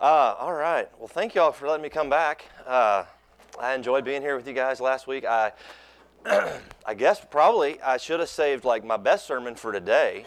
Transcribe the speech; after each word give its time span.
Uh, 0.00 0.34
all 0.38 0.54
right. 0.54 0.88
Well, 0.98 1.08
thank 1.08 1.34
you 1.34 1.42
all 1.42 1.52
for 1.52 1.68
letting 1.68 1.82
me 1.82 1.90
come 1.90 2.08
back. 2.08 2.46
Uh, 2.66 3.04
I 3.60 3.74
enjoyed 3.74 4.02
being 4.02 4.22
here 4.22 4.34
with 4.34 4.48
you 4.48 4.54
guys 4.54 4.80
last 4.80 5.06
week. 5.06 5.26
I, 5.26 5.52
I 6.86 6.94
guess 6.96 7.22
probably 7.22 7.78
I 7.82 7.98
should 7.98 8.18
have 8.18 8.30
saved 8.30 8.64
like 8.64 8.82
my 8.82 8.96
best 8.96 9.26
sermon 9.26 9.56
for 9.56 9.72
today, 9.72 10.24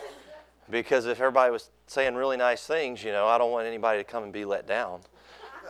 because 0.69 1.07
if 1.07 1.19
everybody 1.19 1.51
was 1.51 1.71
saying 1.87 2.13
really 2.13 2.37
nice 2.37 2.67
things, 2.67 3.03
you 3.03 3.11
know, 3.11 3.25
I 3.25 3.39
don't 3.39 3.51
want 3.51 3.65
anybody 3.65 3.97
to 3.97 4.03
come 4.03 4.23
and 4.23 4.31
be 4.31 4.45
let 4.45 4.67
down. 4.67 4.99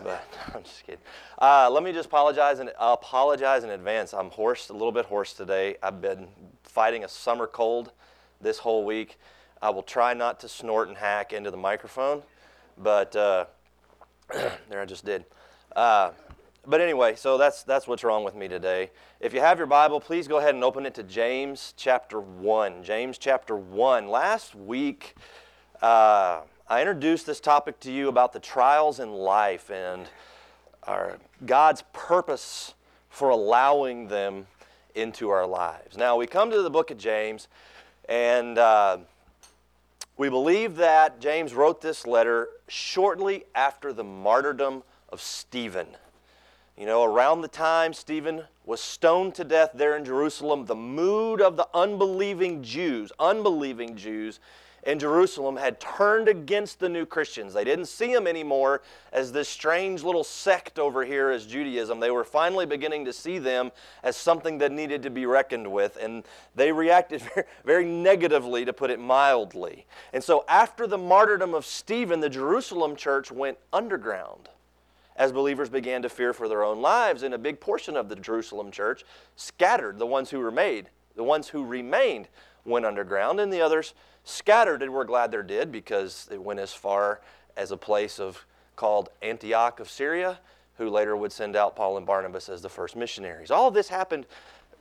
But 0.03 0.27
I'm 0.53 0.63
just 0.63 0.85
kidding. 0.85 0.99
Uh, 1.41 1.69
let 1.71 1.81
me 1.81 1.93
just 1.93 2.07
apologize 2.07 2.59
and 2.59 2.73
apologize 2.77 3.63
in 3.63 3.69
advance. 3.69 4.13
I'm 4.13 4.31
hoarse, 4.31 4.67
a 4.67 4.73
little 4.73 4.91
bit 4.91 5.05
hoarse 5.05 5.31
today. 5.31 5.77
I've 5.81 6.01
been 6.01 6.27
fighting 6.63 7.05
a 7.05 7.07
summer 7.07 7.47
cold 7.47 7.93
this 8.41 8.57
whole 8.57 8.83
week. 8.83 9.17
I 9.61 9.69
will 9.69 9.81
try 9.81 10.13
not 10.13 10.41
to 10.41 10.49
snort 10.49 10.89
and 10.89 10.97
hack 10.97 11.31
into 11.31 11.51
the 11.51 11.57
microphone, 11.57 12.23
but 12.77 13.15
uh, 13.15 13.45
there 14.69 14.81
I 14.81 14.85
just 14.85 15.05
did. 15.05 15.25
Uh, 15.75 16.11
but 16.65 16.79
anyway, 16.79 17.15
so 17.15 17.37
that's 17.37 17.63
that's 17.63 17.87
what's 17.87 18.03
wrong 18.03 18.23
with 18.23 18.35
me 18.35 18.47
today. 18.47 18.91
If 19.19 19.33
you 19.33 19.41
have 19.41 19.57
your 19.57 19.67
Bible, 19.67 19.99
please 19.99 20.27
go 20.27 20.37
ahead 20.37 20.55
and 20.55 20.63
open 20.63 20.85
it 20.85 20.93
to 20.95 21.03
James 21.03 21.73
chapter 21.75 22.21
one. 22.21 22.83
James 22.83 23.17
chapter 23.17 23.55
one. 23.55 24.07
Last 24.07 24.55
week, 24.55 25.15
uh, 25.81 26.41
I 26.69 26.79
introduced 26.79 27.25
this 27.25 27.41
topic 27.41 27.81
to 27.81 27.91
you 27.91 28.07
about 28.07 28.31
the 28.31 28.39
trials 28.39 29.01
in 29.01 29.11
life 29.11 29.69
and 29.69 30.07
our 30.83 31.17
God's 31.45 31.83
purpose 31.91 32.75
for 33.09 33.29
allowing 33.29 34.07
them 34.07 34.47
into 34.95 35.29
our 35.29 35.45
lives. 35.45 35.97
Now 35.97 36.15
we 36.15 36.27
come 36.27 36.49
to 36.51 36.61
the 36.61 36.69
book 36.69 36.91
of 36.91 36.97
James, 36.97 37.49
and 38.07 38.57
uh, 38.57 38.99
we 40.15 40.29
believe 40.29 40.77
that 40.77 41.19
James 41.19 41.53
wrote 41.53 41.81
this 41.81 42.07
letter 42.07 42.47
shortly 42.73 43.43
after 43.53 43.93
the 43.93 44.03
martyrdom 44.03 44.83
of 45.09 45.21
Stephen. 45.21 45.85
You 46.75 46.87
know, 46.87 47.03
around 47.03 47.41
the 47.41 47.47
time 47.47 47.93
Stephen 47.93 48.45
was 48.65 48.81
stoned 48.81 49.35
to 49.35 49.43
death 49.43 49.69
there 49.75 49.95
in 49.95 50.03
Jerusalem, 50.03 50.65
the 50.65 50.75
mood 50.75 51.39
of 51.39 51.55
the 51.55 51.67
unbelieving 51.73 52.63
Jews, 52.63 53.11
unbelieving 53.19 53.95
Jews, 53.95 54.39
in 54.85 54.99
Jerusalem 54.99 55.55
had 55.55 55.79
turned 55.79 56.27
against 56.27 56.79
the 56.79 56.89
new 56.89 57.05
Christians. 57.05 57.53
They 57.53 57.63
didn't 57.63 57.85
see 57.85 58.13
them 58.13 58.27
anymore 58.27 58.81
as 59.11 59.31
this 59.31 59.47
strange 59.47 60.03
little 60.03 60.23
sect 60.23 60.77
over 60.77 61.05
here 61.05 61.29
as 61.29 61.45
Judaism. 61.45 61.99
They 61.99 62.11
were 62.11 62.25
finally 62.25 62.65
beginning 62.65 63.05
to 63.05 63.13
see 63.13 63.39
them 63.39 63.71
as 64.03 64.17
something 64.17 64.57
that 64.57 64.71
needed 64.71 65.03
to 65.03 65.09
be 65.09 65.25
reckoned 65.25 65.71
with, 65.71 65.97
and 66.01 66.23
they 66.55 66.71
reacted 66.71 67.23
very, 67.65 67.85
negatively, 67.85 68.65
to 68.65 68.73
put 68.73 68.91
it 68.91 68.99
mildly. 68.99 69.85
And 70.11 70.23
so, 70.23 70.43
after 70.47 70.85
the 70.85 70.97
martyrdom 70.97 71.53
of 71.53 71.65
Stephen, 71.65 72.19
the 72.19 72.29
Jerusalem 72.29 72.95
church 72.95 73.31
went 73.31 73.57
underground 73.71 74.49
as 75.15 75.31
believers 75.31 75.69
began 75.69 76.01
to 76.01 76.09
fear 76.09 76.33
for 76.33 76.49
their 76.49 76.63
own 76.63 76.81
lives, 76.81 77.23
and 77.23 77.33
a 77.33 77.37
big 77.37 77.59
portion 77.59 77.95
of 77.95 78.09
the 78.09 78.15
Jerusalem 78.15 78.71
church 78.71 79.05
scattered. 79.35 79.99
The 79.99 80.07
ones 80.07 80.29
who 80.29 80.39
remained, 80.39 80.89
the 81.15 81.23
ones 81.23 81.47
who 81.47 81.63
remained 81.63 82.27
went 82.65 82.85
underground, 82.85 83.39
and 83.39 83.51
the 83.51 83.61
others 83.61 83.93
scattered, 84.23 84.81
and 84.81 84.93
we're 84.93 85.03
glad 85.03 85.31
they 85.31 85.41
did 85.41 85.71
because 85.71 86.27
it 86.31 86.41
went 86.41 86.59
as 86.59 86.73
far 86.73 87.21
as 87.55 87.71
a 87.71 87.77
place 87.77 88.19
of 88.19 88.45
called 88.75 89.09
Antioch 89.21 89.79
of 89.79 89.89
Syria, 89.89 90.39
who 90.77 90.89
later 90.89 91.15
would 91.15 91.31
send 91.31 91.55
out 91.55 91.75
Paul 91.75 91.97
and 91.97 92.05
Barnabas 92.05 92.49
as 92.49 92.61
the 92.61 92.69
first 92.69 92.95
missionaries. 92.95 93.51
All 93.51 93.67
of 93.67 93.73
this 93.73 93.89
happened 93.89 94.25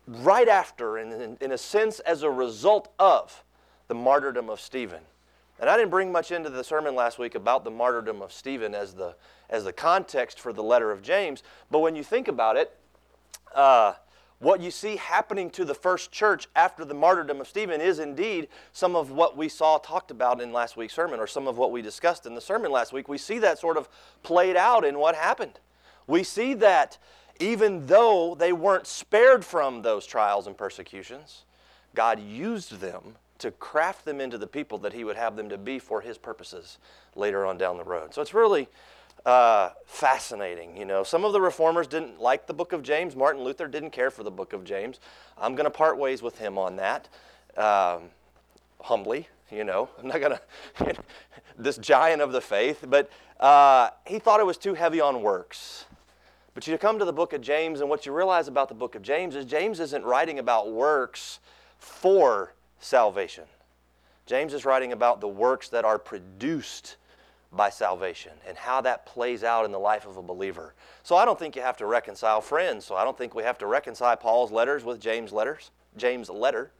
right 0.06 0.48
after, 0.48 0.96
and 0.96 1.12
in, 1.12 1.36
in 1.40 1.52
a 1.52 1.58
sense, 1.58 2.00
as 2.00 2.22
a 2.22 2.30
result 2.30 2.92
of 2.98 3.44
the 3.88 3.94
martyrdom 3.94 4.48
of 4.48 4.60
Stephen. 4.60 5.00
And 5.60 5.68
I 5.68 5.76
didn't 5.76 5.90
bring 5.90 6.10
much 6.10 6.32
into 6.32 6.50
the 6.50 6.64
sermon 6.64 6.94
last 6.94 7.18
week 7.18 7.34
about 7.34 7.62
the 7.62 7.70
martyrdom 7.70 8.22
of 8.22 8.32
Stephen 8.32 8.74
as 8.74 8.94
the, 8.94 9.14
as 9.50 9.64
the 9.64 9.72
context 9.72 10.40
for 10.40 10.52
the 10.52 10.62
letter 10.62 10.90
of 10.90 11.02
James, 11.02 11.42
but 11.70 11.80
when 11.80 11.94
you 11.94 12.02
think 12.02 12.26
about 12.26 12.56
it, 12.56 12.76
uh, 13.54 13.94
what 14.42 14.60
you 14.60 14.72
see 14.72 14.96
happening 14.96 15.50
to 15.50 15.64
the 15.64 15.74
first 15.74 16.10
church 16.10 16.48
after 16.56 16.84
the 16.84 16.94
martyrdom 16.94 17.40
of 17.40 17.46
Stephen 17.46 17.80
is 17.80 18.00
indeed 18.00 18.48
some 18.72 18.96
of 18.96 19.12
what 19.12 19.36
we 19.36 19.48
saw 19.48 19.78
talked 19.78 20.10
about 20.10 20.40
in 20.40 20.52
last 20.52 20.76
week's 20.76 20.94
sermon, 20.94 21.20
or 21.20 21.28
some 21.28 21.46
of 21.46 21.58
what 21.58 21.70
we 21.70 21.80
discussed 21.80 22.26
in 22.26 22.34
the 22.34 22.40
sermon 22.40 22.72
last 22.72 22.92
week. 22.92 23.08
We 23.08 23.18
see 23.18 23.38
that 23.38 23.60
sort 23.60 23.76
of 23.76 23.88
played 24.24 24.56
out 24.56 24.84
in 24.84 24.98
what 24.98 25.14
happened. 25.14 25.60
We 26.08 26.24
see 26.24 26.54
that 26.54 26.98
even 27.38 27.86
though 27.86 28.34
they 28.34 28.52
weren't 28.52 28.88
spared 28.88 29.44
from 29.44 29.82
those 29.82 30.06
trials 30.06 30.48
and 30.48 30.56
persecutions, 30.56 31.44
God 31.94 32.18
used 32.18 32.80
them 32.80 33.16
to 33.38 33.52
craft 33.52 34.04
them 34.04 34.20
into 34.20 34.38
the 34.38 34.46
people 34.46 34.78
that 34.78 34.92
He 34.92 35.04
would 35.04 35.16
have 35.16 35.36
them 35.36 35.48
to 35.50 35.58
be 35.58 35.78
for 35.78 36.00
His 36.00 36.18
purposes 36.18 36.78
later 37.14 37.46
on 37.46 37.58
down 37.58 37.76
the 37.76 37.84
road. 37.84 38.12
So 38.12 38.22
it's 38.22 38.34
really 38.34 38.68
uh, 39.24 39.70
fascinating. 39.86 40.76
You 40.76 40.84
know, 40.84 41.02
some 41.02 41.24
of 41.24 41.32
the 41.32 41.40
reformers 41.40 41.86
didn't 41.86 42.20
like 42.20 42.46
the 42.46 42.54
book 42.54 42.72
of 42.72 42.82
James. 42.82 43.14
Martin 43.14 43.42
Luther 43.42 43.68
didn't 43.68 43.90
care 43.90 44.10
for 44.10 44.22
the 44.22 44.30
book 44.30 44.52
of 44.52 44.64
James. 44.64 45.00
I'm 45.38 45.54
going 45.54 45.64
to 45.64 45.70
part 45.70 45.98
ways 45.98 46.22
with 46.22 46.38
him 46.38 46.58
on 46.58 46.76
that, 46.76 47.08
um, 47.56 48.10
humbly. 48.80 49.28
You 49.50 49.64
know, 49.64 49.90
I'm 49.98 50.08
not 50.08 50.20
going 50.20 50.36
to 50.78 50.96
this 51.58 51.76
giant 51.76 52.22
of 52.22 52.32
the 52.32 52.40
faith, 52.40 52.84
but 52.88 53.10
uh, 53.38 53.90
he 54.06 54.18
thought 54.18 54.40
it 54.40 54.46
was 54.46 54.56
too 54.56 54.74
heavy 54.74 55.00
on 55.00 55.22
works. 55.22 55.84
But 56.54 56.66
you 56.66 56.76
come 56.78 56.98
to 56.98 57.04
the 57.04 57.12
book 57.12 57.32
of 57.32 57.40
James, 57.40 57.80
and 57.80 57.88
what 57.88 58.04
you 58.04 58.12
realize 58.12 58.48
about 58.48 58.68
the 58.68 58.74
book 58.74 58.94
of 58.94 59.02
James 59.02 59.34
is 59.34 59.44
James 59.44 59.80
isn't 59.80 60.04
writing 60.04 60.38
about 60.38 60.70
works 60.70 61.40
for 61.78 62.54
salvation. 62.78 63.44
James 64.26 64.54
is 64.54 64.64
writing 64.64 64.92
about 64.92 65.20
the 65.20 65.28
works 65.28 65.68
that 65.68 65.84
are 65.84 65.98
produced 65.98 66.96
by 67.54 67.68
salvation 67.70 68.32
and 68.46 68.56
how 68.56 68.80
that 68.80 69.04
plays 69.06 69.44
out 69.44 69.64
in 69.64 69.72
the 69.72 69.78
life 69.78 70.06
of 70.06 70.16
a 70.16 70.22
believer. 70.22 70.74
So 71.02 71.16
I 71.16 71.24
don't 71.24 71.38
think 71.38 71.54
you 71.54 71.62
have 71.62 71.76
to 71.78 71.86
reconcile 71.86 72.40
friends. 72.40 72.84
So 72.84 72.94
I 72.94 73.04
don't 73.04 73.16
think 73.16 73.34
we 73.34 73.42
have 73.42 73.58
to 73.58 73.66
reconcile 73.66 74.16
Paul's 74.16 74.50
letters 74.50 74.84
with 74.84 75.00
James' 75.00 75.32
letters, 75.32 75.70
James' 75.96 76.30
letter. 76.30 76.70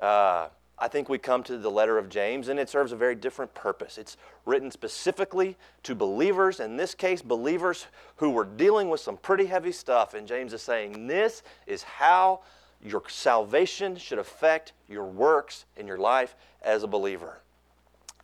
Uh, 0.00 0.48
I 0.82 0.88
think 0.88 1.10
we 1.10 1.18
come 1.18 1.42
to 1.44 1.58
the 1.58 1.70
letter 1.70 1.98
of 1.98 2.08
James, 2.08 2.48
and 2.48 2.58
it 2.58 2.70
serves 2.70 2.90
a 2.90 2.96
very 2.96 3.14
different 3.14 3.52
purpose. 3.52 3.98
It's 3.98 4.16
written 4.46 4.70
specifically 4.70 5.58
to 5.82 5.94
believers, 5.94 6.58
in 6.58 6.78
this 6.78 6.94
case, 6.94 7.20
believers 7.20 7.86
who 8.16 8.30
were 8.30 8.46
dealing 8.46 8.88
with 8.88 9.00
some 9.00 9.18
pretty 9.18 9.44
heavy 9.44 9.72
stuff. 9.72 10.14
And 10.14 10.26
James 10.26 10.54
is 10.54 10.62
saying, 10.62 11.06
This 11.06 11.42
is 11.66 11.82
how 11.82 12.40
your 12.82 13.02
salvation 13.08 13.96
should 13.96 14.18
affect 14.18 14.72
your 14.88 15.04
works 15.04 15.66
in 15.76 15.86
your 15.86 15.98
life 15.98 16.34
as 16.62 16.82
a 16.82 16.86
believer. 16.86 17.40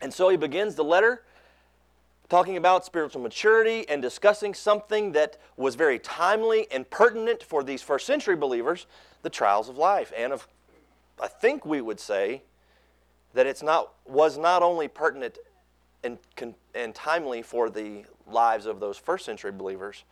And 0.01 0.13
so 0.13 0.31
he 0.31 0.39
begins 0.39 0.75
the 0.75 0.85
letter 0.85 1.23
talking 2.29 2.57
about 2.57 2.85
spiritual 2.85 3.23
maturity 3.23 3.89
and 3.89 4.03
discussing 4.03 4.55
something 4.55 5.13
that 5.13 5.37
was 5.57 5.75
very 5.75 5.99
timely 5.99 6.67
and 6.71 6.89
pertinent 6.91 7.43
for 7.43 7.63
these 7.63 7.83
first 7.83 8.07
century 8.07 8.37
believers 8.37 8.87
the 9.23 9.31
trials 9.31 9.69
of 9.69 9.77
life. 9.77 10.13
And 10.17 10.33
of, 10.33 10.47
I 11.21 11.29
think 11.29 11.65
we 11.65 11.81
would 11.81 12.01
say 12.01 12.43
that 13.35 13.47
it's 13.47 13.63
not, 13.63 13.93
was 14.07 14.39
not 14.39 14.63
only 14.63 14.89
pertinent 14.89 15.39
and, 16.03 16.19
and 16.75 16.95
timely 16.95 17.43
for 17.43 17.69
the 17.71 18.05
lives 18.27 18.67
of 18.67 18.81
those 18.81 18.97
first 18.97 19.25
century 19.25 19.53
believers, 19.53 20.05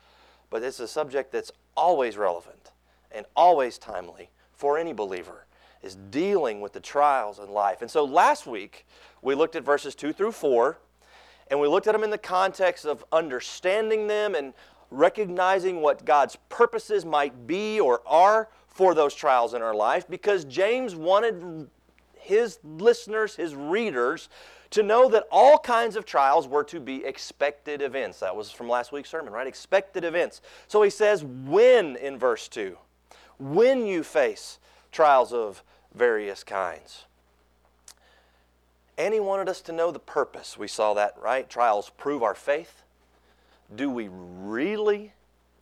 but 0.50 0.62
it's 0.62 0.80
a 0.80 0.88
subject 0.88 1.32
that's 1.32 1.52
always 1.76 2.16
relevant 2.16 2.72
and 3.12 3.26
always 3.34 3.78
timely 3.78 4.30
for 4.52 4.78
any 4.78 4.92
believer 4.92 5.46
is 5.82 5.96
dealing 6.10 6.60
with 6.60 6.72
the 6.72 6.80
trials 6.80 7.38
in 7.38 7.50
life. 7.50 7.82
And 7.82 7.90
so 7.90 8.04
last 8.04 8.46
week 8.46 8.86
we 9.20 9.34
looked 9.34 9.54
at 9.54 9.64
verses 9.64 9.94
2 9.94 10.12
through 10.12 10.32
4 10.32 10.78
and 11.48 11.60
we 11.60 11.68
looked 11.68 11.86
at 11.86 11.92
them 11.92 12.04
in 12.04 12.10
the 12.10 12.18
context 12.18 12.84
of 12.84 13.04
understanding 13.12 14.06
them 14.06 14.34
and 14.34 14.54
recognizing 14.90 15.80
what 15.80 16.04
God's 16.04 16.36
purposes 16.48 17.04
might 17.04 17.46
be 17.46 17.80
or 17.80 18.02
are 18.06 18.48
for 18.68 18.94
those 18.94 19.14
trials 19.14 19.54
in 19.54 19.62
our 19.62 19.74
life 19.74 20.06
because 20.08 20.44
James 20.44 20.94
wanted 20.94 21.68
his 22.18 22.58
listeners, 22.64 23.36
his 23.36 23.54
readers, 23.54 24.28
to 24.70 24.82
know 24.82 25.08
that 25.08 25.24
all 25.30 25.58
kinds 25.58 25.94
of 25.94 26.04
trials 26.04 26.48
were 26.48 26.64
to 26.64 26.80
be 26.80 27.04
expected 27.04 27.82
events. 27.82 28.20
That 28.20 28.34
was 28.34 28.50
from 28.50 28.68
last 28.68 28.90
week's 28.90 29.10
sermon, 29.10 29.32
right? 29.32 29.46
Expected 29.46 30.04
events. 30.04 30.40
So 30.66 30.82
he 30.82 30.90
says, 30.90 31.22
when 31.22 31.96
in 31.96 32.18
verse 32.18 32.48
2, 32.48 32.76
when 33.38 33.86
you 33.86 34.02
face 34.02 34.58
trials 34.90 35.32
of 35.32 35.62
various 35.94 36.42
kinds. 36.42 37.04
And 38.96 39.12
he 39.12 39.20
wanted 39.20 39.48
us 39.48 39.60
to 39.62 39.72
know 39.72 39.90
the 39.90 39.98
purpose. 39.98 40.56
We 40.56 40.68
saw 40.68 40.94
that, 40.94 41.16
right? 41.20 41.48
Trials 41.48 41.90
prove 41.96 42.22
our 42.22 42.34
faith. 42.34 42.82
Do 43.74 43.90
we 43.90 44.08
really 44.10 45.12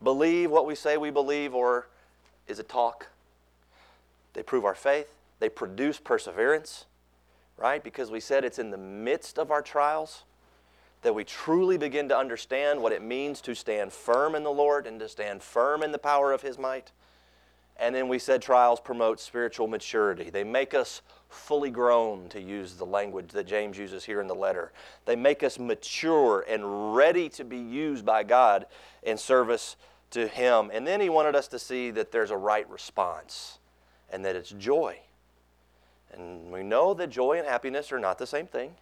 believe 0.03 0.51
what 0.51 0.67
we 0.67 0.75
say 0.75 0.97
we 0.97 1.11
believe, 1.11 1.55
or 1.55 1.89
is 2.47 2.59
it 2.59 2.69
talk? 2.69 3.09
They 4.35 4.43
prove 4.43 4.65
our 4.65 4.75
faith. 4.75 5.15
They 5.39 5.49
produce 5.49 5.99
perseverance, 5.99 6.85
right? 7.57 7.83
Because 7.83 8.11
we 8.11 8.21
said 8.21 8.45
it's 8.45 8.59
in 8.59 8.71
the 8.71 8.79
midst 8.79 9.39
of 9.39 9.51
our 9.51 9.63
trials 9.63 10.25
that 11.03 11.15
we 11.15 11.25
truly 11.25 11.77
begin 11.77 12.09
to 12.09 12.17
understand 12.17 12.81
what 12.81 12.93
it 12.93 13.03
means 13.03 13.41
to 13.43 13.55
stand 13.55 13.93
firm 13.93 14.35
in 14.35 14.45
the 14.45 14.53
Lord 14.53 14.87
and 14.87 15.01
to 15.01 15.09
stand 15.09 15.43
firm 15.43 15.83
in 15.83 15.91
the 15.91 15.99
power 15.99 16.33
of 16.33 16.43
His 16.43 16.59
might. 16.59 16.93
And 17.77 17.95
then 17.95 18.09
we 18.09 18.19
said 18.19 18.41
trials 18.41 18.79
promote 18.79 19.19
spiritual 19.19 19.67
maturity. 19.67 20.31
They 20.31 20.45
make 20.45 20.75
us 20.75 21.03
fully 21.33 21.71
grown, 21.71 22.29
to 22.29 22.41
use 22.41 22.75
the 22.75 22.87
language 22.87 23.29
that 23.33 23.47
James 23.47 23.79
uses 23.79 24.05
here 24.05 24.21
in 24.21 24.27
the 24.27 24.35
letter. 24.35 24.73
They 25.05 25.17
make 25.17 25.43
us 25.43 25.59
mature 25.59 26.45
and 26.49 26.95
ready 26.95 27.29
to 27.31 27.45
be 27.45 27.59
used 27.59 28.05
by 28.05 28.23
God 28.23 28.67
in 29.03 29.17
service 29.17 29.77
to 30.11 30.29
Him. 30.29 30.71
And 30.73 30.87
then 30.87 31.01
He 31.01 31.09
wanted 31.09 31.35
us 31.35 31.49
to 31.49 31.59
see 31.59 31.91
that 31.93 32.13
there's 32.13 32.31
a 32.31 32.37
right 32.37 32.69
response 32.71 33.59
and 34.11 34.25
that 34.25 34.37
it's 34.37 34.51
joy. 34.51 34.99
And 36.13 36.53
we 36.53 36.63
know 36.63 36.95
that 36.95 37.09
joy 37.09 37.39
and 37.39 37.47
happiness 37.47 37.91
are 37.91 37.99
not 37.99 38.19
the 38.19 38.27
same 38.27 38.47
thing. 38.47 38.75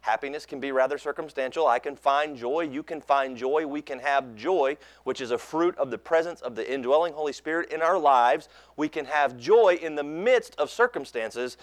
Happiness 0.00 0.46
can 0.46 0.60
be 0.60 0.70
rather 0.70 0.96
circumstantial. 0.96 1.66
I 1.66 1.80
can 1.80 1.96
find 1.96 2.36
joy. 2.36 2.60
You 2.60 2.82
can 2.82 3.00
find 3.00 3.36
joy. 3.36 3.66
We 3.66 3.82
can 3.82 3.98
have 3.98 4.36
joy, 4.36 4.76
which 5.04 5.20
is 5.20 5.32
a 5.32 5.38
fruit 5.38 5.76
of 5.76 5.90
the 5.90 5.98
presence 5.98 6.40
of 6.40 6.54
the 6.54 6.72
indwelling 6.72 7.12
Holy 7.12 7.32
Spirit 7.32 7.72
in 7.72 7.82
our 7.82 7.98
lives. 7.98 8.48
We 8.76 8.88
can 8.88 9.04
have 9.06 9.36
joy 9.36 9.78
in 9.82 9.96
the 9.96 10.04
midst 10.04 10.54
of 10.56 10.70
circumstances 10.70 11.58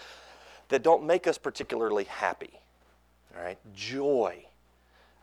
that 0.68 0.82
don't 0.82 1.04
make 1.04 1.26
us 1.26 1.38
particularly 1.38 2.04
happy. 2.04 2.60
All 3.36 3.42
right? 3.42 3.58
Joy. 3.74 4.46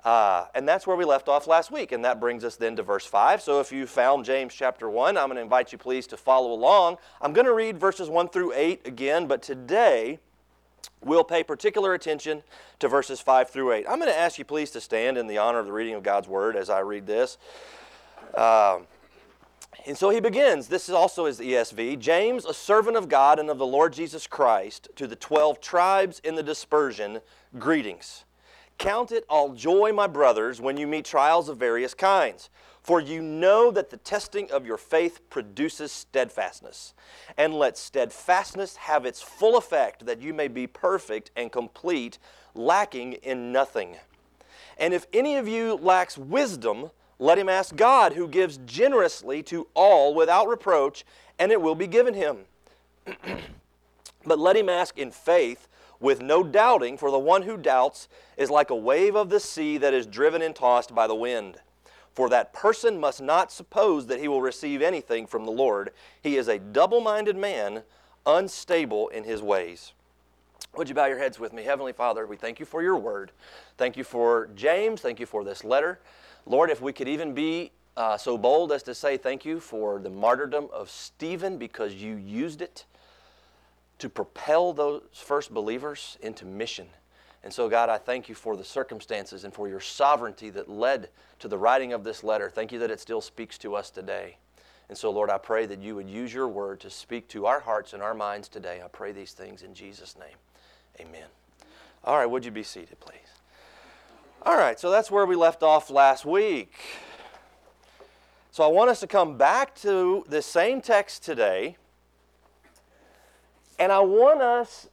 Uh, 0.04 0.48
and 0.54 0.68
that's 0.68 0.86
where 0.86 0.98
we 0.98 1.06
left 1.06 1.30
off 1.30 1.48
last 1.48 1.72
week. 1.72 1.92
And 1.92 2.04
that 2.04 2.20
brings 2.20 2.44
us 2.44 2.56
then 2.56 2.76
to 2.76 2.84
verse 2.84 3.06
5. 3.06 3.42
So 3.42 3.60
if 3.60 3.72
you 3.72 3.88
found 3.88 4.26
James 4.26 4.54
chapter 4.54 4.90
1, 4.90 5.18
I'm 5.18 5.28
going 5.28 5.38
to 5.38 5.42
invite 5.42 5.72
you 5.72 5.78
please 5.78 6.08
to 6.08 6.18
follow 6.18 6.52
along. 6.52 6.98
I'm 7.22 7.32
going 7.34 7.46
to 7.46 7.54
read 7.54 7.78
verses 7.78 8.10
1 8.10 8.30
through 8.30 8.54
8 8.54 8.86
again, 8.86 9.28
but 9.28 9.42
today 9.42 10.20
we'll 11.02 11.24
pay 11.24 11.44
particular 11.44 11.94
attention 11.94 12.44
to 12.80 12.90
verses 12.90 13.22
5 13.22 13.50
through 13.50 13.72
8. 13.72 13.86
I'm 13.88 14.00
going 14.00 14.12
to 14.12 14.18
ask 14.18 14.38
you 14.38 14.46
please 14.46 14.72
to 14.72 14.82
stand 14.82 15.18
in 15.18 15.28
the 15.28 15.38
honor 15.38 15.60
of 15.60 15.66
the 15.66 15.74
reading 15.74 15.94
of 15.94 16.04
God's 16.04 16.28
word 16.28 16.58
as 16.58 16.70
I 16.70 16.80
read 16.80 17.08
this. 17.08 17.38
Um, 18.36 18.88
and 19.86 19.98
so 19.98 20.10
he 20.10 20.20
begins. 20.20 20.68
This 20.68 20.88
is 20.88 20.96
also 20.96 21.26
his 21.26 21.40
ESV. 21.40 22.00
James, 22.00 22.46
a 22.46 22.54
servant 22.54 22.96
of 22.96 23.10
God 23.10 23.40
and 23.40 23.50
of 23.50 23.58
the 23.58 23.66
Lord 23.66 23.94
Jesus 23.94 24.28
Christ, 24.28 24.90
to 24.96 25.08
the 25.08 25.16
12 25.16 25.60
tribes 25.60 26.20
in 26.24 26.36
the 26.36 26.44
dispersion, 26.44 27.20
greetings. 27.60 28.24
Count 28.78 29.12
it 29.12 29.26
all 29.30 29.54
joy, 29.54 29.92
my 29.94 30.08
brothers, 30.08 30.60
when 30.60 30.78
you 30.78 30.88
meet 30.88 31.06
trials 31.06 31.50
of 31.50 31.58
various 31.58 31.94
kinds. 31.94 32.50
For 32.82 33.00
you 33.00 33.22
know 33.22 33.72
that 33.72 33.90
the 33.90 33.98
testing 33.98 34.52
of 34.52 34.66
your 34.66 34.78
faith 34.78 35.22
produces 35.30 35.92
steadfastness. 35.92 36.94
And 37.38 37.54
let 37.54 37.78
steadfastness 37.78 38.76
have 38.76 39.06
its 39.06 39.22
full 39.22 39.58
effect, 39.58 40.06
that 40.06 40.22
you 40.22 40.34
may 40.34 40.50
be 40.50 40.68
perfect 40.68 41.32
and 41.36 41.52
complete, 41.52 42.20
lacking 42.54 43.14
in 43.14 43.52
nothing. 43.54 43.98
And 44.78 44.94
if 44.94 45.08
any 45.14 45.36
of 45.36 45.48
you 45.48 45.76
lacks 45.76 46.18
wisdom, 46.18 46.92
let 47.20 47.38
him 47.38 47.50
ask 47.50 47.76
God, 47.76 48.14
who 48.14 48.28
gives 48.28 48.60
generously 48.66 49.44
to 49.44 49.68
all 49.74 50.14
without 50.14 50.48
reproach, 50.48 51.06
and 51.40 51.52
it 51.52 51.62
will 51.62 51.76
be 51.76 51.88
given 51.88 52.14
him. 52.14 52.40
but 54.26 54.40
let 54.40 54.56
him 54.56 54.70
ask 54.70 54.98
in 54.98 55.12
faith 55.12 55.68
with 56.00 56.22
no 56.22 56.44
doubting, 56.44 56.98
for 56.98 57.12
the 57.12 57.20
one 57.20 57.44
who 57.44 57.56
doubts 57.56 58.10
is 58.36 58.50
like 58.50 58.70
a 58.70 58.76
wave 58.76 59.16
of 59.16 59.30
the 59.30 59.40
sea 59.40 59.78
that 59.78 59.94
is 59.94 60.06
driven 60.06 60.42
and 60.42 60.56
tossed 60.56 60.94
by 60.94 61.08
the 61.08 61.16
wind. 61.16 61.58
For 62.14 62.30
that 62.30 62.54
person 62.54 63.00
must 63.00 63.22
not 63.22 63.52
suppose 63.52 64.06
that 64.08 64.20
he 64.20 64.28
will 64.28 64.42
receive 64.42 64.82
anything 64.82 65.26
from 65.26 65.46
the 65.46 65.52
Lord. 65.52 65.92
He 66.22 66.38
is 66.38 66.48
a 66.48 66.60
double 66.60 67.02
minded 67.02 67.36
man, 67.36 67.84
unstable 68.26 69.08
in 69.10 69.24
his 69.24 69.42
ways. 69.42 69.94
Would 70.76 70.90
you 70.90 70.96
bow 70.96 71.06
your 71.06 71.20
heads 71.20 71.40
with 71.40 71.54
me? 71.54 71.64
Heavenly 71.64 71.94
Father, 71.94 72.26
we 72.26 72.36
thank 72.36 72.60
you 72.60 72.66
for 72.66 72.82
your 72.82 72.98
word. 72.98 73.32
Thank 73.78 73.96
you 73.96 74.04
for 74.04 74.50
James. 74.56 75.02
Thank 75.02 75.20
you 75.20 75.26
for 75.26 75.44
this 75.44 75.64
letter. 75.64 76.00
Lord, 76.46 76.70
if 76.70 76.82
we 76.82 76.94
could 76.94 77.08
even 77.08 77.34
be 77.34 77.72
uh, 77.96 78.18
so 78.18 78.38
bold 78.38 78.72
as 78.72 78.84
to 78.84 78.96
say 78.96 79.18
thank 79.18 79.46
you 79.46 79.60
for 79.60 80.00
the 80.00 80.10
martyrdom 80.10 80.68
of 80.74 80.90
Stephen 80.90 81.58
because 81.58 81.94
you 81.94 82.16
used 82.16 82.62
it 82.62 82.86
to 84.00 84.10
propel 84.10 84.74
those 84.74 85.02
first 85.14 85.54
believers 85.54 86.18
into 86.22 86.46
mission. 86.46 86.88
And 87.44 87.54
so, 87.54 87.70
God, 87.70 87.90
I 87.90 87.98
thank 87.98 88.30
you 88.30 88.36
for 88.36 88.56
the 88.56 88.64
circumstances 88.64 89.44
and 89.44 89.54
for 89.54 89.68
your 89.68 89.80
sovereignty 89.80 90.50
that 90.52 90.70
led 90.70 91.10
to 91.40 91.48
the 91.48 91.58
writing 91.58 91.94
of 91.94 92.04
this 92.04 92.24
letter. 92.24 92.50
Thank 92.50 92.72
you 92.72 92.80
that 92.80 92.92
it 92.92 93.00
still 93.00 93.22
speaks 93.22 93.58
to 93.60 93.76
us 93.76 93.90
today. 93.90 94.38
And 94.90 94.98
so, 94.98 95.12
Lord, 95.12 95.30
I 95.30 95.38
pray 95.38 95.66
that 95.66 95.82
you 95.82 95.96
would 95.96 96.10
use 96.10 96.34
your 96.34 96.48
word 96.48 96.80
to 96.82 96.90
speak 96.90 97.28
to 97.30 97.46
our 97.46 97.60
hearts 97.60 97.94
and 97.94 98.02
our 98.02 98.14
minds 98.14 98.48
today. 98.48 98.82
I 98.84 98.88
pray 98.88 99.12
these 99.12 99.34
things 99.34 99.62
in 99.62 99.74
Jesus' 99.74 100.16
name. 100.18 100.38
Amen. 101.00 101.28
All 102.04 102.18
right, 102.18 102.26
would 102.26 102.46
you 102.46 102.52
be 102.52 102.64
seated, 102.64 103.00
please? 103.00 103.33
All 104.46 104.58
right, 104.58 104.78
so 104.78 104.92
that's 104.92 105.10
where 105.10 105.26
we 105.26 105.38
left 105.38 105.64
off 105.64 105.90
last 105.90 106.26
week. 106.26 106.74
So 108.52 108.62
I 108.62 108.68
want 108.68 108.90
us 108.90 109.00
to 109.00 109.08
come 109.08 109.38
back 109.38 109.74
to 109.76 110.26
the 110.28 110.42
same 110.42 110.82
text 110.82 111.24
today 111.24 111.78
and 113.80 113.90
I 113.90 114.02
want 114.02 114.42
us 114.42 114.90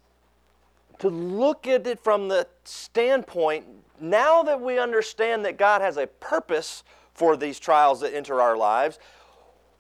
to 1.00 1.08
look 1.08 1.66
at 1.66 1.84
it 1.84 1.98
from 1.98 2.28
the 2.28 2.46
standpoint 2.62 3.66
now 4.00 4.44
that 4.44 4.60
we 4.60 4.78
understand 4.78 5.44
that 5.44 5.56
God 5.56 5.80
has 5.80 5.96
a 5.96 6.06
purpose 6.06 6.84
for 7.12 7.36
these 7.36 7.58
trials 7.58 8.02
that 8.02 8.14
enter 8.14 8.40
our 8.40 8.56
lives. 8.56 9.00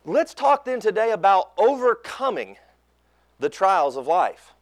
Let's 0.04 0.34
talk 0.34 0.64
then 0.64 0.80
today 0.80 1.12
about 1.12 1.52
overcoming 1.56 2.56
the 3.38 3.48
trials 3.48 3.96
of 3.96 4.08
life. 4.08 4.52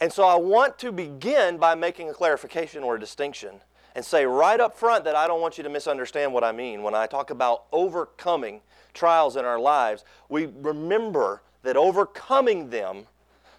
And 0.00 0.10
so 0.10 0.24
I 0.24 0.36
want 0.36 0.78
to 0.78 0.92
begin 0.92 1.58
by 1.58 1.74
making 1.74 2.08
a 2.08 2.14
clarification 2.14 2.82
or 2.82 2.96
a 2.96 3.00
distinction 3.00 3.60
and 3.94 4.04
say 4.04 4.24
right 4.24 4.60
up 4.60 4.76
front 4.76 5.04
that 5.04 5.16
I 5.16 5.26
don't 5.26 5.40
want 5.40 5.58
you 5.58 5.64
to 5.64 5.70
misunderstand 5.70 6.32
what 6.32 6.44
I 6.44 6.52
mean. 6.52 6.82
When 6.82 6.94
I 6.94 7.06
talk 7.06 7.30
about 7.30 7.64
overcoming 7.72 8.60
trials 8.94 9.36
in 9.36 9.44
our 9.44 9.58
lives, 9.58 10.04
we 10.28 10.46
remember 10.46 11.42
that 11.62 11.76
overcoming 11.76 12.70
them 12.70 13.06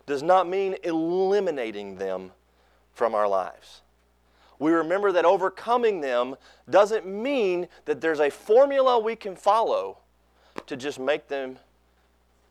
does 0.06 0.24
not 0.24 0.47
mean 0.47 0.75
eliminating 0.83 1.97
them 1.97 2.31
from 2.94 3.15
our 3.15 3.27
lives. 3.27 3.81
We 4.59 4.71
remember 4.71 5.12
that 5.12 5.25
overcoming 5.25 6.01
them 6.01 6.36
doesn't 6.69 7.06
mean 7.06 7.68
that 7.86 8.01
there's 8.01 8.19
a 8.19 8.29
formula 8.29 9.00
we 9.00 9.15
can 9.15 9.36
follow 9.36 9.97
to 10.68 10.77
just 10.77 11.00
make 11.00 11.27
them 11.27 11.57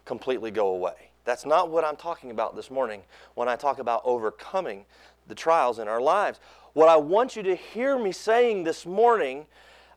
completely 0.04 0.50
go 0.50 0.68
away. 0.68 1.10
That's 1.24 1.46
not 1.46 1.70
what 1.70 1.84
I'm 1.84 1.96
talking 1.96 2.30
about 2.30 2.56
this 2.56 2.70
morning 2.70 3.02
when 3.34 3.48
I 3.48 3.56
talk 3.56 3.78
about 3.78 4.02
overcoming 4.04 4.84
the 5.28 5.34
trials 5.34 5.78
in 5.78 5.86
our 5.86 6.00
lives. 6.00 6.40
What 6.74 6.88
I 6.88 6.96
want 6.96 7.36
you 7.36 7.42
to 7.42 7.54
hear 7.54 7.98
me 7.98 8.12
saying 8.12 8.64
this 8.64 8.86
morning 8.86 9.46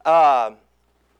uh, 0.03 0.51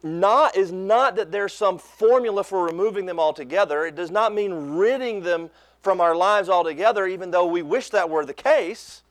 not, 0.03 0.55
is 0.55 0.71
not 0.71 1.15
that 1.15 1.31
there's 1.31 1.53
some 1.53 1.77
formula 1.77 2.43
for 2.43 2.65
removing 2.65 3.05
them 3.05 3.19
altogether. 3.19 3.85
It 3.85 3.95
does 3.95 4.11
not 4.11 4.33
mean 4.33 4.75
ridding 4.75 5.21
them 5.21 5.49
from 5.81 6.01
our 6.01 6.15
lives 6.15 6.49
altogether, 6.49 7.07
even 7.07 7.31
though 7.31 7.45
we 7.45 7.61
wish 7.61 7.89
that 7.91 8.09
were 8.09 8.25
the 8.25 8.33
case. 8.33 9.01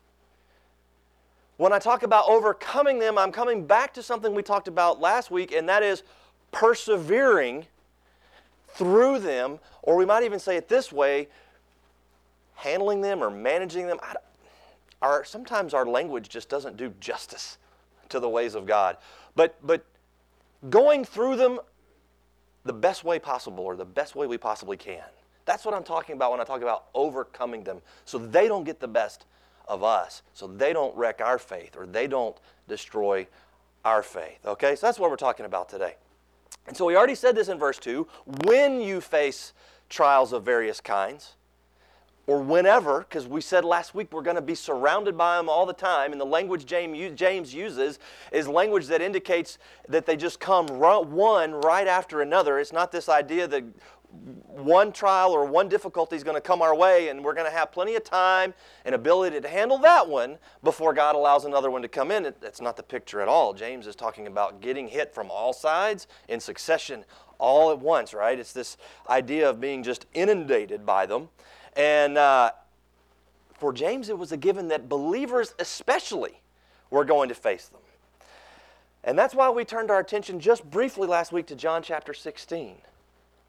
When 1.56 1.73
I 1.73 1.79
talk 1.79 2.02
about 2.02 2.29
overcoming 2.29 2.99
them, 2.99 3.17
I'm 3.17 3.32
coming 3.32 3.64
back 3.64 3.94
to 3.94 4.02
something 4.02 4.35
we 4.35 4.43
talked 4.43 4.69
about 4.69 5.00
last 5.00 5.31
week, 5.31 5.52
and 5.52 5.69
that 5.69 5.82
is 5.82 6.03
persevering 6.53 7.67
through 8.69 9.20
them, 9.20 9.60
or 9.82 9.96
we 9.96 10.05
might 10.05 10.24
even 10.24 10.41
say 10.41 10.56
it 10.56 10.69
this 10.69 10.93
way 10.93 11.29
handling 12.56 13.01
them 13.01 13.22
or 13.22 13.31
managing 13.31 13.86
them. 13.86 13.98
Our, 15.05 15.23
sometimes 15.23 15.75
our 15.75 15.84
language 15.84 16.31
just 16.31 16.49
doesn't 16.49 16.79
do 16.79 16.94
justice 16.99 17.58
to 18.08 18.20
the 18.20 18.29
ways 18.29 18.55
of 18.55 18.65
God. 18.65 18.96
But, 19.37 19.55
but 19.63 19.84
going 20.70 21.05
through 21.05 21.37
them 21.37 21.61
the 22.65 22.73
best 22.73 23.05
way 23.05 23.19
possible, 23.19 23.65
or 23.65 23.77
the 23.77 23.84
best 23.84 24.17
way 24.17 24.27
we 24.27 24.39
possibly 24.39 24.79
can. 24.79 25.05
That's 25.44 25.67
what 25.67 25.75
I'm 25.75 25.84
talking 25.84 26.15
about 26.15 26.31
when 26.31 26.41
I 26.41 26.44
talk 26.44 26.63
about 26.63 26.87
overcoming 26.94 27.65
them. 27.65 27.82
So 28.06 28.17
they 28.17 28.49
don't 28.49 28.65
get 28.65 28.81
the 28.81 28.89
best 28.89 29.27
of 29.69 29.82
us. 29.82 30.23
So 30.32 30.46
they 30.46 30.73
don't 30.73 30.96
wreck 30.96 31.20
our 31.20 31.39
faith 31.39 31.77
or 31.77 31.84
they 31.84 32.06
don't 32.06 32.39
destroy 32.67 33.27
our 33.84 34.03
faith. 34.03 34.39
Okay? 34.46 34.75
So 34.75 34.87
that's 34.87 34.99
what 34.99 35.11
we're 35.11 35.17
talking 35.17 35.44
about 35.44 35.69
today. 35.69 35.96
And 36.67 36.75
so 36.75 36.87
we 36.87 36.96
already 36.96 37.15
said 37.15 37.37
this 37.37 37.49
in 37.49 37.58
verse 37.58 37.79
2 37.79 38.08
when 38.46 38.81
you 38.81 39.03
face 39.03 39.53
trials 39.91 40.32
of 40.32 40.44
various 40.44 40.81
kinds, 40.81 41.34
or 42.26 42.40
whenever, 42.40 43.00
because 43.00 43.26
we 43.26 43.40
said 43.40 43.64
last 43.64 43.94
week 43.94 44.12
we're 44.12 44.22
going 44.22 44.36
to 44.36 44.43
be 44.43 44.54
surrounded 44.54 45.16
by 45.16 45.36
them 45.36 45.48
all 45.48 45.66
the 45.66 45.72
time, 45.72 46.12
and 46.12 46.20
the 46.20 46.24
language 46.24 46.64
James 46.64 47.54
uses 47.54 47.98
is 48.32 48.48
language 48.48 48.86
that 48.86 49.02
indicates 49.02 49.58
that 49.88 50.06
they 50.06 50.16
just 50.16 50.40
come 50.40 50.66
one 50.66 51.52
right 51.52 51.86
after 51.86 52.22
another. 52.22 52.58
It's 52.58 52.72
not 52.72 52.93
this 52.93 53.08
idea 53.08 53.46
that 53.48 53.64
one 54.46 54.93
trial 54.93 55.32
or 55.32 55.44
one 55.44 55.69
difficulty 55.69 56.14
is 56.14 56.22
going 56.22 56.36
to 56.36 56.40
come 56.40 56.62
our 56.62 56.74
way, 56.74 57.08
and 57.08 57.24
we're 57.24 57.34
going 57.34 57.50
to 57.50 57.56
have 57.56 57.72
plenty 57.72 57.96
of 57.96 58.04
time 58.04 58.54
and 58.84 58.94
ability 58.94 59.40
to 59.40 59.48
handle 59.48 59.76
that 59.78 60.08
one 60.08 60.38
before 60.62 60.94
God 60.94 61.16
allows 61.16 61.44
another 61.44 61.69
one 61.70 61.82
to 61.82 61.88
come 61.88 62.12
in. 62.12 62.22
That's 62.40 62.60
not 62.60 62.76
the 62.76 62.84
picture 62.84 63.20
at 63.20 63.28
all. 63.28 63.52
James 63.54 63.88
is 63.88 63.96
talking 63.96 64.28
about 64.28 64.60
getting 64.60 64.86
hit 64.86 65.12
from 65.12 65.32
all 65.32 65.52
sides 65.52 66.06
in 66.28 66.38
succession 66.38 67.04
all 67.38 67.72
at 67.72 67.81
once, 67.81 68.14
right? 68.14 68.38
It's 68.38 68.52
this 68.52 68.76
idea 69.10 69.50
of 69.50 69.60
being 69.60 69.82
just 69.82 70.06
inundated 70.14 70.86
by 70.86 71.06
them. 71.06 71.28
And 71.76 72.16
uh, 72.16 72.52
for 73.58 73.72
James, 73.72 74.08
it 74.08 74.19
was 74.19 74.32
a 74.32 74.36
given 74.36 74.69
that 74.69 74.88
believers, 74.88 75.54
especially, 75.58 76.40
were 76.90 77.04
going 77.04 77.28
to 77.28 77.34
face 77.34 77.69
them. 77.69 77.81
And 79.02 79.19
that's 79.19 79.34
why 79.34 79.50
we 79.50 79.64
turned 79.64 79.90
our 79.90 80.00
attention 80.00 80.40
just 80.40 80.69
briefly 80.70 81.06
last 81.06 81.31
week 81.31 81.46
to 81.48 81.56
John 81.56 81.82
chapter 81.82 82.14
16 82.14 82.76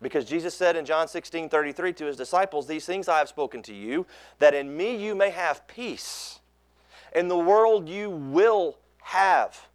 Because 0.01 0.25
Jesus 0.25 0.53
said 0.53 0.75
in 0.75 0.85
John 0.85 1.07
16 1.07 1.47
33 1.49 1.93
to 1.93 2.05
his 2.05 2.17
disciples, 2.17 2.67
These 2.67 2.85
things 2.85 3.07
I 3.07 3.19
have 3.19 3.29
spoken 3.29 3.61
to 3.63 3.73
you, 3.73 4.05
that 4.39 4.53
in 4.53 4.75
me 4.75 4.95
you 4.95 5.15
may 5.15 5.29
have 5.29 5.65
peace. 5.67 6.39
In 7.15 7.29
the 7.29 7.37
world 7.37 7.87
you 7.87 8.09
will 8.09 8.77
have 9.03 9.67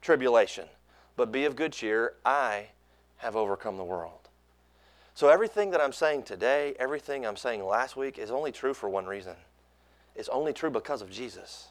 tribulation, 0.00 0.66
but 1.16 1.30
be 1.30 1.44
of 1.44 1.54
good 1.54 1.72
cheer. 1.72 2.14
I 2.24 2.70
have 3.18 3.36
overcome 3.36 3.76
the 3.76 3.84
world. 3.84 4.17
So, 5.18 5.28
everything 5.30 5.72
that 5.72 5.80
I'm 5.80 5.92
saying 5.92 6.22
today, 6.22 6.76
everything 6.78 7.26
I'm 7.26 7.36
saying 7.36 7.64
last 7.64 7.96
week, 7.96 8.18
is 8.18 8.30
only 8.30 8.52
true 8.52 8.72
for 8.72 8.88
one 8.88 9.04
reason 9.04 9.34
it's 10.14 10.28
only 10.28 10.52
true 10.52 10.70
because 10.70 11.02
of 11.02 11.10
Jesus. 11.10 11.70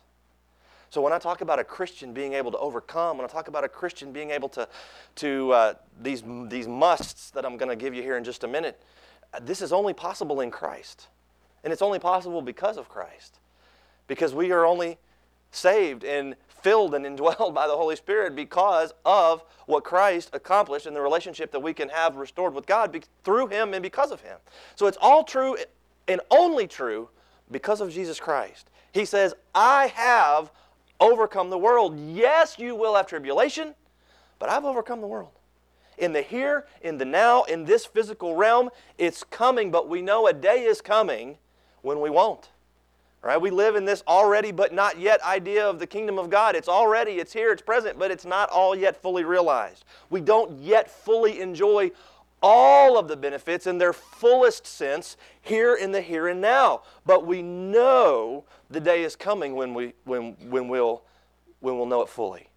So 0.89 0.99
when 1.01 1.13
I 1.13 1.17
talk 1.17 1.39
about 1.39 1.57
a 1.57 1.63
Christian 1.63 2.11
being 2.11 2.33
able 2.33 2.51
to 2.51 2.57
overcome, 2.57 3.17
when 3.17 3.23
I 3.23 3.29
talk 3.29 3.47
about 3.47 3.63
a 3.63 3.69
Christian 3.69 4.11
being 4.11 4.31
able 4.31 4.49
to, 4.49 4.67
to 5.15 5.51
uh, 5.53 5.73
these, 6.01 6.23
these 6.49 6.67
musts 6.67 7.29
that 7.31 7.45
I'm 7.45 7.55
going 7.55 7.69
to 7.69 7.77
give 7.77 7.93
you 7.93 8.03
here 8.03 8.17
in 8.17 8.25
just 8.25 8.43
a 8.43 8.49
minute, 8.49 8.83
this 9.41 9.61
is 9.61 9.71
only 9.71 9.93
possible 9.93 10.41
in 10.41 10.51
Christ. 10.51 11.07
And 11.63 11.71
it's 11.71 11.81
only 11.81 11.99
possible 11.99 12.41
because 12.41 12.75
of 12.75 12.89
Christ. 12.89 13.39
Because 14.07 14.33
we 14.33 14.51
are 14.51 14.65
only 14.65 14.97
saved 15.51 16.03
and 16.03 16.35
filled 16.47 16.93
and 16.93 17.05
indwelled 17.17 17.53
by 17.53 17.67
the 17.67 17.75
Holy 17.75 17.95
Spirit 17.95 18.35
because 18.35 18.93
of 19.05 19.43
what 19.65 19.83
Christ 19.83 20.29
accomplished 20.33 20.85
and 20.85 20.95
the 20.95 21.01
relationship 21.01 21.51
that 21.51 21.59
we 21.59 21.73
can 21.73 21.89
have 21.89 22.15
restored 22.15 22.53
with 22.53 22.65
God 22.65 22.97
through 23.23 23.47
Him 23.47 23.73
and 23.73 23.83
because 23.83 24.11
of 24.11 24.21
Him. 24.21 24.37
So 24.75 24.87
it's 24.87 24.97
all 24.99 25.23
true 25.23 25.57
and 26.07 26.21
only 26.31 26.67
true 26.67 27.09
because 27.51 27.81
of 27.81 27.91
Jesus 27.91 28.19
Christ. 28.19 28.69
He 28.91 29.05
says, 29.05 29.33
I 29.53 29.87
have 29.87 30.51
overcome 30.99 31.49
the 31.49 31.57
world. 31.57 31.99
Yes, 31.99 32.57
you 32.57 32.75
will 32.75 32.95
have 32.95 33.07
tribulation, 33.07 33.75
but 34.39 34.49
I've 34.49 34.65
overcome 34.65 35.01
the 35.01 35.07
world. 35.07 35.31
In 35.97 36.13
the 36.13 36.21
here, 36.21 36.65
in 36.81 36.97
the 36.97 37.05
now, 37.05 37.43
in 37.43 37.65
this 37.65 37.85
physical 37.85 38.35
realm, 38.35 38.69
it's 38.97 39.23
coming, 39.23 39.71
but 39.71 39.89
we 39.89 40.01
know 40.01 40.27
a 40.27 40.33
day 40.33 40.63
is 40.63 40.79
coming 40.79 41.37
when 41.81 41.99
we 41.99 42.09
won't. 42.09 42.49
Right? 43.27 43.41
We 43.41 43.49
live 43.49 43.75
in 43.75 43.83
this 43.83 44.03
already 44.07 44.53
but 44.53 44.73
not 44.73 45.01
yet 45.01 45.21
idea 45.21 45.67
of 45.67 45.79
the 45.79 45.85
kingdom 45.85 46.17
of 46.17 46.29
God. 46.29 46.55
It's 46.55 46.69
already, 46.69 47.15
it's 47.15 47.33
here, 47.33 47.51
it's 47.51 47.61
present, 47.61 47.99
but 47.99 48.09
it's 48.09 48.23
not 48.23 48.49
all 48.51 48.73
yet 48.73 49.01
fully 49.01 49.25
realized. 49.25 49.83
We 50.09 50.21
don't 50.21 50.57
yet 50.61 50.89
fully 50.89 51.41
enjoy 51.41 51.91
all 52.41 52.97
of 52.97 53.09
the 53.09 53.17
benefits 53.17 53.67
in 53.67 53.79
their 53.79 53.91
fullest 53.91 54.65
sense 54.65 55.17
here 55.41 55.75
in 55.75 55.91
the 55.91 55.99
here 55.99 56.29
and 56.29 56.39
now. 56.39 56.83
But 57.05 57.27
we 57.27 57.41
know 57.41 58.45
the 58.69 58.79
day 58.79 59.03
is 59.03 59.17
coming 59.17 59.55
when, 59.55 59.73
we, 59.73 59.91
when, 60.05 60.37
when, 60.49 60.69
we'll, 60.69 61.03
when 61.59 61.75
we'll 61.75 61.85
know 61.85 62.01
it 62.03 62.07
fully, 62.07 62.47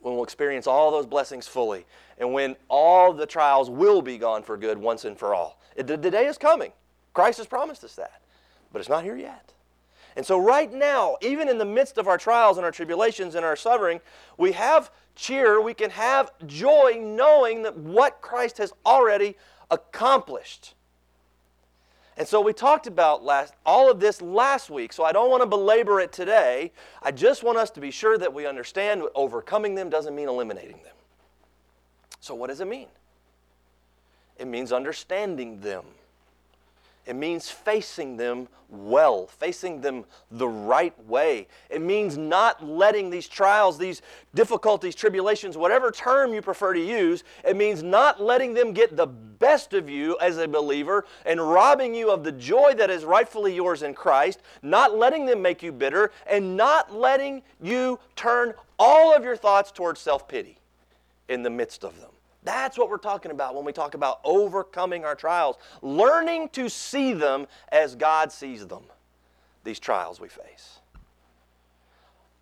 when 0.00 0.14
we'll 0.14 0.22
experience 0.22 0.68
all 0.68 0.92
those 0.92 1.06
blessings 1.06 1.48
fully, 1.48 1.86
and 2.18 2.32
when 2.32 2.54
all 2.68 3.12
the 3.12 3.26
trials 3.26 3.68
will 3.68 4.00
be 4.00 4.16
gone 4.16 4.44
for 4.44 4.56
good 4.56 4.78
once 4.78 5.04
and 5.04 5.18
for 5.18 5.34
all. 5.34 5.58
The, 5.76 5.96
the 5.96 6.10
day 6.12 6.26
is 6.26 6.38
coming. 6.38 6.70
Christ 7.14 7.38
has 7.38 7.48
promised 7.48 7.82
us 7.82 7.96
that, 7.96 8.22
but 8.72 8.78
it's 8.78 8.88
not 8.88 9.02
here 9.02 9.16
yet. 9.16 9.54
And 10.18 10.26
so, 10.26 10.36
right 10.36 10.72
now, 10.72 11.16
even 11.20 11.48
in 11.48 11.58
the 11.58 11.64
midst 11.64 11.96
of 11.96 12.08
our 12.08 12.18
trials 12.18 12.56
and 12.56 12.64
our 12.64 12.72
tribulations 12.72 13.36
and 13.36 13.46
our 13.46 13.54
suffering, 13.54 14.00
we 14.36 14.50
have 14.50 14.90
cheer, 15.14 15.60
we 15.62 15.74
can 15.74 15.90
have 15.90 16.32
joy 16.44 16.98
knowing 17.00 17.62
that 17.62 17.76
what 17.76 18.20
Christ 18.20 18.58
has 18.58 18.72
already 18.84 19.36
accomplished. 19.70 20.74
And 22.16 22.26
so 22.26 22.40
we 22.40 22.52
talked 22.52 22.88
about 22.88 23.24
last, 23.24 23.54
all 23.64 23.92
of 23.92 24.00
this 24.00 24.20
last 24.20 24.70
week, 24.70 24.92
so 24.92 25.04
I 25.04 25.12
don't 25.12 25.30
want 25.30 25.44
to 25.44 25.46
belabor 25.46 26.00
it 26.00 26.10
today. 26.10 26.72
I 27.00 27.12
just 27.12 27.44
want 27.44 27.56
us 27.56 27.70
to 27.70 27.80
be 27.80 27.92
sure 27.92 28.18
that 28.18 28.34
we 28.34 28.44
understand 28.44 29.04
overcoming 29.14 29.76
them 29.76 29.88
doesn't 29.88 30.16
mean 30.16 30.28
eliminating 30.28 30.82
them. 30.82 30.96
So, 32.18 32.34
what 32.34 32.48
does 32.48 32.60
it 32.60 32.66
mean? 32.66 32.88
It 34.36 34.48
means 34.48 34.72
understanding 34.72 35.60
them. 35.60 35.84
It 37.08 37.16
means 37.16 37.48
facing 37.48 38.18
them 38.18 38.48
well, 38.68 39.28
facing 39.28 39.80
them 39.80 40.04
the 40.30 40.46
right 40.46 40.92
way. 41.06 41.48
It 41.70 41.80
means 41.80 42.18
not 42.18 42.62
letting 42.62 43.08
these 43.08 43.26
trials, 43.26 43.78
these 43.78 44.02
difficulties, 44.34 44.94
tribulations, 44.94 45.56
whatever 45.56 45.90
term 45.90 46.34
you 46.34 46.42
prefer 46.42 46.74
to 46.74 46.80
use, 46.80 47.24
it 47.46 47.56
means 47.56 47.82
not 47.82 48.20
letting 48.22 48.52
them 48.52 48.74
get 48.74 48.94
the 48.94 49.06
best 49.06 49.72
of 49.72 49.88
you 49.88 50.18
as 50.20 50.36
a 50.36 50.46
believer 50.46 51.06
and 51.24 51.40
robbing 51.40 51.94
you 51.94 52.10
of 52.10 52.24
the 52.24 52.32
joy 52.32 52.74
that 52.74 52.90
is 52.90 53.06
rightfully 53.06 53.54
yours 53.54 53.82
in 53.82 53.94
Christ, 53.94 54.42
not 54.60 54.94
letting 54.94 55.24
them 55.24 55.40
make 55.40 55.62
you 55.62 55.72
bitter, 55.72 56.12
and 56.26 56.58
not 56.58 56.94
letting 56.94 57.40
you 57.62 57.98
turn 58.16 58.52
all 58.78 59.16
of 59.16 59.24
your 59.24 59.36
thoughts 59.36 59.72
towards 59.72 59.98
self 59.98 60.28
pity 60.28 60.58
in 61.30 61.42
the 61.42 61.50
midst 61.50 61.84
of 61.84 61.98
them. 62.02 62.10
That's 62.44 62.78
what 62.78 62.88
we're 62.88 62.98
talking 62.98 63.30
about 63.30 63.54
when 63.54 63.64
we 63.64 63.72
talk 63.72 63.94
about 63.94 64.20
overcoming 64.24 65.04
our 65.04 65.14
trials. 65.14 65.56
Learning 65.82 66.48
to 66.50 66.68
see 66.68 67.12
them 67.12 67.46
as 67.70 67.94
God 67.94 68.32
sees 68.32 68.66
them, 68.66 68.84
these 69.64 69.78
trials 69.78 70.20
we 70.20 70.28
face. 70.28 70.78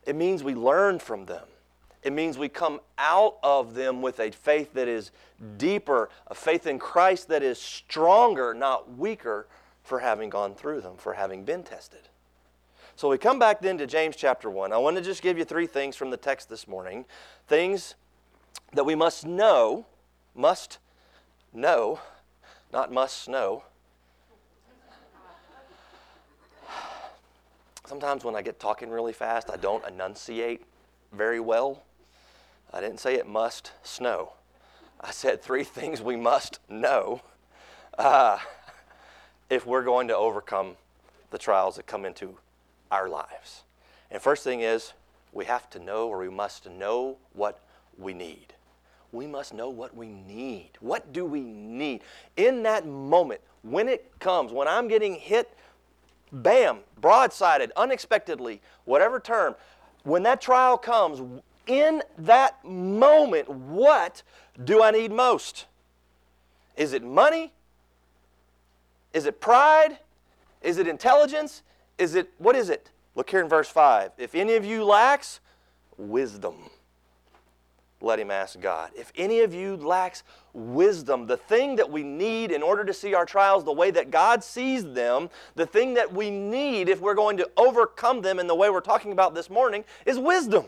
It 0.04 0.14
means 0.14 0.44
we 0.44 0.54
learn 0.54 0.98
from 0.98 1.26
them. 1.26 1.44
It 2.02 2.12
means 2.12 2.38
we 2.38 2.48
come 2.48 2.80
out 2.98 3.38
of 3.42 3.74
them 3.74 4.00
with 4.00 4.20
a 4.20 4.30
faith 4.30 4.74
that 4.74 4.86
is 4.86 5.10
deeper, 5.58 6.08
a 6.28 6.34
faith 6.36 6.68
in 6.68 6.78
Christ 6.78 7.26
that 7.28 7.42
is 7.42 7.60
stronger, 7.60 8.54
not 8.54 8.96
weaker, 8.96 9.48
for 9.82 9.98
having 9.98 10.30
gone 10.30 10.54
through 10.54 10.82
them, 10.82 10.96
for 10.96 11.14
having 11.14 11.44
been 11.44 11.64
tested. 11.64 12.08
So 12.94 13.08
we 13.08 13.18
come 13.18 13.38
back 13.38 13.60
then 13.60 13.76
to 13.78 13.86
James 13.86 14.14
chapter 14.14 14.48
1. 14.48 14.72
I 14.72 14.78
want 14.78 14.96
to 14.96 15.02
just 15.02 15.20
give 15.20 15.36
you 15.36 15.44
three 15.44 15.66
things 15.66 15.96
from 15.96 16.10
the 16.10 16.16
text 16.16 16.48
this 16.48 16.68
morning. 16.68 17.04
Things 17.48 17.96
that 18.76 18.84
we 18.84 18.94
must 18.94 19.26
know 19.26 19.86
must 20.36 20.78
know, 21.52 21.98
not 22.72 22.92
must 22.92 23.28
know. 23.28 23.64
Sometimes 27.86 28.24
when 28.24 28.34
I 28.34 28.42
get 28.42 28.60
talking 28.60 28.90
really 28.90 29.12
fast, 29.12 29.48
I 29.50 29.56
don't 29.56 29.86
enunciate 29.86 30.62
very 31.12 31.40
well. 31.40 31.84
I 32.72 32.80
didn't 32.80 32.98
say 32.98 33.14
it 33.14 33.26
must 33.26 33.72
snow. 33.82 34.32
I 35.00 35.12
said 35.12 35.40
three 35.40 35.64
things 35.64 36.02
we 36.02 36.16
must 36.16 36.58
know 36.68 37.22
uh, 37.96 38.38
if 39.48 39.64
we're 39.64 39.84
going 39.84 40.08
to 40.08 40.16
overcome 40.16 40.76
the 41.30 41.38
trials 41.38 41.76
that 41.76 41.86
come 41.86 42.04
into 42.04 42.36
our 42.90 43.08
lives. 43.08 43.62
And 44.10 44.20
first 44.20 44.44
thing 44.44 44.60
is, 44.60 44.92
we 45.32 45.44
have 45.44 45.70
to 45.70 45.78
know 45.78 46.08
or 46.08 46.18
we 46.18 46.28
must 46.28 46.68
know 46.68 47.18
what 47.32 47.60
we 47.96 48.12
need 48.12 48.55
we 49.16 49.26
must 49.26 49.54
know 49.54 49.70
what 49.70 49.96
we 49.96 50.08
need. 50.08 50.70
What 50.80 51.12
do 51.12 51.24
we 51.24 51.40
need? 51.40 52.02
In 52.36 52.62
that 52.64 52.86
moment, 52.86 53.40
when 53.62 53.88
it 53.88 54.12
comes, 54.20 54.52
when 54.52 54.68
I'm 54.68 54.86
getting 54.86 55.14
hit, 55.14 55.52
bam, 56.30 56.80
broadsided, 57.00 57.70
unexpectedly, 57.76 58.60
whatever 58.84 59.18
term, 59.18 59.56
when 60.04 60.22
that 60.24 60.40
trial 60.40 60.78
comes, 60.78 61.42
in 61.66 62.02
that 62.18 62.64
moment, 62.64 63.48
what 63.48 64.22
do 64.62 64.82
I 64.82 64.92
need 64.92 65.10
most? 65.10 65.66
Is 66.76 66.92
it 66.92 67.02
money? 67.02 67.52
Is 69.12 69.26
it 69.26 69.40
pride? 69.40 69.98
Is 70.62 70.78
it 70.78 70.86
intelligence? 70.86 71.62
Is 71.98 72.14
it, 72.14 72.30
what 72.38 72.54
is 72.54 72.68
it? 72.68 72.90
Look 73.14 73.30
here 73.30 73.40
in 73.40 73.48
verse 73.48 73.68
5. 73.68 74.12
If 74.18 74.34
any 74.34 74.54
of 74.54 74.64
you 74.64 74.84
lacks 74.84 75.40
wisdom, 75.96 76.54
let 78.00 78.18
him 78.18 78.30
ask 78.30 78.60
God. 78.60 78.90
If 78.94 79.12
any 79.16 79.40
of 79.40 79.54
you 79.54 79.76
lacks 79.76 80.22
wisdom, 80.52 81.26
the 81.26 81.36
thing 81.36 81.76
that 81.76 81.90
we 81.90 82.02
need 82.02 82.52
in 82.52 82.62
order 82.62 82.84
to 82.84 82.92
see 82.92 83.14
our 83.14 83.24
trials 83.24 83.64
the 83.64 83.72
way 83.72 83.90
that 83.90 84.10
God 84.10 84.44
sees 84.44 84.84
them, 84.84 85.30
the 85.54 85.66
thing 85.66 85.94
that 85.94 86.12
we 86.12 86.30
need 86.30 86.88
if 86.88 87.00
we're 87.00 87.14
going 87.14 87.38
to 87.38 87.50
overcome 87.56 88.20
them 88.20 88.38
in 88.38 88.46
the 88.46 88.54
way 88.54 88.68
we're 88.68 88.80
talking 88.80 89.12
about 89.12 89.34
this 89.34 89.48
morning, 89.48 89.84
is 90.04 90.18
wisdom. 90.18 90.66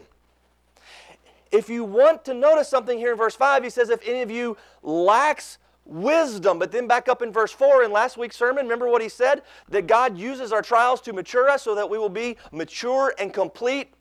If 1.50 1.68
you 1.68 1.84
want 1.84 2.24
to 2.26 2.34
notice 2.34 2.68
something 2.68 2.98
here 2.98 3.12
in 3.12 3.18
verse 3.18 3.34
5, 3.34 3.64
he 3.64 3.70
says, 3.70 3.90
If 3.90 4.06
any 4.06 4.22
of 4.22 4.30
you 4.30 4.56
lacks 4.82 5.58
wisdom. 5.88 6.58
But 6.58 6.70
then 6.70 6.86
back 6.86 7.08
up 7.08 7.22
in 7.22 7.32
verse 7.32 7.50
4 7.50 7.82
in 7.82 7.90
last 7.90 8.16
week's 8.16 8.36
sermon, 8.36 8.64
remember 8.64 8.88
what 8.88 9.02
he 9.02 9.08
said? 9.08 9.42
That 9.68 9.86
God 9.86 10.16
uses 10.18 10.52
our 10.52 10.62
trials 10.62 11.00
to 11.02 11.12
mature 11.12 11.48
us 11.48 11.62
so 11.62 11.74
that 11.74 11.88
we 11.88 11.98
will 11.98 12.08
be 12.10 12.36
mature 12.52 13.14
and 13.18 13.32
complete, 13.32 13.92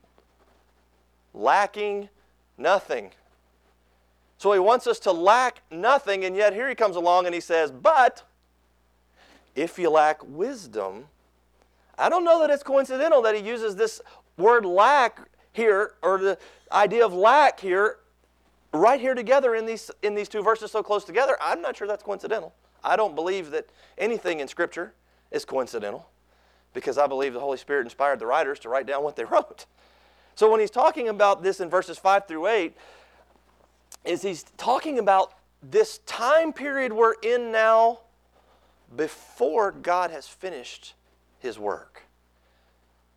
lacking 1.32 2.08
nothing. 2.58 3.10
So 4.38 4.52
he 4.52 4.60
wants 4.60 4.86
us 4.86 5.00
to 5.00 5.12
lack 5.12 5.62
nothing, 5.70 6.24
and 6.24 6.36
yet 6.36 6.54
here 6.54 6.68
he 6.68 6.74
comes 6.76 6.94
along 6.94 7.26
and 7.26 7.34
he 7.34 7.40
says, 7.40 7.72
But 7.72 8.22
if 9.56 9.78
you 9.78 9.90
lack 9.90 10.20
wisdom, 10.24 11.08
I 11.98 12.08
don't 12.08 12.24
know 12.24 12.40
that 12.40 12.50
it's 12.50 12.62
coincidental 12.62 13.20
that 13.22 13.34
he 13.34 13.42
uses 13.42 13.74
this 13.74 14.00
word 14.36 14.64
lack 14.64 15.20
here, 15.52 15.94
or 16.02 16.18
the 16.18 16.38
idea 16.70 17.04
of 17.04 17.12
lack 17.12 17.58
here, 17.58 17.98
right 18.72 19.00
here 19.00 19.14
together 19.14 19.56
in 19.56 19.66
these, 19.66 19.90
in 20.02 20.14
these 20.14 20.28
two 20.28 20.42
verses 20.42 20.70
so 20.70 20.84
close 20.84 21.04
together. 21.04 21.36
I'm 21.40 21.60
not 21.60 21.76
sure 21.76 21.88
that's 21.88 22.04
coincidental. 22.04 22.54
I 22.84 22.94
don't 22.94 23.16
believe 23.16 23.50
that 23.50 23.66
anything 23.96 24.38
in 24.38 24.46
Scripture 24.46 24.94
is 25.32 25.44
coincidental 25.44 26.08
because 26.74 26.96
I 26.96 27.08
believe 27.08 27.32
the 27.32 27.40
Holy 27.40 27.58
Spirit 27.58 27.86
inspired 27.86 28.20
the 28.20 28.26
writers 28.26 28.60
to 28.60 28.68
write 28.68 28.86
down 28.86 29.02
what 29.02 29.16
they 29.16 29.24
wrote. 29.32 29.66
So 30.36 30.48
when 30.48 30.60
he's 30.60 30.70
talking 30.70 31.08
about 31.08 31.42
this 31.42 31.58
in 31.58 31.68
verses 31.68 31.98
5 31.98 32.28
through 32.28 32.46
8, 32.46 32.76
is 34.08 34.22
he's 34.22 34.44
talking 34.56 34.98
about 34.98 35.34
this 35.62 35.98
time 36.06 36.52
period 36.52 36.92
we're 36.92 37.14
in 37.22 37.52
now 37.52 38.00
before 38.96 39.72
God 39.72 40.10
has 40.10 40.26
finished 40.26 40.94
his 41.40 41.58
work. 41.58 42.02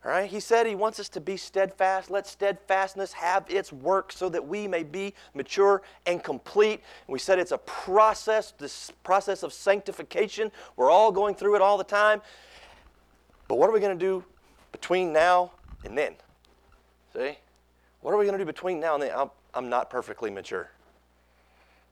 All 0.03 0.12
right, 0.12 0.29
he 0.29 0.39
said 0.39 0.65
he 0.65 0.74
wants 0.74 1.00
us 1.00 1.10
to 1.10 1.21
be 1.21 1.38
steadfast. 1.38 2.10
Let 2.10 2.25
steadfastness 2.25 3.13
have 3.13 3.45
its 3.48 3.71
work 3.71 4.12
so 4.12 4.29
that 4.29 4.45
we 4.45 4.67
may 4.67 4.81
be 4.81 5.13
mature 5.36 5.83
and 6.07 6.24
complete. 6.24 6.81
we 7.07 7.19
said 7.19 7.38
it's 7.38 7.51
a 7.51 7.60
process, 7.60 8.51
this 8.57 8.91
process 9.03 9.43
of 9.43 9.53
sanctification. 9.53 10.51
We're 10.75 10.89
all 10.89 11.12
going 11.12 11.36
through 11.36 11.55
it 11.55 11.62
all 11.62 11.77
the 11.77 11.83
time. 11.83 12.21
But 13.48 13.60
what 13.60 13.69
are 13.69 13.74
we 13.74 13.79
going 13.79 13.98
to 13.98 14.05
do 14.05 14.24
between 14.71 15.13
now 15.13 15.51
and 15.86 15.95
then? 15.95 16.15
See? 17.13 17.38
What 18.01 18.12
are 18.12 18.17
we 18.17 18.25
going 18.25 18.38
to 18.38 18.43
do 18.43 18.45
between 18.45 18.79
now 18.79 18.95
and 18.95 19.03
then? 19.03 19.12
I'm, 19.15 19.29
I'm 19.53 19.69
not 19.69 19.91
perfectly 19.91 20.31
mature. 20.31 20.71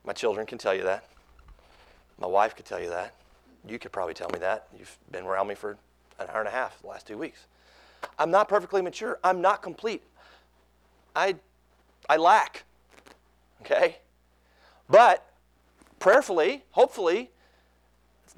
My 0.04 0.14
children 0.14 0.46
can 0.46 0.58
tell 0.58 0.74
you 0.74 0.84
that. 0.84 1.06
My 2.20 2.28
wife 2.28 2.56
could 2.56 2.66
tell 2.66 2.82
you 2.82 2.90
that. 2.90 3.16
You 3.68 3.80
could 3.80 3.92
probably 3.92 4.14
tell 4.14 4.30
me 4.30 4.40
that. 4.40 4.68
You've 4.78 4.98
been 5.12 5.26
around 5.26 5.48
me 5.48 5.56
for 5.56 5.78
an 6.20 6.28
hour 6.30 6.40
and 6.40 6.48
a 6.48 6.52
half 6.52 6.82
the 6.82 6.88
last 6.88 7.08
two 7.08 7.18
weeks. 7.18 7.46
I'm 8.18 8.32
not 8.32 8.48
perfectly 8.48 8.82
mature. 8.82 9.20
I'm 9.24 9.42
not 9.42 9.62
complete. 9.62 10.04
I, 11.16 11.36
I 12.10 12.18
lack. 12.18 12.64
Okay? 13.62 13.98
But 14.90 15.26
prayerfully, 16.00 16.64
hopefully, 16.72 17.30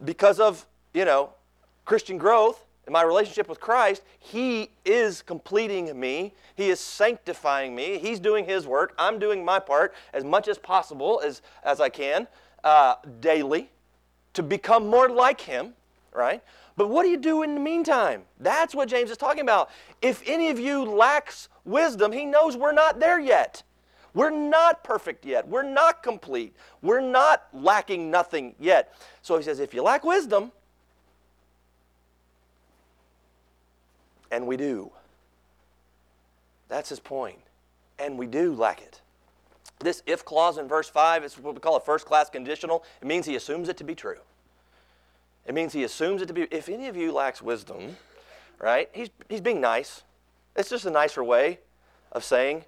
because 0.04 0.40
of, 0.40 0.66
you 0.94 1.06
know, 1.06 1.32
Christian 1.86 2.18
growth 2.18 2.66
and 2.86 2.94
my 2.94 3.04
relationship 3.04 3.48
with 3.48 3.60
Christ, 3.60 4.04
He 4.20 4.70
is 4.86 5.22
completing 5.22 6.00
me. 6.00 6.34
He 6.56 6.70
is 6.70 6.80
sanctifying 6.80 7.76
me. 7.76 8.00
He's 8.00 8.20
doing 8.20 8.46
His 8.46 8.66
work. 8.66 8.94
I'm 8.98 9.20
doing 9.20 9.46
my 9.46 9.60
part 9.60 9.94
as 10.14 10.24
much 10.24 10.48
as 10.48 10.58
possible, 10.58 11.22
as, 11.24 11.42
as 11.64 11.80
I 11.80 11.90
can, 11.90 12.28
uh, 12.64 12.96
daily, 13.20 13.70
to 14.34 14.44
become 14.44 14.88
more 14.88 15.10
like 15.10 15.42
Him, 15.42 15.74
right? 16.14 16.42
But 16.78 16.90
what 16.90 17.04
do 17.04 17.10
you 17.10 17.18
do 17.18 17.44
in 17.44 17.54
the 17.54 17.60
meantime? 17.60 18.24
That's 18.40 18.74
what 18.74 18.88
James 18.88 19.12
is 19.12 19.18
talking 19.18 19.42
about. 19.42 19.70
If 20.02 20.24
any 20.26 20.50
of 20.50 20.60
you 20.60 20.84
lacks 20.84 21.50
wisdom, 21.66 22.12
he 22.12 22.26
knows 22.26 22.58
we're 22.58 22.72
not 22.72 23.00
there 23.00 23.20
yet. 23.20 23.64
We're 24.14 24.30
not 24.30 24.84
perfect 24.84 25.26
yet. 25.26 25.48
We're 25.48 25.70
not 25.70 26.04
complete. 26.04 26.56
We're 26.82 27.02
not 27.02 27.48
lacking 27.54 28.12
nothing 28.12 28.56
yet. 28.60 28.94
So 29.22 29.38
he 29.38 29.44
says, 29.44 29.60
if 29.60 29.74
you 29.74 29.84
lack 29.84 30.04
wisdom, 30.04 30.52
and 34.32 34.48
we 34.48 34.58
do. 34.58 34.92
That's 36.68 36.90
his 36.90 37.00
point. 37.00 37.38
And 38.00 38.18
we 38.18 38.26
do 38.26 38.54
lack 38.54 38.82
it. 38.82 39.02
This 39.80 40.02
if 40.06 40.24
clause 40.24 40.58
in 40.58 40.68
verse 40.68 40.90
5 40.90 41.24
is 41.24 41.38
what 41.38 41.54
we 41.54 41.60
call 41.60 41.76
a 41.76 41.82
first 41.82 42.06
class 42.06 42.30
conditional. 42.30 42.84
It 43.02 43.08
means 43.08 43.26
he 43.26 43.36
assumes 43.36 43.68
it 43.70 43.78
to 43.78 43.84
be 43.84 43.94
true. 43.94 44.20
It 45.46 45.54
means 45.54 45.74
he 45.74 45.84
assumes 45.84 46.22
it 46.22 46.28
to 46.28 46.34
be, 46.34 46.44
if 46.52 46.70
any 46.70 46.88
of 46.88 46.96
you 46.96 47.12
lacks 47.12 47.42
wisdom, 47.42 47.98
right? 48.60 48.90
He's, 48.94 49.10
he's 49.28 49.42
being 49.42 49.60
nice. 49.60 50.04
It's 50.56 50.70
just 50.70 50.86
a 50.86 50.92
nicer 50.92 51.24
way 51.24 51.60
of 52.12 52.24
saying, 52.24 52.64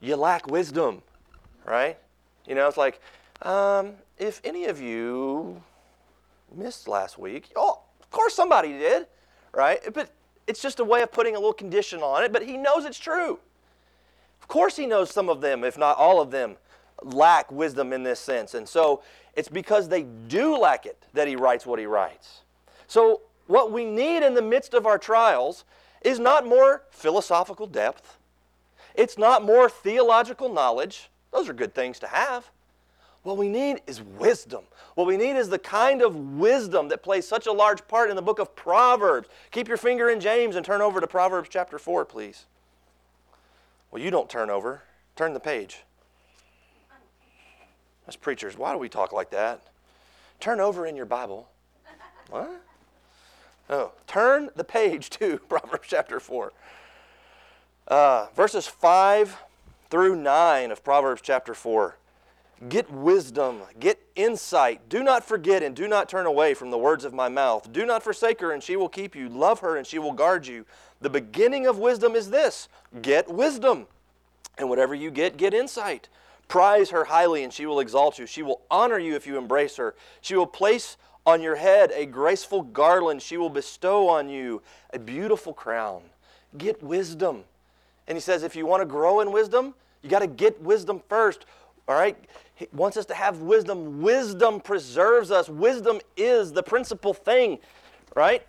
you 0.00 0.16
lack 0.16 0.46
wisdom, 0.46 1.02
right? 1.64 1.98
You 2.46 2.54
know, 2.54 2.68
it's 2.68 2.76
like, 2.76 3.00
um, 3.42 3.94
if 4.18 4.40
any 4.44 4.66
of 4.66 4.80
you 4.80 5.62
missed 6.54 6.86
last 6.86 7.18
week, 7.18 7.50
oh, 7.56 7.80
of 8.00 8.10
course 8.10 8.34
somebody 8.34 8.72
did, 8.72 9.06
right? 9.52 9.80
But 9.92 10.10
it's 10.46 10.60
just 10.60 10.80
a 10.80 10.84
way 10.84 11.02
of 11.02 11.12
putting 11.12 11.34
a 11.34 11.38
little 11.38 11.52
condition 11.52 12.00
on 12.00 12.22
it, 12.24 12.32
but 12.32 12.44
he 12.44 12.56
knows 12.56 12.84
it's 12.84 12.98
true. 12.98 13.38
Of 14.40 14.48
course, 14.48 14.76
he 14.76 14.86
knows 14.86 15.10
some 15.10 15.28
of 15.28 15.40
them, 15.40 15.64
if 15.64 15.78
not 15.78 15.96
all 15.96 16.20
of 16.20 16.30
them, 16.30 16.56
lack 17.02 17.50
wisdom 17.50 17.92
in 17.92 18.02
this 18.02 18.20
sense. 18.20 18.54
And 18.54 18.68
so 18.68 19.02
it's 19.34 19.48
because 19.48 19.88
they 19.88 20.02
do 20.02 20.56
lack 20.56 20.86
it 20.86 21.02
that 21.14 21.28
he 21.28 21.36
writes 21.36 21.66
what 21.66 21.78
he 21.78 21.86
writes. 21.86 22.42
So, 22.86 23.22
what 23.46 23.72
we 23.72 23.84
need 23.84 24.22
in 24.22 24.34
the 24.34 24.42
midst 24.42 24.72
of 24.72 24.86
our 24.86 24.98
trials 24.98 25.64
is 26.02 26.18
not 26.18 26.46
more 26.46 26.82
philosophical 26.90 27.66
depth, 27.66 28.18
it's 28.94 29.18
not 29.18 29.42
more 29.42 29.68
theological 29.68 30.52
knowledge. 30.52 31.10
Those 31.32 31.48
are 31.48 31.52
good 31.52 31.74
things 31.74 31.98
to 31.98 32.06
have. 32.06 32.50
What 33.24 33.38
we 33.38 33.48
need 33.48 33.80
is 33.86 34.02
wisdom. 34.02 34.64
What 34.94 35.06
we 35.06 35.16
need 35.16 35.36
is 35.36 35.48
the 35.48 35.58
kind 35.58 36.02
of 36.02 36.14
wisdom 36.14 36.88
that 36.88 37.02
plays 37.02 37.26
such 37.26 37.46
a 37.46 37.52
large 37.52 37.88
part 37.88 38.10
in 38.10 38.16
the 38.16 38.22
book 38.22 38.38
of 38.38 38.54
Proverbs. 38.54 39.28
Keep 39.50 39.66
your 39.66 39.78
finger 39.78 40.10
in 40.10 40.20
James 40.20 40.56
and 40.56 40.64
turn 40.64 40.82
over 40.82 41.00
to 41.00 41.06
Proverbs 41.06 41.48
chapter 41.50 41.78
4, 41.78 42.04
please. 42.04 42.44
Well, 43.90 44.02
you 44.02 44.10
don't 44.10 44.28
turn 44.28 44.50
over, 44.50 44.82
turn 45.16 45.32
the 45.32 45.40
page. 45.40 45.84
As 48.06 48.14
preachers, 48.14 48.58
why 48.58 48.72
do 48.72 48.78
we 48.78 48.90
talk 48.90 49.10
like 49.10 49.30
that? 49.30 49.62
Turn 50.38 50.60
over 50.60 50.86
in 50.86 50.94
your 50.94 51.06
Bible. 51.06 51.48
What? 52.28 52.60
Oh, 53.70 53.92
turn 54.06 54.50
the 54.54 54.64
page 54.64 55.08
to 55.10 55.38
Proverbs 55.48 55.88
chapter 55.88 56.20
4. 56.20 56.52
Uh, 57.88 58.26
verses 58.36 58.66
5 58.66 59.38
through 59.88 60.16
9 60.16 60.70
of 60.70 60.84
Proverbs 60.84 61.22
chapter 61.24 61.54
4. 61.54 61.96
Get 62.68 62.90
wisdom, 62.90 63.62
get 63.78 64.00
insight. 64.14 64.88
Do 64.88 65.02
not 65.02 65.24
forget 65.24 65.62
and 65.62 65.74
do 65.74 65.86
not 65.86 66.08
turn 66.08 66.24
away 66.24 66.54
from 66.54 66.70
the 66.70 66.78
words 66.78 67.04
of 67.04 67.12
my 67.12 67.28
mouth. 67.28 67.72
Do 67.72 67.84
not 67.84 68.02
forsake 68.02 68.40
her, 68.40 68.52
and 68.52 68.62
she 68.62 68.76
will 68.76 68.88
keep 68.88 69.14
you. 69.14 69.28
Love 69.28 69.60
her, 69.60 69.76
and 69.76 69.86
she 69.86 69.98
will 69.98 70.12
guard 70.12 70.46
you. 70.46 70.64
The 71.00 71.10
beginning 71.10 71.66
of 71.66 71.78
wisdom 71.78 72.14
is 72.14 72.30
this 72.30 72.68
get 73.02 73.28
wisdom. 73.28 73.86
And 74.56 74.68
whatever 74.68 74.94
you 74.94 75.10
get, 75.10 75.36
get 75.36 75.52
insight. 75.52 76.08
Prize 76.46 76.90
her 76.90 77.04
highly, 77.04 77.42
and 77.42 77.52
she 77.52 77.66
will 77.66 77.80
exalt 77.80 78.18
you. 78.18 78.26
She 78.26 78.42
will 78.42 78.60
honor 78.70 78.98
you 78.98 79.16
if 79.16 79.26
you 79.26 79.36
embrace 79.36 79.76
her. 79.76 79.94
She 80.20 80.36
will 80.36 80.46
place 80.46 80.96
on 81.26 81.42
your 81.42 81.56
head 81.56 81.90
a 81.94 82.06
graceful 82.06 82.62
garland. 82.62 83.20
She 83.20 83.36
will 83.36 83.50
bestow 83.50 84.08
on 84.08 84.28
you 84.28 84.62
a 84.92 84.98
beautiful 84.98 85.52
crown. 85.52 86.02
Get 86.56 86.82
wisdom. 86.82 87.44
And 88.06 88.16
he 88.16 88.20
says, 88.20 88.42
if 88.42 88.54
you 88.54 88.64
want 88.64 88.82
to 88.82 88.86
grow 88.86 89.20
in 89.20 89.32
wisdom, 89.32 89.74
you 90.02 90.10
got 90.10 90.20
to 90.20 90.26
get 90.26 90.60
wisdom 90.62 91.02
first. 91.08 91.46
All 91.88 91.94
right? 91.94 92.16
He 92.54 92.68
wants 92.72 92.96
us 92.96 93.06
to 93.06 93.14
have 93.14 93.40
wisdom. 93.40 94.00
Wisdom 94.00 94.60
preserves 94.60 95.30
us. 95.30 95.48
Wisdom 95.48 96.00
is 96.16 96.52
the 96.52 96.62
principal 96.62 97.12
thing, 97.12 97.58
right? 98.14 98.46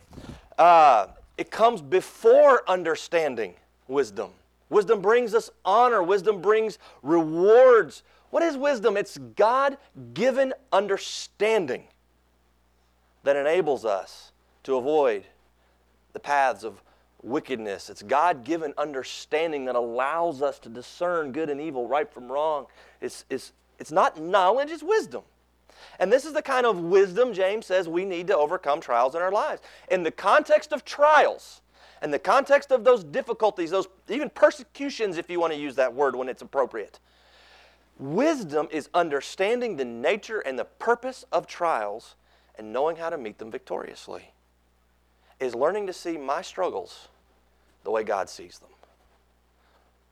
Uh, 0.57 1.07
it 1.37 1.51
comes 1.51 1.81
before 1.81 2.63
understanding 2.69 3.55
wisdom. 3.87 4.31
Wisdom 4.69 5.01
brings 5.01 5.33
us 5.35 5.49
honor, 5.63 6.01
wisdom 6.01 6.41
brings 6.41 6.79
rewards. 7.03 8.03
What 8.31 8.41
is 8.43 8.57
wisdom? 8.57 8.97
It's 8.97 9.17
God 9.17 9.77
given 10.13 10.53
understanding 10.71 11.83
that 13.23 13.35
enables 13.35 13.85
us 13.85 14.31
to 14.63 14.75
avoid 14.75 15.23
the 16.13 16.19
paths 16.19 16.63
of 16.63 16.81
wickedness. 17.21 17.89
It's 17.89 18.03
God 18.03 18.43
given 18.43 18.73
understanding 18.77 19.65
that 19.65 19.75
allows 19.75 20.41
us 20.41 20.59
to 20.59 20.69
discern 20.69 21.31
good 21.31 21.49
and 21.49 21.59
evil, 21.59 21.87
right 21.87 22.11
from 22.11 22.31
wrong. 22.31 22.67
It's, 23.05 23.23
it's, 23.29 23.53
it's 23.79 23.91
not 23.91 24.19
knowledge, 24.19 24.71
it's 24.71 24.83
wisdom. 24.83 25.23
And 25.99 26.11
this 26.11 26.25
is 26.25 26.33
the 26.33 26.41
kind 26.41 26.65
of 26.65 26.79
wisdom 26.79 27.33
James 27.33 27.65
says 27.65 27.87
we 27.87 28.03
need 28.03 28.27
to 28.27 28.37
overcome 28.37 28.81
trials 28.81 29.15
in 29.15 29.21
our 29.21 29.31
lives. 29.31 29.61
In 29.89 30.03
the 30.03 30.11
context 30.11 30.73
of 30.73 30.83
trials, 30.83 31.61
and 32.01 32.13
the 32.13 32.19
context 32.19 32.71
of 32.71 32.83
those 32.83 33.03
difficulties, 33.03 33.71
those 33.71 33.87
even 34.09 34.29
persecutions, 34.29 35.17
if 35.17 35.29
you 35.29 35.39
want 35.39 35.53
to 35.53 35.59
use 35.59 35.75
that 35.75 35.93
word 35.93 36.15
when 36.15 36.29
it's 36.29 36.41
appropriate. 36.41 36.99
Wisdom 37.97 38.67
is 38.71 38.89
understanding 38.93 39.77
the 39.77 39.85
nature 39.85 40.41
and 40.41 40.59
the 40.59 40.65
purpose 40.65 41.25
of 41.31 41.47
trials 41.47 42.15
and 42.57 42.73
knowing 42.73 42.97
how 42.97 43.09
to 43.09 43.17
meet 43.17 43.37
them 43.37 43.49
victoriously. 43.49 44.31
Is 45.39 45.55
learning 45.55 45.87
to 45.87 45.93
see 45.93 46.17
my 46.17 46.41
struggles 46.41 47.07
the 47.83 47.91
way 47.91 48.03
God 48.03 48.29
sees 48.29 48.59
them. 48.59 48.69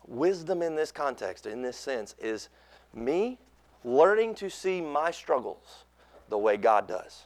Wisdom 0.08 0.62
in 0.62 0.76
this 0.76 0.92
context, 0.92 1.46
in 1.46 1.62
this 1.62 1.78
sense, 1.78 2.16
is 2.20 2.50
me 2.94 3.38
learning 3.84 4.36
to 4.36 4.50
see 4.50 4.82
my 4.82 5.12
struggles 5.12 5.84
the 6.30 6.38
way 6.38 6.58
God 6.58 6.88
does. 6.88 7.26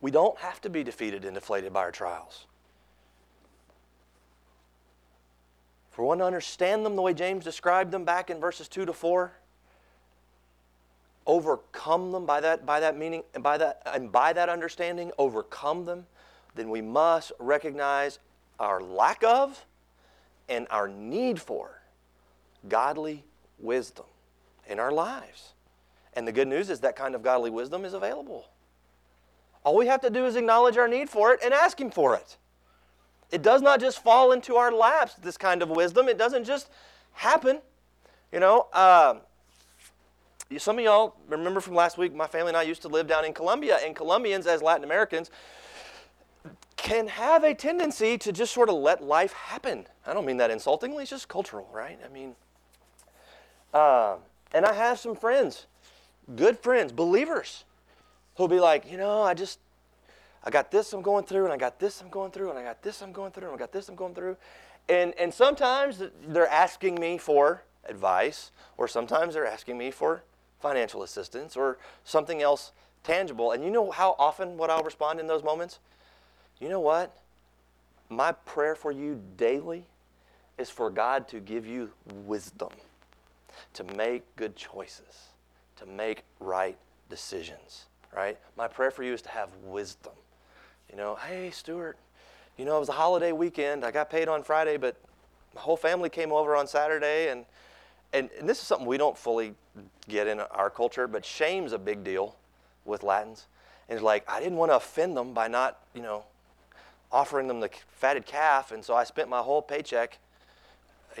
We 0.00 0.10
don't 0.10 0.38
have 0.38 0.60
to 0.62 0.70
be 0.70 0.84
defeated 0.84 1.24
and 1.24 1.34
deflated 1.34 1.72
by 1.72 1.80
our 1.80 1.90
trials. 1.90 2.46
If 5.90 5.98
we 5.98 6.04
want 6.04 6.20
to 6.20 6.24
understand 6.24 6.84
them 6.84 6.96
the 6.96 7.02
way 7.02 7.14
James 7.14 7.44
described 7.44 7.92
them 7.92 8.04
back 8.04 8.28
in 8.28 8.40
verses 8.40 8.68
2 8.68 8.84
to 8.86 8.92
4, 8.92 9.32
overcome 11.26 12.12
them 12.12 12.26
by 12.26 12.40
that, 12.40 12.66
by 12.66 12.80
that 12.80 12.96
meaning 12.96 13.22
and 13.32 13.42
by 13.42 13.56
that 13.58 13.80
and 13.86 14.10
by 14.10 14.32
that 14.32 14.48
understanding, 14.48 15.12
overcome 15.18 15.84
them, 15.84 16.06
then 16.54 16.68
we 16.68 16.82
must 16.82 17.32
recognize 17.38 18.18
our 18.58 18.80
lack 18.82 19.22
of 19.24 19.64
and 20.48 20.66
our 20.70 20.88
need 20.88 21.40
for 21.40 21.80
godly 22.68 23.24
wisdom 23.58 24.06
in 24.68 24.78
our 24.78 24.92
lives. 24.92 25.52
And 26.14 26.26
the 26.26 26.32
good 26.32 26.48
news 26.48 26.70
is 26.70 26.80
that 26.80 26.96
kind 26.96 27.14
of 27.14 27.22
godly 27.22 27.50
wisdom 27.50 27.84
is 27.84 27.94
available. 27.94 28.48
All 29.64 29.76
we 29.76 29.86
have 29.86 30.00
to 30.02 30.10
do 30.10 30.26
is 30.26 30.36
acknowledge 30.36 30.76
our 30.76 30.88
need 30.88 31.08
for 31.08 31.32
it 31.32 31.40
and 31.42 31.52
ask 31.52 31.80
Him 31.80 31.90
for 31.90 32.14
it. 32.14 32.36
It 33.30 33.42
does 33.42 33.62
not 33.62 33.80
just 33.80 34.02
fall 34.02 34.32
into 34.32 34.56
our 34.56 34.70
laps, 34.70 35.14
this 35.14 35.36
kind 35.36 35.62
of 35.62 35.70
wisdom. 35.70 36.08
It 36.08 36.18
doesn't 36.18 36.44
just 36.44 36.68
happen. 37.12 37.60
You 38.30 38.40
know, 38.40 38.68
uh, 38.72 39.16
some 40.58 40.78
of 40.78 40.84
y'all 40.84 41.16
remember 41.28 41.60
from 41.60 41.74
last 41.74 41.98
week, 41.98 42.14
my 42.14 42.26
family 42.26 42.50
and 42.50 42.56
I 42.56 42.62
used 42.62 42.82
to 42.82 42.88
live 42.88 43.06
down 43.06 43.24
in 43.24 43.32
Colombia, 43.32 43.78
and 43.84 43.96
Colombians, 43.96 44.46
as 44.46 44.62
Latin 44.62 44.84
Americans, 44.84 45.30
can 46.76 47.08
have 47.08 47.44
a 47.44 47.54
tendency 47.54 48.18
to 48.18 48.30
just 48.30 48.52
sort 48.52 48.68
of 48.68 48.76
let 48.76 49.02
life 49.02 49.32
happen. 49.32 49.86
I 50.06 50.12
don't 50.12 50.26
mean 50.26 50.36
that 50.36 50.50
insultingly, 50.50 51.04
it's 51.04 51.10
just 51.10 51.28
cultural, 51.28 51.68
right? 51.72 51.98
I 52.04 52.12
mean, 52.12 52.36
uh, 53.74 54.16
and 54.52 54.64
I 54.64 54.72
have 54.72 55.00
some 55.00 55.16
friends, 55.16 55.66
good 56.36 56.58
friends, 56.58 56.92
believers, 56.92 57.64
who'll 58.36 58.48
be 58.48 58.60
like, 58.60 58.90
you 58.90 58.96
know, 58.96 59.22
I 59.22 59.34
just, 59.34 59.58
I 60.44 60.50
got 60.50 60.70
this 60.70 60.92
I'm 60.92 61.02
going 61.02 61.24
through, 61.24 61.44
and 61.44 61.52
I 61.52 61.56
got 61.56 61.80
this 61.80 62.00
I'm 62.00 62.08
going 62.08 62.30
through, 62.30 62.50
and 62.50 62.58
I 62.58 62.62
got 62.62 62.82
this 62.82 63.02
I'm 63.02 63.12
going 63.12 63.32
through, 63.32 63.48
and 63.48 63.56
I 63.56 63.58
got 63.58 63.72
this 63.72 63.88
I'm 63.88 63.96
going 63.96 64.14
through. 64.14 64.36
And, 64.88 65.12
and 65.18 65.34
sometimes 65.34 66.02
they're 66.26 66.46
asking 66.46 66.94
me 66.94 67.18
for 67.18 67.64
advice, 67.88 68.52
or 68.76 68.86
sometimes 68.86 69.34
they're 69.34 69.46
asking 69.46 69.76
me 69.76 69.90
for 69.90 70.22
financial 70.60 71.02
assistance 71.02 71.56
or 71.56 71.76
something 72.04 72.40
else 72.40 72.72
tangible. 73.02 73.52
And 73.52 73.64
you 73.64 73.70
know 73.70 73.90
how 73.90 74.14
often 74.18 74.56
what 74.56 74.70
I'll 74.70 74.82
respond 74.82 75.18
in 75.18 75.26
those 75.26 75.42
moments? 75.42 75.80
You 76.60 76.68
know 76.68 76.80
what? 76.80 77.16
My 78.08 78.32
prayer 78.32 78.74
for 78.74 78.92
you 78.92 79.20
daily 79.36 79.84
is 80.58 80.70
for 80.70 80.90
God 80.90 81.26
to 81.28 81.40
give 81.40 81.66
you 81.66 81.90
wisdom 82.24 82.70
to 83.74 83.84
make 83.84 84.22
good 84.36 84.56
choices, 84.56 85.28
to 85.76 85.86
make 85.86 86.24
right 86.40 86.76
decisions, 87.08 87.86
right? 88.14 88.38
My 88.56 88.68
prayer 88.68 88.90
for 88.90 89.02
you 89.02 89.12
is 89.12 89.22
to 89.22 89.30
have 89.30 89.50
wisdom. 89.64 90.12
You 90.90 90.96
know, 90.96 91.16
hey, 91.16 91.50
Stuart, 91.50 91.96
you 92.56 92.64
know, 92.64 92.76
it 92.76 92.80
was 92.80 92.88
a 92.88 92.92
holiday 92.92 93.32
weekend. 93.32 93.84
I 93.84 93.90
got 93.90 94.10
paid 94.10 94.28
on 94.28 94.42
Friday, 94.42 94.76
but 94.76 94.96
my 95.54 95.60
whole 95.60 95.76
family 95.76 96.08
came 96.08 96.32
over 96.32 96.54
on 96.56 96.66
Saturday. 96.66 97.28
And, 97.28 97.44
and, 98.12 98.30
and 98.38 98.48
this 98.48 98.60
is 98.60 98.66
something 98.66 98.86
we 98.86 98.98
don't 98.98 99.18
fully 99.18 99.54
get 100.08 100.26
in 100.26 100.40
our 100.40 100.70
culture, 100.70 101.08
but 101.08 101.24
shame's 101.24 101.72
a 101.72 101.78
big 101.78 102.04
deal 102.04 102.36
with 102.84 103.02
Latins. 103.02 103.46
And 103.88 103.96
it's 103.96 104.04
like, 104.04 104.28
I 104.28 104.40
didn't 104.40 104.56
want 104.56 104.70
to 104.70 104.76
offend 104.76 105.16
them 105.16 105.34
by 105.34 105.48
not, 105.48 105.80
you 105.94 106.02
know, 106.02 106.24
offering 107.10 107.48
them 107.48 107.60
the 107.60 107.70
fatted 107.88 108.26
calf. 108.26 108.72
And 108.72 108.84
so 108.84 108.94
I 108.94 109.04
spent 109.04 109.28
my 109.28 109.40
whole 109.40 109.62
paycheck, 109.62 110.18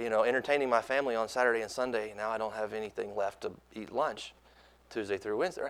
you 0.00 0.10
know, 0.10 0.22
entertaining 0.24 0.68
my 0.68 0.82
family 0.82 1.14
on 1.14 1.28
Saturday 1.28 1.62
and 1.62 1.70
Sunday. 1.70 2.12
Now 2.16 2.30
I 2.30 2.38
don't 2.38 2.54
have 2.54 2.72
anything 2.72 3.14
left 3.14 3.42
to 3.42 3.52
eat 3.74 3.92
lunch 3.92 4.34
Tuesday 4.90 5.18
through 5.18 5.38
Wednesday. 5.38 5.68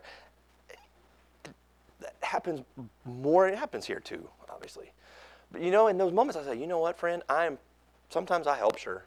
That 2.01 2.15
happens 2.23 2.63
more, 3.05 3.49
it 3.49 3.57
happens 3.57 3.87
here 3.87 4.01
too, 4.01 4.29
obviously. 4.51 4.93
But 5.51 5.63
you 5.63 5.71
know, 5.71 5.89
in 5.89 5.99
those 5.99 6.13
moments, 6.13 6.37
I 6.37 6.45
say, 6.45 6.59
you 6.59 6.67
know 6.67 6.79
what, 6.79 6.99
friend, 6.99 7.23
I'm, 7.29 7.59
sometimes 8.11 8.47
I 8.47 8.57
help, 8.57 8.79
sure, 8.79 9.05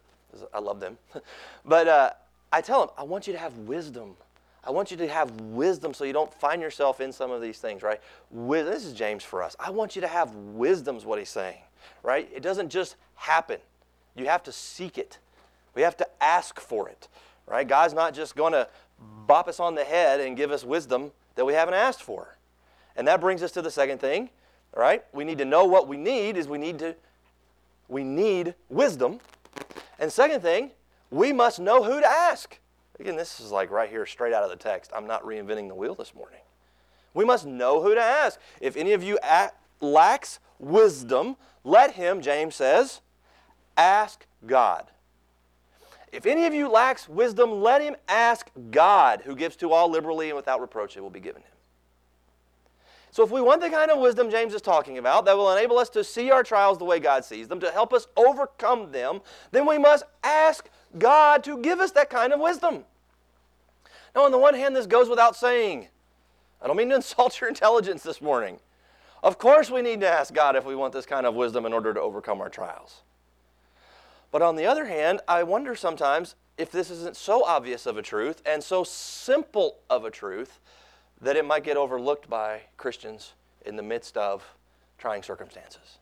I 0.53 0.59
love 0.59 0.79
them. 0.79 0.97
but 1.65 1.87
uh, 1.87 2.11
I 2.51 2.61
tell 2.61 2.85
them, 2.85 2.95
I 2.97 3.03
want 3.03 3.27
you 3.27 3.33
to 3.33 3.39
have 3.39 3.57
wisdom. 3.59 4.15
I 4.63 4.71
want 4.71 4.91
you 4.91 4.97
to 4.97 5.07
have 5.07 5.31
wisdom 5.41 5.93
so 5.93 6.03
you 6.03 6.13
don't 6.13 6.33
find 6.33 6.61
yourself 6.61 6.99
in 6.99 7.11
some 7.11 7.31
of 7.31 7.41
these 7.41 7.59
things, 7.59 7.83
right? 7.83 8.01
this 8.33 8.85
is 8.85 8.93
James 8.93 9.23
for 9.23 9.41
us. 9.41 9.55
I 9.59 9.69
want 9.69 9.95
you 9.95 10.01
to 10.01 10.07
have 10.07 10.33
wisdom, 10.35 10.97
is 10.97 11.05
what 11.05 11.19
he's 11.19 11.29
saying, 11.29 11.59
right? 12.03 12.29
It 12.33 12.43
doesn't 12.43 12.69
just 12.69 12.95
happen. 13.15 13.59
You 14.17 14.25
have 14.25 14.43
to 14.43 14.51
seek 14.51 14.97
it. 14.97 15.19
We 15.75 15.81
have 15.83 15.97
to 15.97 16.07
ask 16.21 16.59
for 16.59 16.89
it, 16.89 17.07
right? 17.45 17.67
God's 17.67 17.93
not 17.93 18.13
just 18.13 18.35
going 18.35 18.53
to 18.53 18.67
bop 19.27 19.47
us 19.47 19.59
on 19.59 19.75
the 19.75 19.83
head 19.83 20.19
and 20.19 20.35
give 20.35 20.51
us 20.51 20.63
wisdom 20.63 21.11
that 21.35 21.45
we 21.45 21.53
haven't 21.53 21.75
asked 21.75 22.01
for. 22.01 22.35
And 22.95 23.07
that 23.07 23.21
brings 23.21 23.43
us 23.43 23.51
to 23.51 23.61
the 23.61 23.69
second 23.69 23.99
thing, 23.99 24.29
right? 24.75 25.03
We 25.13 25.23
need 25.23 25.37
to 25.37 25.45
know 25.45 25.65
what 25.65 25.87
we 25.87 25.97
need 25.97 26.35
is 26.35 26.47
we 26.47 26.57
need 26.57 26.79
to 26.79 26.95
we 27.87 28.03
need 28.03 28.55
wisdom. 28.69 29.19
And 29.99 30.11
second 30.11 30.41
thing, 30.41 30.71
we 31.09 31.31
must 31.31 31.59
know 31.59 31.83
who 31.83 31.99
to 32.01 32.07
ask. 32.07 32.59
Again, 32.99 33.15
this 33.15 33.39
is 33.39 33.51
like 33.51 33.71
right 33.71 33.89
here, 33.89 34.05
straight 34.05 34.33
out 34.33 34.43
of 34.43 34.49
the 34.49 34.55
text. 34.55 34.91
I'm 34.93 35.07
not 35.07 35.23
reinventing 35.23 35.67
the 35.67 35.75
wheel 35.75 35.95
this 35.95 36.13
morning. 36.13 36.39
We 37.13 37.25
must 37.25 37.45
know 37.45 37.81
who 37.81 37.95
to 37.95 38.01
ask. 38.01 38.39
If 38.59 38.75
any 38.75 38.93
of 38.93 39.03
you 39.03 39.17
lacks 39.79 40.39
wisdom, 40.59 41.37
let 41.63 41.93
him, 41.93 42.21
James 42.21 42.55
says, 42.55 43.01
ask 43.77 44.25
God. 44.45 44.87
If 46.11 46.25
any 46.25 46.45
of 46.45 46.53
you 46.53 46.69
lacks 46.69 47.07
wisdom, 47.07 47.61
let 47.61 47.81
him 47.81 47.95
ask 48.07 48.49
God, 48.71 49.21
who 49.25 49.35
gives 49.35 49.55
to 49.57 49.71
all 49.71 49.89
liberally 49.89 50.29
and 50.29 50.35
without 50.35 50.61
reproach, 50.61 50.97
it 50.97 51.01
will 51.01 51.09
be 51.09 51.19
given 51.19 51.41
him. 51.41 51.51
So, 53.11 53.23
if 53.23 53.31
we 53.31 53.41
want 53.41 53.61
the 53.61 53.69
kind 53.69 53.89
of 53.89 53.99
wisdom 53.99 54.29
James 54.29 54.53
is 54.53 54.61
talking 54.61 54.97
about 54.97 55.25
that 55.25 55.35
will 55.35 55.51
enable 55.51 55.79
us 55.79 55.89
to 55.89 56.03
see 56.03 56.29
our 56.29 56.43
trials 56.43 56.77
the 56.77 56.85
way 56.85 56.99
God 56.99 57.25
sees 57.25 57.47
them, 57.47 57.59
to 57.61 57.71
help 57.71 57.91
us 57.93 58.07
overcome 58.15 58.91
them, 58.91 59.21
then 59.51 59.65
we 59.65 59.77
must 59.77 60.03
ask 60.23 60.69
God 60.97 61.43
to 61.45 61.57
give 61.57 61.79
us 61.79 61.91
that 61.91 62.09
kind 62.09 62.31
of 62.31 62.39
wisdom. 62.39 62.83
Now, 64.15 64.23
on 64.25 64.31
the 64.31 64.37
one 64.37 64.53
hand, 64.53 64.75
this 64.75 64.87
goes 64.87 65.09
without 65.09 65.35
saying. 65.35 65.87
I 66.61 66.67
don't 66.67 66.77
mean 66.77 66.89
to 66.89 66.95
insult 66.97 67.39
your 67.39 67.49
intelligence 67.49 68.03
this 68.03 68.21
morning. 68.21 68.59
Of 69.23 69.37
course, 69.39 69.71
we 69.71 69.81
need 69.81 70.01
to 70.01 70.07
ask 70.07 70.33
God 70.33 70.55
if 70.55 70.65
we 70.65 70.75
want 70.75 70.93
this 70.93 71.05
kind 71.05 71.25
of 71.25 71.33
wisdom 71.33 71.65
in 71.65 71.73
order 71.73 71.93
to 71.93 71.99
overcome 71.99 72.39
our 72.39 72.49
trials. 72.49 73.01
But 74.31 74.41
on 74.41 74.55
the 74.55 74.65
other 74.65 74.85
hand, 74.85 75.21
I 75.27 75.43
wonder 75.43 75.75
sometimes 75.75 76.35
if 76.57 76.71
this 76.71 76.89
isn't 76.89 77.15
so 77.15 77.43
obvious 77.43 77.85
of 77.85 77.97
a 77.97 78.01
truth 78.01 78.41
and 78.45 78.63
so 78.63 78.83
simple 78.83 79.77
of 79.89 80.05
a 80.05 80.11
truth 80.11 80.59
that 81.21 81.35
it 81.35 81.45
might 81.45 81.63
get 81.63 81.77
overlooked 81.77 82.29
by 82.29 82.61
Christians 82.77 83.33
in 83.65 83.75
the 83.75 83.83
midst 83.83 84.17
of 84.17 84.43
trying 84.97 85.23
circumstances. 85.23 85.99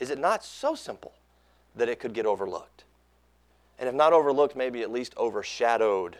Is 0.00 0.10
it 0.10 0.18
not 0.18 0.44
so 0.44 0.74
simple 0.74 1.12
that 1.76 1.88
it 1.88 2.00
could 2.00 2.12
get 2.12 2.26
overlooked? 2.26 2.84
And 3.78 3.88
if 3.88 3.94
not 3.94 4.12
overlooked, 4.12 4.56
maybe 4.56 4.82
at 4.82 4.92
least 4.92 5.14
overshadowed 5.16 6.18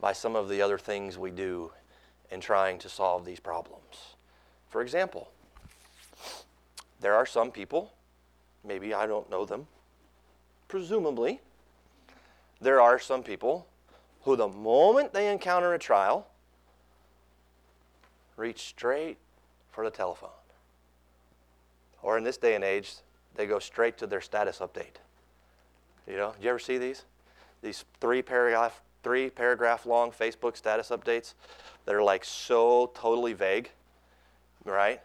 by 0.00 0.12
some 0.12 0.34
of 0.34 0.48
the 0.48 0.60
other 0.62 0.78
things 0.78 1.18
we 1.18 1.30
do 1.30 1.72
in 2.30 2.40
trying 2.40 2.78
to 2.78 2.88
solve 2.88 3.24
these 3.24 3.40
problems. 3.40 4.16
For 4.68 4.82
example, 4.82 5.30
there 7.00 7.14
are 7.14 7.26
some 7.26 7.50
people, 7.50 7.92
maybe 8.64 8.94
I 8.94 9.06
don't 9.06 9.30
know 9.30 9.44
them, 9.44 9.66
presumably, 10.72 11.38
there 12.58 12.80
are 12.80 12.98
some 12.98 13.22
people 13.22 13.66
who, 14.22 14.36
the 14.36 14.48
moment 14.48 15.12
they 15.12 15.30
encounter 15.30 15.74
a 15.74 15.78
trial, 15.78 16.26
reach 18.38 18.60
straight 18.68 19.18
for 19.70 19.84
the 19.84 19.90
telephone. 19.90 20.30
Or 22.00 22.16
in 22.16 22.24
this 22.24 22.38
day 22.38 22.54
and 22.54 22.64
age, 22.64 22.94
they 23.34 23.44
go 23.44 23.58
straight 23.58 23.98
to 23.98 24.06
their 24.06 24.22
status 24.22 24.60
update. 24.60 24.96
You 26.08 26.16
know, 26.16 26.32
you 26.40 26.48
ever 26.48 26.58
see 26.58 26.78
these? 26.78 27.04
These 27.60 27.84
three 28.00 28.22
paragraph, 28.22 28.80
three 29.02 29.28
paragraph 29.28 29.84
long 29.84 30.10
Facebook 30.10 30.56
status 30.56 30.88
updates 30.88 31.34
that 31.84 31.94
are 31.94 32.02
like 32.02 32.24
so 32.24 32.92
totally 32.94 33.34
vague, 33.34 33.70
right? 34.64 35.02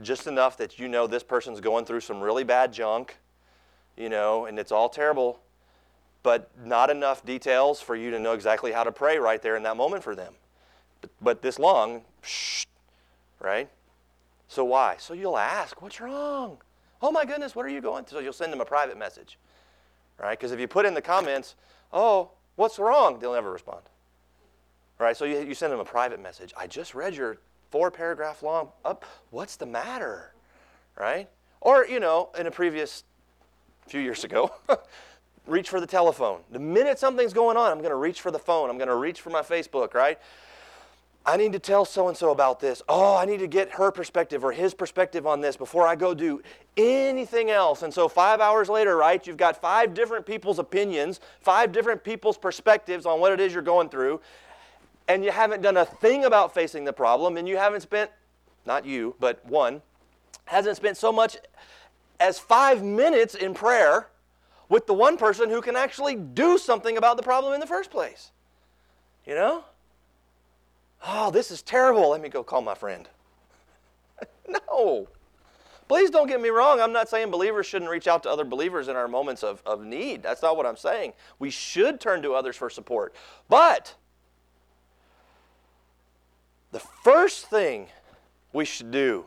Just 0.00 0.26
enough 0.26 0.56
that 0.56 0.78
you 0.78 0.88
know 0.88 1.06
this 1.06 1.22
person's 1.22 1.60
going 1.60 1.84
through 1.84 2.00
some 2.00 2.22
really 2.22 2.44
bad 2.44 2.72
junk, 2.72 3.18
you 3.96 4.08
know, 4.08 4.46
and 4.46 4.58
it's 4.58 4.72
all 4.72 4.88
terrible, 4.88 5.40
but 6.22 6.50
not 6.64 6.90
enough 6.90 7.24
details 7.24 7.80
for 7.80 7.96
you 7.96 8.10
to 8.10 8.18
know 8.18 8.32
exactly 8.32 8.72
how 8.72 8.84
to 8.84 8.92
pray 8.92 9.18
right 9.18 9.42
there 9.42 9.56
in 9.56 9.62
that 9.64 9.76
moment 9.76 10.02
for 10.02 10.14
them. 10.14 10.34
But, 11.00 11.10
but 11.20 11.42
this 11.42 11.58
long, 11.58 12.02
right? 13.40 13.68
So 14.48 14.64
why? 14.64 14.96
So 14.98 15.14
you'll 15.14 15.38
ask, 15.38 15.82
what's 15.82 16.00
wrong? 16.00 16.58
Oh 17.00 17.10
my 17.10 17.24
goodness, 17.24 17.56
what 17.56 17.66
are 17.66 17.70
you 17.70 17.80
going 17.80 18.04
through? 18.04 18.18
So 18.18 18.22
you'll 18.22 18.32
send 18.32 18.52
them 18.52 18.60
a 18.60 18.64
private 18.64 18.98
message 18.98 19.38
right? 20.22 20.38
Because 20.38 20.52
if 20.52 20.60
you 20.60 20.68
put 20.68 20.86
in 20.86 20.94
the 20.94 21.02
comments, 21.02 21.56
oh, 21.92 22.30
what's 22.56 22.78
wrong? 22.78 23.18
They'll 23.18 23.34
never 23.34 23.50
respond. 23.50 23.82
Right? 24.98 25.16
So 25.16 25.24
you, 25.24 25.40
you 25.40 25.54
send 25.54 25.72
them 25.72 25.80
a 25.80 25.84
private 25.84 26.22
message. 26.22 26.54
I 26.56 26.66
just 26.66 26.94
read 26.94 27.14
your 27.14 27.38
four 27.70 27.90
paragraph 27.90 28.42
long 28.42 28.68
up. 28.84 29.04
What's 29.30 29.56
the 29.56 29.66
matter? 29.66 30.32
Right? 30.98 31.28
Or, 31.60 31.86
you 31.86 32.00
know, 32.00 32.30
in 32.38 32.46
a 32.46 32.50
previous 32.50 33.04
few 33.92 34.00
years 34.00 34.24
ago, 34.24 34.50
reach 35.46 35.68
for 35.68 35.78
the 35.78 35.86
telephone. 35.86 36.40
The 36.50 36.58
minute 36.58 36.98
something's 36.98 37.34
going 37.34 37.58
on, 37.58 37.70
I'm 37.70 37.78
going 37.78 37.90
to 37.90 37.96
reach 37.96 38.22
for 38.22 38.30
the 38.30 38.38
phone. 38.38 38.70
I'm 38.70 38.78
going 38.78 38.88
to 38.88 38.96
reach 38.96 39.20
for 39.20 39.28
my 39.28 39.42
Facebook, 39.42 39.92
right? 39.92 40.18
I 41.26 41.36
need 41.36 41.52
to 41.52 41.58
tell 41.58 41.84
so 41.84 42.08
and 42.08 42.16
so 42.16 42.30
about 42.30 42.58
this. 42.58 42.80
Oh, 42.88 43.14
I 43.14 43.26
need 43.26 43.40
to 43.40 43.46
get 43.46 43.72
her 43.72 43.90
perspective 43.92 44.44
or 44.44 44.50
his 44.50 44.72
perspective 44.72 45.26
on 45.26 45.42
this 45.42 45.58
before 45.58 45.86
I 45.86 45.94
go 45.94 46.14
do 46.14 46.40
anything 46.76 47.50
else. 47.50 47.82
And 47.82 47.92
so, 47.92 48.08
five 48.08 48.40
hours 48.40 48.70
later, 48.70 48.96
right, 48.96 49.24
you've 49.26 49.36
got 49.36 49.60
five 49.60 49.92
different 49.92 50.24
people's 50.24 50.58
opinions, 50.58 51.20
five 51.40 51.70
different 51.70 52.02
people's 52.02 52.38
perspectives 52.38 53.04
on 53.04 53.20
what 53.20 53.30
it 53.30 53.40
is 53.40 53.52
you're 53.52 53.62
going 53.62 53.90
through, 53.90 54.22
and 55.06 55.22
you 55.22 55.30
haven't 55.30 55.60
done 55.60 55.76
a 55.76 55.84
thing 55.84 56.24
about 56.24 56.54
facing 56.54 56.84
the 56.84 56.94
problem, 56.94 57.36
and 57.36 57.46
you 57.46 57.58
haven't 57.58 57.82
spent, 57.82 58.10
not 58.64 58.86
you, 58.86 59.14
but 59.20 59.44
one, 59.44 59.82
hasn't 60.46 60.76
spent 60.76 60.96
so 60.96 61.12
much 61.12 61.36
as 62.20 62.38
five 62.38 62.82
minutes 62.82 63.34
in 63.34 63.54
prayer 63.54 64.08
with 64.68 64.86
the 64.86 64.94
one 64.94 65.16
person 65.16 65.50
who 65.50 65.60
can 65.60 65.76
actually 65.76 66.14
do 66.14 66.58
something 66.58 66.96
about 66.96 67.16
the 67.16 67.22
problem 67.22 67.52
in 67.52 67.60
the 67.60 67.66
first 67.66 67.90
place. 67.90 68.30
You 69.26 69.34
know? 69.34 69.64
oh, 71.06 71.30
this 71.30 71.50
is 71.50 71.62
terrible. 71.62 72.10
Let 72.10 72.20
me 72.20 72.28
go 72.28 72.42
call 72.42 72.62
my 72.62 72.74
friend. 72.74 73.08
no. 74.48 75.08
Please 75.88 76.10
don't 76.10 76.28
get 76.28 76.40
me 76.40 76.48
wrong. 76.48 76.80
I'm 76.80 76.92
not 76.92 77.08
saying 77.08 77.30
believers 77.30 77.66
shouldn't 77.66 77.90
reach 77.90 78.06
out 78.06 78.22
to 78.22 78.30
other 78.30 78.44
believers 78.44 78.88
in 78.88 78.96
our 78.96 79.08
moments 79.08 79.42
of, 79.42 79.62
of 79.66 79.84
need. 79.84 80.22
That's 80.22 80.40
not 80.40 80.56
what 80.56 80.64
I'm 80.64 80.76
saying. 80.76 81.12
We 81.38 81.50
should 81.50 82.00
turn 82.00 82.22
to 82.22 82.32
others 82.32 82.56
for 82.56 82.70
support. 82.70 83.14
But 83.48 83.94
the 86.70 86.78
first 86.78 87.46
thing 87.46 87.88
we 88.52 88.64
should 88.64 88.90
do 88.90 89.26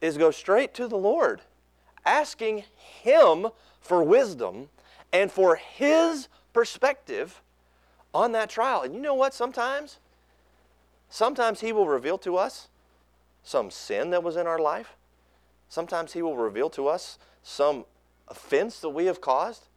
is 0.00 0.18
go 0.18 0.30
straight 0.30 0.74
to 0.74 0.86
the 0.86 0.96
Lord, 0.96 1.40
asking 2.04 2.64
Him 2.76 3.48
for 3.80 4.02
wisdom 4.02 4.68
and 5.12 5.30
for 5.30 5.56
His 5.56 6.28
perspective 6.52 7.40
on 8.14 8.32
that 8.32 8.50
trial. 8.50 8.82
And 8.82 8.94
you 8.94 9.00
know 9.00 9.14
what? 9.14 9.34
Sometimes, 9.34 9.98
sometimes 11.08 11.60
He 11.60 11.72
will 11.72 11.88
reveal 11.88 12.18
to 12.18 12.36
us 12.36 12.68
some 13.42 13.70
sin 13.70 14.10
that 14.10 14.22
was 14.22 14.36
in 14.36 14.46
our 14.46 14.58
life. 14.58 14.96
Sometimes 15.68 16.12
He 16.12 16.22
will 16.22 16.36
reveal 16.36 16.70
to 16.70 16.88
us 16.88 17.18
some 17.42 17.84
offense 18.28 18.80
that 18.80 18.90
we 18.90 19.06
have 19.06 19.20
caused. 19.20 19.68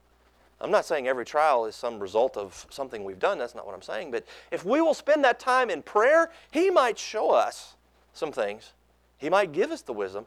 I'm 0.61 0.71
not 0.71 0.85
saying 0.85 1.07
every 1.07 1.25
trial 1.25 1.65
is 1.65 1.75
some 1.75 1.99
result 1.99 2.37
of 2.37 2.65
something 2.69 3.03
we've 3.03 3.19
done. 3.19 3.37
That's 3.37 3.55
not 3.55 3.65
what 3.65 3.75
I'm 3.75 3.81
saying. 3.81 4.11
But 4.11 4.25
if 4.51 4.63
we 4.63 4.81
will 4.81 4.93
spend 4.93 5.23
that 5.25 5.39
time 5.39 5.69
in 5.69 5.81
prayer, 5.81 6.31
He 6.51 6.69
might 6.69 6.97
show 6.97 7.31
us 7.31 7.75
some 8.13 8.31
things. 8.31 8.71
He 9.17 9.29
might 9.29 9.51
give 9.51 9.71
us 9.71 9.81
the 9.81 9.93
wisdom 9.93 10.25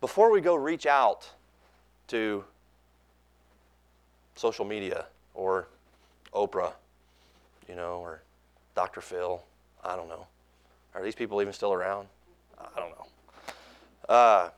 before 0.00 0.30
we 0.30 0.40
go 0.40 0.54
reach 0.54 0.86
out 0.86 1.30
to 2.10 2.44
social 4.34 4.64
media 4.64 5.06
or 5.34 5.68
Oprah, 6.32 6.72
you 7.68 7.74
know, 7.74 8.00
or 8.00 8.22
Dr. 8.74 9.00
Phil. 9.00 9.42
I 9.84 9.96
don't 9.96 10.08
know. 10.08 10.26
Are 10.94 11.02
these 11.02 11.14
people 11.14 11.40
even 11.40 11.52
still 11.52 11.72
around? 11.72 12.08
I 12.58 12.78
don't 12.80 12.90
know. 12.90 14.14
Uh, 14.14 14.50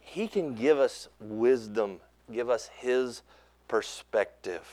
he 0.00 0.26
can 0.26 0.54
give 0.54 0.78
us 0.78 1.08
wisdom, 1.20 2.00
give 2.32 2.50
us 2.50 2.68
His 2.76 3.22
perspective. 3.68 4.66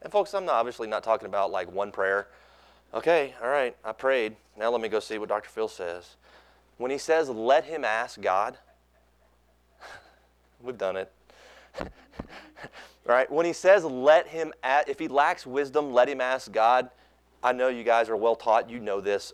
And 0.00 0.12
folks, 0.12 0.32
I'm 0.34 0.44
not, 0.44 0.54
obviously 0.54 0.86
not 0.86 1.02
talking 1.02 1.26
about 1.26 1.50
like 1.50 1.70
one 1.72 1.90
prayer. 1.90 2.28
Okay, 2.92 3.34
all 3.42 3.48
right, 3.48 3.76
I 3.84 3.90
prayed. 3.92 4.36
Now 4.56 4.70
let 4.70 4.80
me 4.80 4.88
go 4.88 5.00
see 5.00 5.18
what 5.18 5.28
Dr. 5.28 5.48
Phil 5.48 5.66
says. 5.66 6.14
When 6.78 6.90
he 6.90 6.98
says, 6.98 7.28
let 7.28 7.64
him 7.64 7.84
ask 7.84 8.20
God, 8.20 8.58
we've 10.62 10.78
done 10.78 10.96
it. 10.96 11.10
Right, 13.06 13.30
when 13.30 13.46
he 13.46 13.52
says, 13.52 13.84
let 13.84 14.26
him, 14.28 14.52
ask, 14.62 14.88
if 14.88 14.98
he 14.98 15.08
lacks 15.08 15.46
wisdom, 15.46 15.92
let 15.92 16.08
him 16.08 16.20
ask 16.20 16.50
God. 16.52 16.90
I 17.42 17.52
know 17.52 17.68
you 17.68 17.84
guys 17.84 18.08
are 18.08 18.16
well 18.16 18.36
taught, 18.36 18.70
you 18.70 18.80
know 18.80 19.00
this. 19.00 19.32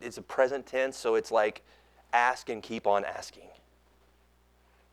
It's 0.00 0.18
a 0.18 0.22
present 0.22 0.66
tense, 0.66 0.96
so 0.96 1.14
it's 1.14 1.30
like 1.30 1.62
ask 2.12 2.48
and 2.48 2.62
keep 2.62 2.86
on 2.86 3.04
asking. 3.04 3.48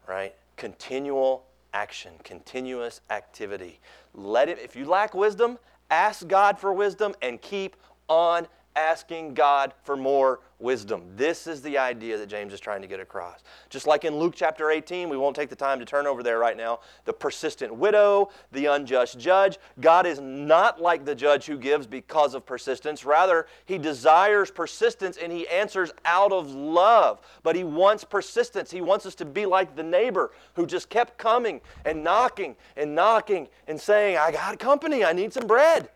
Right? 0.08 0.34
Continual 0.56 1.46
action, 1.74 2.14
continuous 2.24 3.02
activity. 3.10 3.80
Let 4.14 4.50
it, 4.50 4.60
if 4.60 4.76
you 4.76 4.86
lack 4.86 5.14
wisdom, 5.14 5.58
ask 5.90 6.28
God 6.28 6.60
for 6.60 6.72
wisdom 6.74 7.16
and 7.22 7.42
keep 7.42 7.76
on 8.08 8.48
asking 8.76 9.34
God 9.34 9.74
for 9.84 9.96
more 9.96 10.40
wisdom. 10.60 11.04
This 11.16 11.46
is 11.46 11.62
the 11.62 11.78
idea 11.78 12.18
that 12.18 12.28
James 12.28 12.54
is 12.54 12.60
trying 12.60 12.82
to 12.82 12.88
get 12.88 13.00
across. 13.00 13.44
Just 13.70 13.86
like 13.86 14.06
in 14.06 14.18
Luke 14.18 14.34
chapter 14.36 14.72
18, 14.72 15.10
we 15.10 15.18
won't 15.18 15.36
take 15.36 15.50
the 15.50 15.56
time 15.56 15.78
to 15.80 15.86
turn 15.86 16.08
over 16.08 16.24
there 16.24 16.40
right 16.40 16.56
now. 16.56 16.80
The 17.06 17.14
persistent 17.14 17.76
widow, 17.76 18.30
the 18.52 18.68
unjust 18.68 19.20
judge. 19.20 19.60
God 19.82 20.06
is 20.06 20.20
not 20.22 20.82
like 20.82 21.06
the 21.06 21.14
judge 21.14 21.46
who 21.46 21.58
gives 21.58 21.86
because 21.86 22.34
of 22.34 22.46
persistence. 22.46 23.04
Rather, 23.04 23.46
he 23.66 23.78
desires 23.78 24.50
persistence 24.50 25.18
and 25.18 25.32
he 25.32 25.48
answers 25.50 25.92
out 26.06 26.32
of 26.32 26.50
love. 26.52 27.20
But 27.44 27.56
he 27.56 27.66
wants 27.66 28.04
persistence. 28.04 28.72
He 28.72 28.82
wants 28.82 29.06
us 29.06 29.16
to 29.16 29.26
be 29.26 29.46
like 29.46 29.76
the 29.76 29.84
neighbor 29.84 30.32
who 30.54 30.66
just 30.66 30.90
kept 30.90 31.18
coming 31.18 31.60
and 31.86 32.04
knocking 32.04 32.56
and 32.78 32.96
knocking 32.96 33.50
and 33.68 33.80
saying, 33.80 34.18
I 34.18 34.32
got 34.32 34.58
company, 34.60 35.04
I 35.04 35.14
need 35.14 35.34
some 35.34 35.46
bread. 35.46 35.90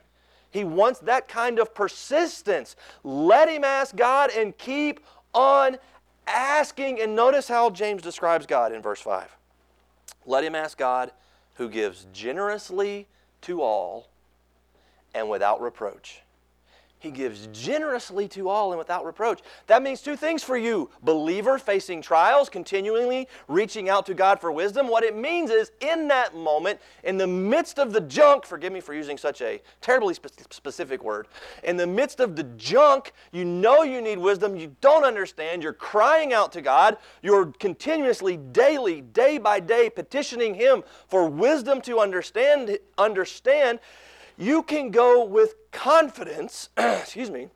He 0.49 0.63
wants 0.63 0.99
that 1.01 1.27
kind 1.27 1.59
of 1.59 1.73
persistence. 1.73 2.75
Let 3.03 3.49
him 3.49 3.63
ask 3.63 3.95
God 3.95 4.31
and 4.35 4.57
keep 4.57 5.01
on 5.33 5.77
asking. 6.25 7.01
And 7.01 7.15
notice 7.15 7.47
how 7.47 7.69
James 7.69 8.01
describes 8.01 8.45
God 8.45 8.71
in 8.71 8.81
verse 8.81 9.01
5. 9.01 9.35
Let 10.25 10.43
him 10.43 10.55
ask 10.55 10.77
God 10.77 11.11
who 11.55 11.69
gives 11.69 12.07
generously 12.13 13.07
to 13.41 13.61
all 13.61 14.09
and 15.13 15.29
without 15.29 15.61
reproach. 15.61 16.21
He 17.07 17.11
gives 17.11 17.47
generously 17.53 18.27
to 18.29 18.49
all 18.49 18.73
and 18.73 18.77
without 18.77 19.05
reproach. 19.05 19.39
That 19.67 19.81
means 19.81 20.01
two 20.01 20.17
things 20.17 20.43
for 20.43 20.57
you 20.57 20.89
believer 21.01 21.57
facing 21.57 22.01
trials, 22.01 22.49
continually 22.49 23.29
reaching 23.47 23.87
out 23.87 24.05
to 24.07 24.13
God 24.13 24.41
for 24.41 24.51
wisdom. 24.51 24.89
What 24.89 25.05
it 25.05 25.15
means 25.15 25.49
is, 25.49 25.71
in 25.79 26.09
that 26.09 26.35
moment, 26.35 26.81
in 27.05 27.15
the 27.15 27.25
midst 27.25 27.79
of 27.79 27.93
the 27.93 28.01
junk, 28.01 28.45
forgive 28.45 28.73
me 28.73 28.81
for 28.81 28.93
using 28.93 29.17
such 29.17 29.41
a 29.41 29.61
terribly 29.79 30.15
spe- 30.15 30.51
specific 30.51 31.01
word, 31.01 31.29
in 31.63 31.77
the 31.77 31.87
midst 31.87 32.19
of 32.19 32.35
the 32.35 32.43
junk, 32.43 33.13
you 33.31 33.45
know 33.45 33.83
you 33.83 34.01
need 34.01 34.17
wisdom, 34.17 34.57
you 34.57 34.75
don't 34.81 35.05
understand, 35.05 35.63
you're 35.63 35.71
crying 35.71 36.33
out 36.33 36.51
to 36.51 36.61
God, 36.61 36.97
you're 37.21 37.45
continuously, 37.53 38.35
daily, 38.35 38.99
day 38.99 39.37
by 39.37 39.61
day, 39.61 39.89
petitioning 39.89 40.55
Him 40.55 40.83
for 41.07 41.29
wisdom 41.29 41.79
to 41.83 41.99
understand. 41.99 42.77
understand 42.97 43.79
you 44.37 44.63
can 44.63 44.91
go 44.91 45.23
with 45.23 45.55
confidence, 45.71 46.69
excuse 46.77 47.31
me, 47.31 47.47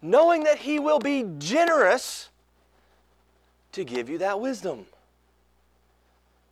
knowing 0.00 0.44
that 0.44 0.58
He 0.58 0.78
will 0.78 0.98
be 0.98 1.24
generous 1.38 2.28
to 3.72 3.84
give 3.84 4.08
you 4.08 4.18
that 4.18 4.40
wisdom. 4.40 4.86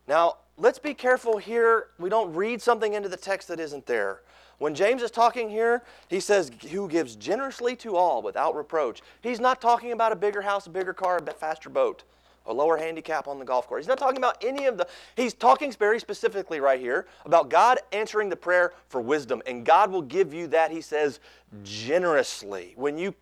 Now, 0.07 0.37
let's 0.57 0.79
be 0.79 0.93
careful 0.93 1.37
here. 1.37 1.87
We 1.99 2.09
don't 2.09 2.33
read 2.33 2.61
something 2.61 2.93
into 2.93 3.09
the 3.09 3.17
text 3.17 3.47
that 3.47 3.59
isn't 3.59 3.85
there. 3.85 4.21
When 4.59 4.73
James 4.73 5.03
is 5.03 5.11
talking 5.11 5.49
here, 5.49 5.83
he 6.09 6.19
says, 6.19 6.51
Who 6.71 6.87
gives 6.87 7.15
generously 7.15 7.75
to 7.77 7.95
all 7.95 8.21
without 8.21 8.55
reproach. 8.55 9.01
He's 9.21 9.39
not 9.39 9.61
talking 9.61 9.91
about 9.91 10.11
a 10.11 10.15
bigger 10.15 10.41
house, 10.41 10.65
a 10.65 10.69
bigger 10.71 10.93
car, 10.93 11.17
a 11.17 11.33
faster 11.33 11.69
boat 11.69 12.03
a 12.47 12.53
lower 12.53 12.77
handicap 12.77 13.27
on 13.27 13.39
the 13.39 13.45
golf 13.45 13.67
course. 13.67 13.83
He's 13.83 13.87
not 13.87 13.97
talking 13.97 14.17
about 14.17 14.43
any 14.43 14.65
of 14.65 14.77
the, 14.77 14.87
he's 15.15 15.33
talking 15.33 15.71
very 15.71 15.99
specifically 15.99 16.59
right 16.59 16.79
here 16.79 17.07
about 17.25 17.49
God 17.49 17.79
answering 17.91 18.29
the 18.29 18.35
prayer 18.35 18.73
for 18.89 19.01
wisdom. 19.01 19.41
And 19.45 19.65
God 19.65 19.91
will 19.91 20.01
give 20.01 20.33
you 20.33 20.47
that, 20.47 20.71
he 20.71 20.81
says, 20.81 21.19
generously. 21.63 22.73
When 22.75 22.97
you 22.97 23.13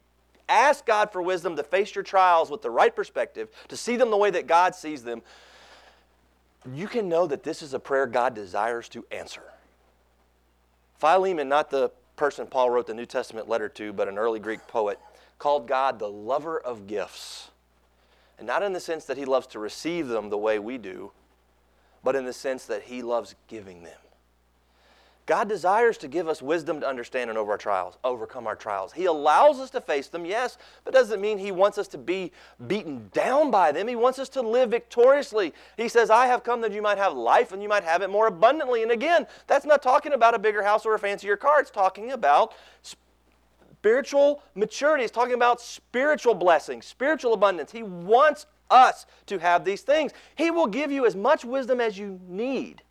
ask 0.48 0.86
God 0.86 1.12
for 1.12 1.22
wisdom 1.22 1.56
to 1.56 1.64
face 1.64 1.96
your 1.96 2.04
trials 2.04 2.50
with 2.50 2.62
the 2.62 2.70
right 2.70 2.96
perspective, 2.96 3.50
to 3.68 3.76
see 3.76 3.96
them 3.96 4.12
the 4.12 4.18
way 4.18 4.30
that 4.30 4.48
God 4.48 4.76
sees 4.76 5.04
them, 5.04 5.22
you 6.74 6.88
can 6.88 7.10
know 7.10 7.28
that 7.28 7.44
this 7.44 7.62
is 7.62 7.74
a 7.74 7.80
prayer 7.80 8.08
God 8.08 8.34
desires 8.34 8.90
to 8.90 9.06
answer. 9.12 9.44
Philemon, 10.98 11.50
not 11.50 11.70
the 11.70 11.92
person 12.16 12.48
Paul 12.48 12.70
wrote 12.70 12.88
the 12.88 12.94
New 12.94 13.06
Testament 13.06 13.50
letter 13.50 13.70
to, 13.70 13.94
but 13.94 14.08
an 14.08 14.18
early 14.18 14.40
Greek 14.40 14.66
poet, 14.68 15.00
called 15.38 15.68
God 15.68 16.00
the 16.00 16.10
lover 16.10 16.60
of 16.60 16.88
gifts. 16.88 17.50
And 18.38 18.48
not 18.48 18.64
in 18.64 18.74
the 18.74 18.80
sense 18.80 19.06
that 19.06 19.18
he 19.18 19.26
loves 19.26 19.48
to 19.48 19.60
receive 19.60 20.08
them 20.08 20.30
the 20.30 20.38
way 20.38 20.60
we 20.60 20.78
do, 20.78 21.12
but 22.04 22.16
in 22.16 22.26
the 22.26 22.34
sense 22.34 22.66
that 22.66 22.84
he 22.84 23.02
loves 23.02 23.36
giving 23.48 23.84
them. 23.84 23.98
God 25.26 25.50
desires 25.50 25.98
to 26.00 26.08
give 26.08 26.28
us 26.28 26.40
wisdom 26.40 26.82
to 26.82 26.88
understand 26.88 27.32
and 27.32 27.40
over 27.40 27.54
our 27.54 27.58
trials, 27.58 27.98
overcome 28.04 28.46
our 28.46 28.56
trials. 28.56 28.94
He 28.94 29.06
allows 29.06 29.60
us 29.60 29.72
to 29.72 29.82
face 29.82 30.08
them, 30.08 30.24
yes, 30.24 30.60
but 30.84 30.94
doesn't 30.94 31.20
mean 31.20 31.40
He 31.40 31.52
wants 31.52 31.80
us 31.80 31.88
to 31.90 31.98
be 31.98 32.32
beaten 32.68 33.10
down 33.12 33.50
by 33.50 33.72
them. 33.72 33.88
He 33.88 33.96
wants 33.96 34.20
us 34.20 34.30
to 34.30 34.42
live 34.44 34.70
victoriously. 34.70 35.54
He 35.78 35.88
says, 35.88 36.12
I 36.12 36.28
have 36.28 36.44
come 36.44 36.62
that 36.62 36.74
you 36.74 36.82
might 36.82 37.00
have 37.00 37.14
life 37.14 37.52
and 37.52 37.64
you 37.64 37.70
might 37.70 37.84
have 37.84 38.04
it 38.04 38.12
more 38.12 38.28
abundantly. 38.28 38.84
And 38.84 38.92
again, 38.92 39.26
that's 39.48 39.66
not 39.66 39.82
talking 39.82 40.14
about 40.14 40.36
a 40.36 40.40
bigger 40.40 40.62
house 40.62 40.86
or 40.86 40.94
a 40.94 41.00
fancier 41.00 41.38
car. 41.38 41.60
It's 41.60 41.72
talking 41.72 42.12
about 42.12 42.54
spiritual 43.86 44.42
maturity. 44.56 45.04
He's 45.04 45.12
talking 45.12 45.36
about 45.36 45.62
spiritual 45.62 46.34
blessings, 46.34 46.88
spiritual 46.88 47.36
abundance. 47.36 47.72
He 47.72 47.84
wants 47.84 48.48
us 48.72 49.06
to 49.28 49.38
have 49.38 49.64
these 49.64 49.84
things. 49.84 50.12
He 50.36 50.50
will 50.50 50.66
give 50.66 50.92
you 50.92 51.06
as 51.06 51.16
much 51.16 51.46
wisdom 51.46 51.80
as 51.80 51.96
you 51.96 52.20
need 52.28 52.82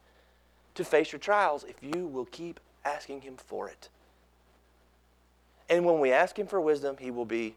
to 0.76 0.85
face 0.85 1.11
your 1.11 1.18
trials 1.18 1.64
if 1.64 1.83
you 1.83 2.07
will 2.07 2.26
keep 2.26 2.61
asking 2.85 3.22
Him 3.22 3.35
for 3.37 3.68
it. 3.68 3.88
And 5.68 5.85
when 5.85 5.98
we 5.98 6.12
ask 6.12 6.38
Him 6.38 6.46
for 6.46 6.61
wisdom, 6.61 6.96
He 7.00 7.11
will 7.11 7.24
be 7.24 7.57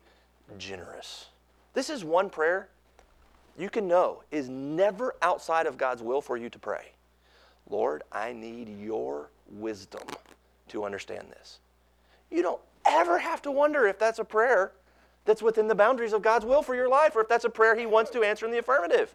generous. 0.57 1.27
This 1.75 1.91
is 1.91 2.03
one 2.03 2.31
prayer 2.31 2.69
you 3.55 3.69
can 3.69 3.87
know 3.87 4.23
is 4.31 4.49
never 4.49 5.13
outside 5.21 5.67
of 5.67 5.77
God's 5.77 6.01
will 6.01 6.21
for 6.21 6.37
you 6.37 6.49
to 6.49 6.57
pray. 6.57 6.93
Lord, 7.69 8.01
I 8.11 8.33
need 8.33 8.67
your 8.81 9.29
wisdom 9.47 10.07
to 10.69 10.85
understand 10.85 11.27
this. 11.29 11.59
You 12.31 12.41
don't 12.41 12.61
ever 12.87 13.19
have 13.19 13.41
to 13.43 13.51
wonder 13.51 13.87
if 13.87 13.99
that's 13.99 14.19
a 14.19 14.23
prayer 14.23 14.71
that's 15.25 15.41
within 15.41 15.67
the 15.67 15.75
boundaries 15.75 16.13
of 16.13 16.21
God's 16.21 16.45
will 16.45 16.61
for 16.61 16.75
your 16.75 16.89
life 16.89 17.15
or 17.15 17.21
if 17.21 17.27
that's 17.27 17.45
a 17.45 17.49
prayer 17.49 17.75
He 17.75 17.85
wants 17.85 18.11
to 18.11 18.23
answer 18.23 18.45
in 18.45 18.51
the 18.51 18.59
affirmative. 18.59 19.13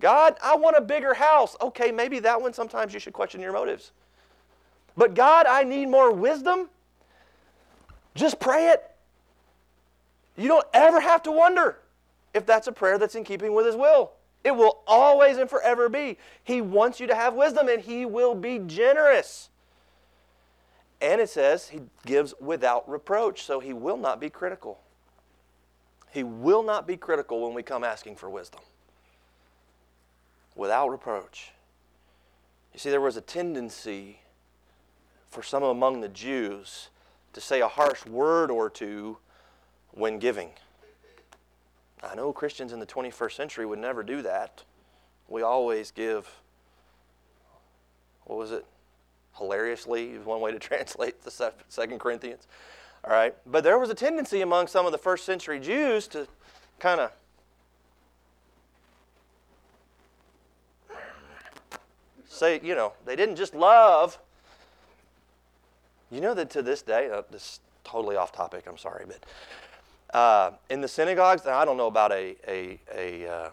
God, 0.00 0.36
I 0.42 0.56
want 0.56 0.76
a 0.76 0.82
bigger 0.82 1.14
house. 1.14 1.56
Okay, 1.60 1.90
maybe 1.90 2.18
that 2.20 2.40
one 2.40 2.52
sometimes 2.52 2.92
you 2.92 3.00
should 3.00 3.14
question 3.14 3.40
your 3.40 3.52
motives. 3.52 3.92
But 4.96 5.14
God, 5.14 5.46
I 5.46 5.64
need 5.64 5.86
more 5.86 6.12
wisdom. 6.12 6.68
Just 8.14 8.38
pray 8.40 8.68
it. 8.68 8.82
You 10.36 10.48
don't 10.48 10.66
ever 10.74 11.00
have 11.00 11.22
to 11.24 11.32
wonder 11.32 11.78
if 12.34 12.44
that's 12.44 12.66
a 12.66 12.72
prayer 12.72 12.98
that's 12.98 13.14
in 13.14 13.24
keeping 13.24 13.54
with 13.54 13.66
His 13.66 13.76
will. 13.76 14.12
It 14.44 14.54
will 14.54 14.82
always 14.86 15.38
and 15.38 15.48
forever 15.48 15.88
be. 15.88 16.18
He 16.44 16.60
wants 16.60 17.00
you 17.00 17.06
to 17.06 17.14
have 17.14 17.34
wisdom 17.34 17.68
and 17.68 17.80
He 17.80 18.04
will 18.04 18.34
be 18.34 18.58
generous. 18.58 19.48
And 21.00 21.20
it 21.20 21.28
says 21.28 21.68
he 21.68 21.80
gives 22.04 22.34
without 22.40 22.88
reproach, 22.88 23.42
so 23.42 23.60
he 23.60 23.72
will 23.72 23.98
not 23.98 24.20
be 24.20 24.30
critical. 24.30 24.80
He 26.10 26.22
will 26.22 26.62
not 26.62 26.86
be 26.86 26.96
critical 26.96 27.42
when 27.42 27.54
we 27.54 27.62
come 27.62 27.84
asking 27.84 28.16
for 28.16 28.30
wisdom. 28.30 28.60
Without 30.54 30.88
reproach. 30.88 31.52
You 32.72 32.80
see, 32.80 32.90
there 32.90 33.00
was 33.00 33.16
a 33.16 33.20
tendency 33.20 34.20
for 35.28 35.42
some 35.42 35.62
among 35.62 36.00
the 36.00 36.08
Jews 36.08 36.88
to 37.34 37.40
say 37.40 37.60
a 37.60 37.68
harsh 37.68 38.06
word 38.06 38.50
or 38.50 38.70
two 38.70 39.18
when 39.90 40.18
giving. 40.18 40.50
I 42.02 42.14
know 42.14 42.32
Christians 42.32 42.72
in 42.72 42.80
the 42.80 42.86
21st 42.86 43.32
century 43.32 43.66
would 43.66 43.78
never 43.78 44.02
do 44.02 44.22
that. 44.22 44.62
We 45.28 45.42
always 45.42 45.90
give, 45.90 46.40
what 48.24 48.38
was 48.38 48.52
it? 48.52 48.64
Hilariously 49.38 50.10
is 50.10 50.24
one 50.24 50.40
way 50.40 50.52
to 50.52 50.58
translate 50.60 51.22
the 51.22 51.52
Second 51.68 51.98
Corinthians. 51.98 52.46
All 53.04 53.12
right. 53.12 53.34
But 53.46 53.64
there 53.64 53.78
was 53.78 53.90
a 53.90 53.94
tendency 53.94 54.40
among 54.40 54.66
some 54.66 54.86
of 54.86 54.92
the 54.92 54.98
first 54.98 55.24
century 55.24 55.60
Jews 55.60 56.08
to 56.08 56.26
kind 56.78 57.00
of 57.00 57.12
say, 62.28 62.60
you 62.62 62.74
know, 62.74 62.92
they 63.04 63.16
didn't 63.16 63.36
just 63.36 63.54
love. 63.54 64.18
You 66.10 66.20
know 66.20 66.34
that 66.34 66.50
to 66.50 66.62
this 66.62 66.82
day, 66.82 67.10
uh, 67.10 67.22
this 67.30 67.42
is 67.42 67.60
totally 67.82 68.16
off 68.16 68.32
topic, 68.32 68.64
I'm 68.68 68.78
sorry, 68.78 69.06
but 69.06 70.16
uh, 70.16 70.52
in 70.70 70.80
the 70.80 70.88
synagogues, 70.88 71.46
I 71.46 71.64
don't 71.64 71.76
know 71.76 71.88
about 71.88 72.12
a, 72.12 72.36
a, 72.46 72.78
a 72.94 73.28
uh, 73.28 73.50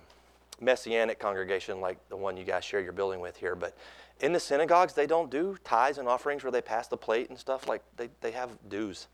messianic 0.62 1.20
congregation 1.20 1.82
like 1.82 1.98
the 2.10 2.18
one 2.18 2.38
you 2.38 2.44
guys 2.44 2.64
share 2.64 2.82
your 2.82 2.94
building 2.94 3.20
with 3.20 3.38
here, 3.38 3.56
but 3.56 3.76
in 4.20 4.34
the 4.34 4.40
synagogues, 4.40 4.94
they 4.94 5.08
don't 5.08 5.30
do 5.30 5.58
tithes 5.64 5.98
and 5.98 6.08
offerings 6.08 6.44
where 6.44 6.52
they 6.52 6.62
pass 6.62 6.88
the 6.88 6.98
plate 6.98 7.30
and 7.30 7.38
stuff. 7.38 7.68
Like 7.68 7.82
they, 7.98 8.10
they 8.22 8.32
have 8.32 8.50
dues, 8.70 9.08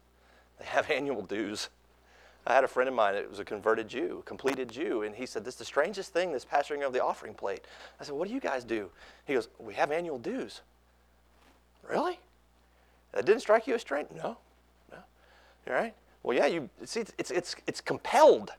they 0.60 0.66
have 0.66 0.90
annual 0.92 1.22
dues. 1.22 1.70
I 2.48 2.54
had 2.54 2.64
a 2.64 2.68
friend 2.68 2.88
of 2.88 2.96
mine 2.96 3.14
that 3.14 3.30
was 3.30 3.40
a 3.40 3.46
converted 3.46 3.88
Jew, 3.88 4.24
completed 4.26 4.72
Jew, 4.72 5.04
and 5.04 5.14
he 5.14 5.26
said, 5.26 5.44
This 5.44 5.56
is 5.56 5.60
the 5.60 5.66
strangest 5.66 6.14
thing, 6.14 6.32
this 6.32 6.46
passing 6.46 6.84
of 6.84 6.94
the 6.94 7.04
offering 7.04 7.34
plate. 7.34 7.62
I 8.00 8.04
said, 8.04 8.16
What 8.16 8.28
do 8.28 8.34
you 8.34 8.40
guys 8.40 8.64
do? 8.64 8.90
He 9.26 9.34
goes, 9.34 9.50
We 9.60 9.74
have 9.76 9.92
annual 9.92 10.18
dues. 10.18 10.62
Really? 11.88 12.20
That 13.12 13.26
didn't 13.26 13.42
strike 13.42 13.68
you 13.68 13.76
as 13.76 13.82
strange? 13.82 14.10
No. 14.16 14.38
No. 14.92 14.98
All 15.68 15.74
right? 15.74 15.94
Well, 16.24 16.36
yeah, 16.36 16.48
you 16.48 16.70
see, 16.86 17.02
it's, 17.18 17.32
it's, 17.32 17.56
it's 17.68 17.82
compelled, 17.82 18.52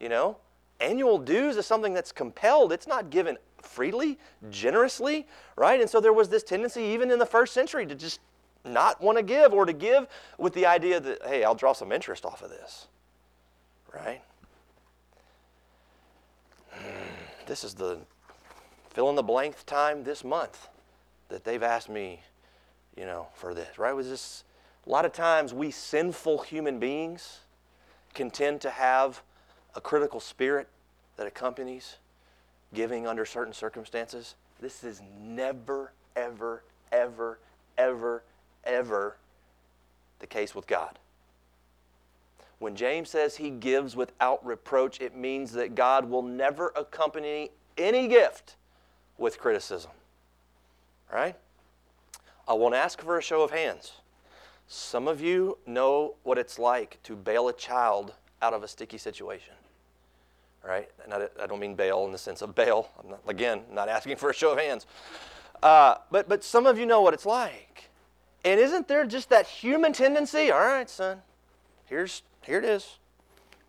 you 0.00 0.08
know? 0.08 0.36
Annual 0.82 1.18
dues 1.18 1.56
is 1.56 1.64
something 1.64 1.94
that's 1.94 2.10
compelled. 2.10 2.72
It's 2.72 2.88
not 2.88 3.10
given 3.10 3.38
freely, 3.62 4.18
generously, 4.50 5.26
right? 5.56 5.80
And 5.80 5.88
so 5.88 6.00
there 6.00 6.12
was 6.12 6.28
this 6.28 6.42
tendency, 6.42 6.82
even 6.82 7.10
in 7.10 7.18
the 7.18 7.26
first 7.26 7.54
century, 7.54 7.86
to 7.86 7.94
just 7.94 8.20
not 8.64 9.00
want 9.00 9.16
to 9.16 9.22
give 9.22 9.52
or 9.52 9.64
to 9.64 9.72
give 9.72 10.08
with 10.38 10.52
the 10.54 10.66
idea 10.66 10.98
that, 10.98 11.22
hey, 11.24 11.44
I'll 11.44 11.54
draw 11.54 11.72
some 11.72 11.92
interest 11.92 12.24
off 12.24 12.42
of 12.42 12.50
this, 12.50 12.88
right? 13.94 14.22
Hmm, 16.70 17.14
this 17.46 17.62
is 17.62 17.74
the 17.74 17.98
fill 18.90 19.08
in 19.08 19.16
the 19.16 19.22
blank 19.22 19.54
time 19.66 20.02
this 20.02 20.24
month 20.24 20.68
that 21.28 21.44
they've 21.44 21.62
asked 21.62 21.88
me, 21.88 22.20
you 22.96 23.04
know, 23.04 23.28
for 23.34 23.54
this, 23.54 23.78
right? 23.78 23.92
Was 23.92 24.08
this 24.08 24.44
a 24.86 24.90
lot 24.90 25.04
of 25.04 25.12
times 25.12 25.54
we 25.54 25.70
sinful 25.70 26.38
human 26.38 26.78
beings 26.78 27.40
can 28.14 28.30
tend 28.30 28.60
to 28.62 28.70
have 28.70 29.22
a 29.74 29.80
critical 29.80 30.20
spirit 30.20 30.68
that 31.16 31.26
accompanies 31.26 31.96
giving 32.74 33.06
under 33.06 33.24
certain 33.24 33.52
circumstances. 33.52 34.34
This 34.60 34.84
is 34.84 35.02
never, 35.20 35.92
ever, 36.16 36.62
ever, 36.90 37.38
ever, 37.76 38.22
ever 38.64 39.16
the 40.18 40.26
case 40.26 40.54
with 40.54 40.66
God. 40.66 40.98
When 42.58 42.76
James 42.76 43.10
says 43.10 43.36
he 43.36 43.50
gives 43.50 43.96
without 43.96 44.44
reproach, 44.46 45.00
it 45.00 45.16
means 45.16 45.52
that 45.52 45.74
God 45.74 46.08
will 46.08 46.22
never 46.22 46.72
accompany 46.76 47.50
any 47.76 48.06
gift 48.06 48.54
with 49.18 49.38
criticism. 49.38 49.90
Right? 51.12 51.34
I 52.46 52.54
won't 52.54 52.74
ask 52.74 53.02
for 53.02 53.18
a 53.18 53.22
show 53.22 53.42
of 53.42 53.50
hands. 53.50 53.92
Some 54.68 55.08
of 55.08 55.20
you 55.20 55.58
know 55.66 56.14
what 56.22 56.38
it's 56.38 56.58
like 56.58 56.98
to 57.02 57.16
bail 57.16 57.48
a 57.48 57.52
child 57.52 58.14
out 58.40 58.54
of 58.54 58.62
a 58.62 58.68
sticky 58.68 58.98
situation. 58.98 59.54
Right? 60.64 60.88
And 61.04 61.12
I, 61.12 61.46
don't 61.46 61.58
mean 61.58 61.74
bail 61.74 62.04
in 62.04 62.12
the 62.12 62.18
sense 62.18 62.40
of 62.40 62.54
bail. 62.54 62.88
I'm 63.02 63.10
not, 63.10 63.20
again, 63.26 63.62
not 63.70 63.88
asking 63.88 64.16
for 64.16 64.30
a 64.30 64.34
show 64.34 64.52
of 64.52 64.58
hands. 64.58 64.86
Uh, 65.62 65.96
but, 66.10 66.28
but 66.28 66.44
some 66.44 66.66
of 66.66 66.78
you 66.78 66.86
know 66.86 67.00
what 67.00 67.14
it's 67.14 67.26
like. 67.26 67.90
And 68.44 68.60
isn't 68.60 68.88
there 68.88 69.04
just 69.04 69.28
that 69.30 69.46
human 69.46 69.92
tendency? 69.92 70.50
All 70.50 70.60
right, 70.60 70.88
son, 70.88 71.22
here's, 71.86 72.22
here 72.42 72.58
it 72.58 72.64
is. 72.64 72.98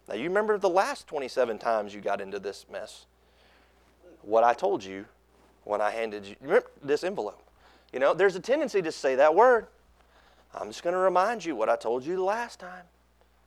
Now, 0.08 0.16
you 0.16 0.24
remember 0.24 0.58
the 0.58 0.70
last 0.70 1.08
27 1.08 1.58
times 1.60 1.94
you 1.94 2.02
got 2.02 2.22
into 2.22 2.40
this 2.40 2.66
mess. 2.72 3.06
What 4.22 4.44
I 4.44 4.54
told 4.54 4.84
you 4.84 5.06
when 5.64 5.82
I 5.82 5.92
handed 5.92 6.26
you 6.26 6.36
remember 6.42 6.70
this 6.84 7.04
envelope. 7.04 7.42
You 7.92 8.00
know, 8.00 8.14
there's 8.14 8.36
a 8.36 8.40
tendency 8.40 8.82
to 8.82 8.92
say 8.92 9.16
that 9.16 9.34
word. 9.36 9.68
I'm 10.54 10.68
just 10.68 10.84
going 10.84 10.94
to 10.94 11.00
remind 11.00 11.46
you 11.46 11.56
what 11.56 11.70
I 11.70 11.76
told 11.76 12.06
you 12.06 12.16
the 12.16 12.24
last 12.24 12.60
time. 12.60 12.84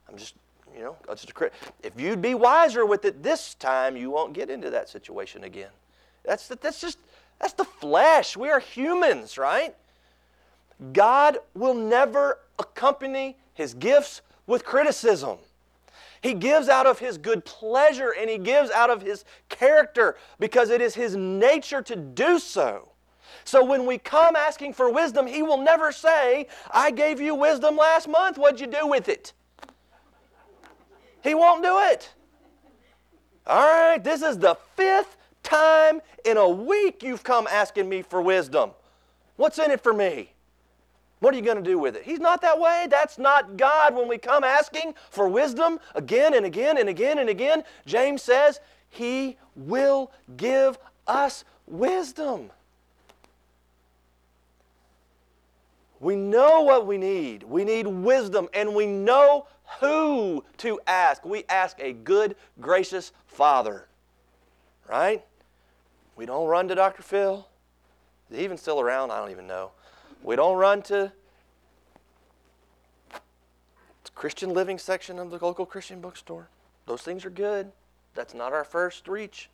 I'm 0.09 0.17
just, 0.17 0.35
you 0.75 0.81
know, 0.81 0.95
just 1.09 1.29
a, 1.29 1.51
if 1.83 1.99
you'd 1.99 2.21
be 2.21 2.33
wiser 2.33 2.85
with 2.85 3.05
it 3.05 3.23
this 3.23 3.53
time, 3.55 3.97
you 3.97 4.09
won't 4.11 4.33
get 4.33 4.49
into 4.49 4.69
that 4.69 4.89
situation 4.89 5.43
again. 5.43 5.69
That's, 6.23 6.47
that's 6.47 6.81
just, 6.81 6.99
that's 7.39 7.53
the 7.53 7.63
flesh. 7.63 8.35
We 8.35 8.49
are 8.49 8.59
humans, 8.59 9.37
right? 9.37 9.75
God 10.93 11.39
will 11.53 11.73
never 11.73 12.39
accompany 12.59 13.37
his 13.53 13.73
gifts 13.73 14.21
with 14.45 14.63
criticism. 14.63 15.37
He 16.21 16.33
gives 16.33 16.67
out 16.69 16.85
of 16.85 16.99
his 16.99 17.17
good 17.17 17.45
pleasure 17.45 18.13
and 18.19 18.29
he 18.29 18.37
gives 18.37 18.69
out 18.71 18.89
of 18.89 19.01
his 19.01 19.23
character 19.49 20.17
because 20.39 20.69
it 20.69 20.81
is 20.81 20.95
his 20.95 21.15
nature 21.15 21.81
to 21.83 21.95
do 21.95 22.39
so. 22.39 22.89
So 23.47 23.63
when 23.63 23.85
we 23.85 23.97
come 23.97 24.35
asking 24.35 24.73
for 24.73 24.91
wisdom, 24.91 25.25
He 25.25 25.41
will 25.41 25.57
never 25.57 25.93
say, 25.93 26.47
I 26.69 26.91
gave 26.91 27.21
you 27.21 27.33
wisdom 27.33 27.77
last 27.77 28.07
month. 28.07 28.37
What'd 28.37 28.59
you 28.59 28.67
do 28.67 28.85
with 28.85 29.07
it? 29.07 29.31
He 31.27 31.35
won't 31.35 31.61
do 31.61 31.77
it. 31.79 32.09
All 33.45 33.61
right, 33.61 34.01
this 34.01 34.21
is 34.21 34.37
the 34.37 34.55
fifth 34.77 35.17
time 35.43 36.01
in 36.23 36.37
a 36.37 36.47
week 36.47 37.03
you've 37.03 37.23
come 37.23 37.47
asking 37.51 37.89
me 37.89 38.01
for 38.01 38.21
wisdom. 38.21 38.71
What's 39.35 39.59
in 39.59 39.71
it 39.71 39.81
for 39.81 39.93
me? 39.93 40.31
What 41.19 41.33
are 41.33 41.37
you 41.37 41.43
going 41.43 41.61
to 41.61 41.69
do 41.69 41.79
with 41.79 41.97
it? 41.97 42.03
He's 42.03 42.21
not 42.21 42.41
that 42.43 42.59
way. 42.59 42.87
That's 42.89 43.17
not 43.17 43.57
God. 43.57 43.93
When 43.93 44.07
we 44.07 44.17
come 44.17 44.45
asking 44.45 44.93
for 45.09 45.27
wisdom 45.27 45.79
again 45.95 46.33
and 46.33 46.45
again 46.45 46.77
and 46.77 46.87
again 46.87 47.17
and 47.17 47.27
again, 47.27 47.63
James 47.85 48.21
says, 48.21 48.61
He 48.89 49.37
will 49.55 50.11
give 50.37 50.77
us 51.07 51.43
wisdom. 51.65 52.51
We 55.99 56.15
know 56.15 56.61
what 56.61 56.85
we 56.85 56.97
need. 56.97 57.43
We 57.43 57.63
need 57.63 57.87
wisdom, 57.87 58.49
and 58.53 58.75
we 58.75 58.85
know 58.85 59.47
who 59.79 60.43
to 60.57 60.79
ask. 60.87 61.25
We 61.25 61.43
ask 61.49 61.79
a 61.79 61.93
good, 61.93 62.35
gracious 62.59 63.11
Father, 63.25 63.87
right? 64.89 65.25
We 66.15 66.25
don't 66.25 66.47
run 66.47 66.67
to 66.67 66.75
Dr. 66.75 67.03
Phil. 67.03 67.47
Is 68.29 68.37
he 68.37 68.43
even 68.43 68.57
still 68.57 68.79
around? 68.79 69.11
I 69.11 69.19
don't 69.19 69.31
even 69.31 69.47
know. 69.47 69.71
We 70.23 70.35
don't 70.35 70.57
run 70.57 70.81
to 70.83 71.11
Christian 74.17 74.51
living 74.51 74.79
section 74.79 75.19
of 75.19 75.29
the 75.29 75.37
local 75.37 75.65
Christian 75.65 76.01
bookstore. 76.01 76.49
Those 76.87 77.03
things 77.03 77.23
are 77.23 77.29
good. 77.29 77.71
That's 78.15 78.33
not 78.33 78.51
our 78.51 78.63
first 78.63 79.07
reach. 79.07 79.49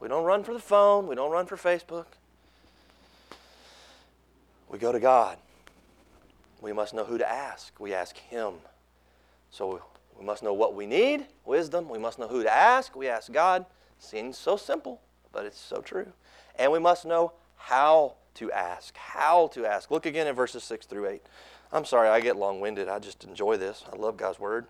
We 0.00 0.08
don't 0.08 0.24
run 0.24 0.42
for 0.42 0.54
the 0.54 0.58
phone. 0.58 1.06
We 1.06 1.14
don't 1.14 1.30
run 1.30 1.44
for 1.44 1.56
Facebook. 1.56 2.06
We 4.70 4.78
go 4.78 4.92
to 4.92 5.00
God. 5.00 5.38
We 6.60 6.72
must 6.72 6.94
know 6.94 7.04
who 7.04 7.18
to 7.18 7.30
ask. 7.30 7.78
We 7.78 7.94
ask 7.94 8.16
Him. 8.16 8.54
So 9.50 9.80
we 10.18 10.24
must 10.24 10.42
know 10.42 10.52
what 10.52 10.74
we 10.74 10.86
need 10.86 11.26
wisdom. 11.44 11.88
We 11.88 11.98
must 11.98 12.18
know 12.18 12.28
who 12.28 12.42
to 12.42 12.52
ask. 12.52 12.96
We 12.96 13.08
ask 13.08 13.32
God. 13.32 13.64
Seems 13.98 14.36
so 14.36 14.56
simple, 14.56 15.00
but 15.32 15.46
it's 15.46 15.60
so 15.60 15.80
true. 15.80 16.12
And 16.58 16.72
we 16.72 16.78
must 16.78 17.04
know 17.04 17.32
how 17.56 18.14
to 18.34 18.52
ask. 18.52 18.96
How 18.96 19.48
to 19.48 19.66
ask. 19.66 19.90
Look 19.90 20.06
again 20.06 20.26
at 20.26 20.36
verses 20.36 20.62
6 20.64 20.86
through 20.86 21.08
8. 21.08 21.22
I'm 21.72 21.84
sorry, 21.84 22.08
I 22.08 22.20
get 22.20 22.36
long 22.36 22.60
winded. 22.60 22.88
I 22.88 22.98
just 22.98 23.24
enjoy 23.24 23.56
this. 23.56 23.84
I 23.92 23.96
love 23.96 24.16
God's 24.16 24.40
Word. 24.40 24.66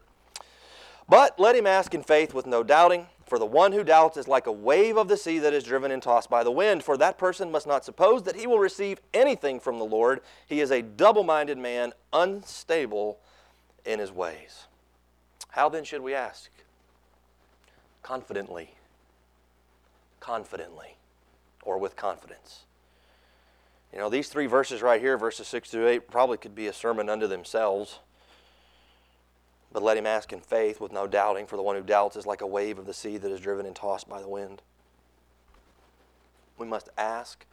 But 1.09 1.38
let 1.40 1.56
him 1.56 1.66
ask 1.66 1.94
in 1.94 2.02
faith 2.02 2.34
with 2.34 2.46
no 2.46 2.62
doubting. 2.62 3.06
For 3.26 3.38
the 3.38 3.46
one 3.46 3.72
who 3.72 3.84
doubts 3.84 4.16
is 4.16 4.28
like 4.28 4.46
a 4.46 4.52
wave 4.52 4.96
of 4.96 5.09
the 5.09 5.16
sea 5.16 5.38
that 5.38 5.52
is 5.52 5.64
driven 5.64 5.90
and 5.90 6.02
tossed 6.02 6.30
by 6.30 6.42
the 6.42 6.50
wind. 6.50 6.82
For 6.82 6.96
that 6.96 7.18
person 7.18 7.50
must 7.50 7.66
not 7.66 7.84
suppose 7.84 8.22
that 8.22 8.36
he 8.36 8.46
will 8.46 8.59
receive 8.59 9.00
anything 9.12 9.61
from 9.61 9.78
the 9.78 9.84
Lord. 9.84 10.20
He 10.46 10.61
is 10.61 10.70
a 10.70 10.82
double 10.82 11.24
minded 11.24 11.59
man, 11.59 11.92
unstable 12.12 13.18
in 13.84 13.98
his 13.98 14.12
ways. 14.12 14.66
How 15.50 15.68
then 15.68 15.84
should 15.84 16.02
we 16.02 16.14
ask? 16.14 16.50
Confidently. 18.02 18.74
Confidently. 20.20 20.96
Or 21.62 21.78
with 21.78 21.96
confidence. 21.96 22.64
You 23.92 23.98
know, 23.98 24.11
these 24.11 24.28
three 24.28 24.46
verses 24.46 24.82
right 24.82 25.00
here, 25.00 25.16
verses 25.16 25.48
6 25.48 25.70
through 25.70 25.88
8, 25.88 26.11
probably 26.11 26.36
could 26.36 26.54
be 26.54 26.66
a 26.66 26.72
sermon 26.72 27.09
unto 27.09 27.26
themselves. 27.26 28.00
But 29.73 29.83
let 29.83 29.97
him 29.97 30.07
ask 30.07 30.33
in 30.33 30.41
faith 30.41 30.81
with 30.81 30.93
no 30.93 31.07
doubting, 31.07 31.47
for 31.47 31.57
the 31.57 31.62
one 31.62 31.77
who 31.77 31.83
doubts 31.83 32.16
is 32.16 32.27
like 32.27 32.41
a 32.41 32.47
wave 32.47 32.79
of 32.79 32.87
the 32.87 32.95
sea 32.95 33.19
that 33.19 33.31
is 33.31 33.41
driven 33.41 33.66
and 33.66 33.77
tossed 33.77 34.09
by 34.09 34.21
the 34.21 34.29
wind. 34.29 34.62
We 36.57 36.66
must 36.66 36.89
ask 36.97 37.45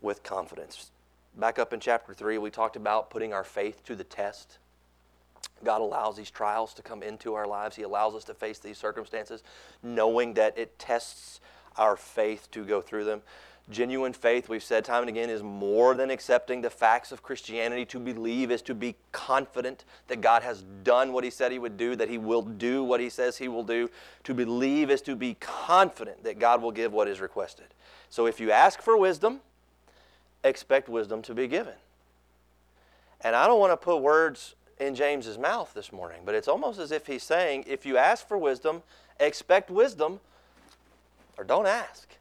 with 0.00 0.22
confidence. 0.22 0.90
Back 1.36 1.58
up 1.58 1.72
in 1.72 1.80
chapter 1.80 2.14
3, 2.14 2.38
we 2.38 2.50
talked 2.50 2.76
about 2.76 3.10
putting 3.10 3.32
our 3.32 3.44
faith 3.44 3.84
to 3.84 3.94
the 3.94 4.04
test. 4.04 4.58
God 5.64 5.80
allows 5.80 6.16
these 6.16 6.30
trials 6.30 6.74
to 6.74 6.82
come 6.82 7.02
into 7.02 7.34
our 7.34 7.46
lives. 7.46 7.76
He 7.76 7.82
allows 7.82 8.14
us 8.14 8.24
to 8.24 8.34
face 8.34 8.58
these 8.58 8.78
circumstances, 8.78 9.42
knowing 9.82 10.34
that 10.34 10.56
it 10.56 10.78
tests 10.78 11.40
our 11.76 11.96
faith 11.96 12.50
to 12.52 12.64
go 12.64 12.80
through 12.80 13.04
them. 13.04 13.22
Genuine 13.68 14.12
faith, 14.12 14.48
we've 14.48 14.62
said 14.62 14.84
time 14.84 15.02
and 15.02 15.08
again, 15.08 15.28
is 15.28 15.42
more 15.42 15.94
than 15.94 16.08
accepting 16.08 16.60
the 16.60 16.70
facts 16.70 17.10
of 17.10 17.22
Christianity. 17.22 17.84
To 17.86 17.98
believe 17.98 18.52
is 18.52 18.62
to 18.62 18.74
be 18.74 18.94
confident 19.10 19.84
that 20.06 20.20
God 20.20 20.44
has 20.44 20.62
done 20.84 21.12
what 21.12 21.24
He 21.24 21.30
said 21.30 21.50
He 21.50 21.58
would 21.58 21.76
do, 21.76 21.96
that 21.96 22.08
He 22.08 22.16
will 22.16 22.42
do 22.42 22.84
what 22.84 23.00
He 23.00 23.10
says 23.10 23.38
He 23.38 23.48
will 23.48 23.64
do. 23.64 23.90
To 24.22 24.34
believe 24.34 24.88
is 24.88 25.02
to 25.02 25.16
be 25.16 25.34
confident 25.40 26.22
that 26.22 26.38
God 26.38 26.62
will 26.62 26.70
give 26.70 26.92
what 26.92 27.08
is 27.08 27.20
requested. 27.20 27.66
So 28.08 28.26
if 28.26 28.38
you 28.38 28.52
ask 28.52 28.80
for 28.80 28.96
wisdom, 28.96 29.40
expect 30.44 30.88
wisdom 30.88 31.20
to 31.22 31.34
be 31.34 31.48
given. 31.48 31.74
And 33.22 33.34
I 33.34 33.48
don't 33.48 33.58
want 33.58 33.72
to 33.72 33.76
put 33.76 34.00
words 34.00 34.54
in 34.78 34.94
James's 34.94 35.38
mouth 35.38 35.72
this 35.74 35.92
morning, 35.92 36.20
but 36.24 36.36
it's 36.36 36.48
almost 36.48 36.78
as 36.78 36.92
if 36.92 37.06
he's 37.06 37.22
saying, 37.22 37.64
if 37.66 37.84
you 37.84 37.96
ask 37.96 38.28
for 38.28 38.38
wisdom, 38.38 38.82
expect 39.18 39.70
wisdom, 39.70 40.20
or 41.36 41.42
don't 41.42 41.66
ask. 41.66 42.15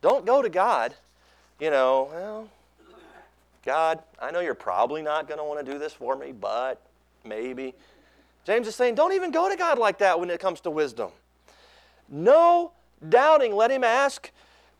Don't 0.00 0.24
go 0.24 0.42
to 0.42 0.48
God, 0.48 0.94
you 1.60 1.70
know, 1.70 2.08
well, 2.12 2.48
God, 3.64 4.02
I 4.20 4.30
know 4.30 4.40
you're 4.40 4.54
probably 4.54 5.02
not 5.02 5.28
going 5.28 5.38
to 5.38 5.44
want 5.44 5.64
to 5.64 5.72
do 5.72 5.78
this 5.78 5.92
for 5.92 6.16
me, 6.16 6.32
but 6.32 6.80
maybe. 7.24 7.74
James 8.44 8.66
is 8.66 8.74
saying, 8.74 8.94
don't 8.94 9.12
even 9.12 9.30
go 9.30 9.50
to 9.50 9.56
God 9.56 9.78
like 9.78 9.98
that 9.98 10.18
when 10.18 10.30
it 10.30 10.40
comes 10.40 10.60
to 10.60 10.70
wisdom. 10.70 11.10
No 12.08 12.72
doubting. 13.06 13.54
Let 13.54 13.70
him 13.70 13.84
ask 13.84 14.30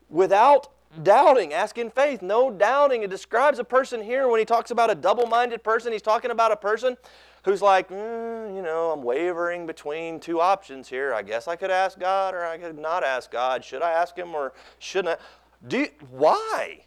without 0.09 0.69
doubting. 1.03 1.53
Ask 1.53 1.77
in 1.77 1.91
faith. 1.91 2.23
No 2.23 2.49
doubting. 2.49 3.03
It 3.03 3.11
describes 3.11 3.59
a 3.59 3.63
person 3.63 4.01
here 4.01 4.27
when 4.27 4.39
he 4.39 4.45
talks 4.45 4.71
about 4.71 4.89
a 4.89 4.95
double 4.95 5.27
minded 5.27 5.63
person, 5.63 5.93
he's 5.93 6.01
talking 6.01 6.31
about 6.31 6.51
a 6.51 6.55
person 6.55 6.97
who's 7.43 7.61
like, 7.61 7.89
mm, 7.89 8.55
you 8.55 8.61
know, 8.61 8.91
I'm 8.91 9.03
wavering 9.03 9.65
between 9.65 10.19
two 10.19 10.41
options 10.41 10.89
here. 10.89 11.13
I 11.13 11.21
guess 11.21 11.47
I 11.47 11.55
could 11.55 11.71
ask 11.71 11.99
God 11.99 12.33
or 12.33 12.45
I 12.45 12.57
could 12.57 12.77
not 12.77 13.03
ask 13.03 13.31
God. 13.31 13.63
Should 13.63 13.81
I 13.81 13.91
ask 13.91 14.15
Him 14.15 14.35
or 14.35 14.53
shouldn't 14.79 15.19
I? 15.19 15.67
Do 15.67 15.79
you, 15.79 15.89
why? 16.11 16.85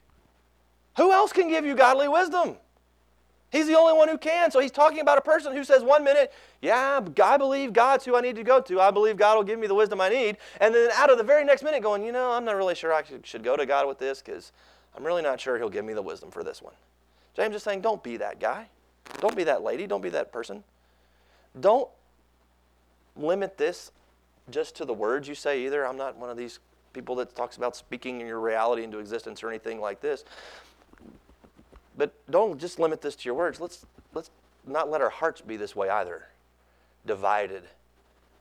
Who 0.97 1.13
else 1.13 1.33
can 1.33 1.49
give 1.49 1.65
you 1.65 1.75
godly 1.75 2.09
wisdom? 2.09 2.57
He's 3.51 3.67
the 3.67 3.77
only 3.77 3.93
one 3.93 4.09
who 4.09 4.17
can. 4.17 4.51
So 4.51 4.61
he's 4.61 4.71
talking 4.71 5.01
about 5.01 5.19
a 5.19 5.21
person 5.21 5.55
who 5.55 5.63
says 5.63 5.83
one 5.83 6.03
minute, 6.03 6.33
yeah, 6.63 7.01
I 7.23 7.37
believe 7.37 7.75
God's 7.75 8.03
who 8.07 8.17
I 8.17 8.23
need 8.23 8.37
to 8.37 8.43
go 8.43 8.63
to. 8.63 8.81
I 8.81 8.91
believe 8.91 9.19
God 9.19 9.37
will 9.37 9.45
give 9.45 9.59
me 9.59 9.67
the 9.67 9.75
wisdom 9.75 10.01
I 10.01 10.09
need. 10.09 10.39
And 10.59 10.75
then 10.75 10.91
out 10.95 11.11
of 11.11 11.19
the 11.19 11.25
very 11.25 11.45
next 11.45 11.63
minute 11.63 11.83
going, 11.83 12.03
you 12.03 12.13
know, 12.13 12.33
I'm 12.33 12.47
not 12.47 12.57
really 12.57 12.75
sure 12.75 12.95
I 12.95 13.03
should 13.23 13.43
go 13.43 13.55
to 13.55 13.67
God 13.67 13.87
with 13.87 13.99
this 13.99 14.23
because 14.23 14.53
I'm 14.97 15.05
really 15.05 15.21
not 15.21 15.39
sure 15.39 15.59
he'll 15.59 15.69
give 15.69 15.85
me 15.85 15.93
the 15.93 16.01
wisdom 16.01 16.31
for 16.31 16.43
this 16.43 16.63
one. 16.63 16.73
James 17.37 17.55
is 17.55 17.63
saying, 17.63 17.83
don't 17.83 18.03
be 18.03 18.17
that 18.17 18.41
guy. 18.41 18.69
Don't 19.21 19.37
be 19.37 19.45
that 19.45 19.63
lady. 19.63 19.87
Don't 19.87 20.03
be 20.03 20.11
that 20.11 20.33
person. 20.33 20.65
Don't 21.59 21.89
limit 23.17 23.59
this 23.59 23.91
just 24.51 24.77
to 24.77 24.85
the 24.85 24.95
words 24.95 25.29
you 25.29 25.35
say 25.35 25.65
either. 25.65 25.87
I'm 25.87 25.97
not 25.97 26.17
one 26.17 26.31
of 26.31 26.37
these 26.37 26.59
people 26.93 27.15
that 27.17 27.35
talks 27.35 27.57
about 27.57 27.77
speaking 27.77 28.21
your 28.21 28.41
reality 28.41 28.85
into 28.85 28.99
existence 28.99 29.43
or 29.43 29.49
anything 29.49 29.81
like 29.81 30.01
this. 30.01 30.25
But 31.97 32.13
don't 32.31 32.59
just 32.59 32.79
limit 32.79 33.01
this 33.03 33.17
to 33.17 33.25
your 33.27 33.35
words. 33.35 33.61
Let's, 33.61 33.87
let's 34.15 34.31
not 34.67 34.91
let 34.91 35.01
our 35.01 35.11
hearts 35.11 35.41
be 35.41 35.57
this 35.57 35.77
way 35.77 35.89
either 35.89 36.29
divided, 37.05 37.65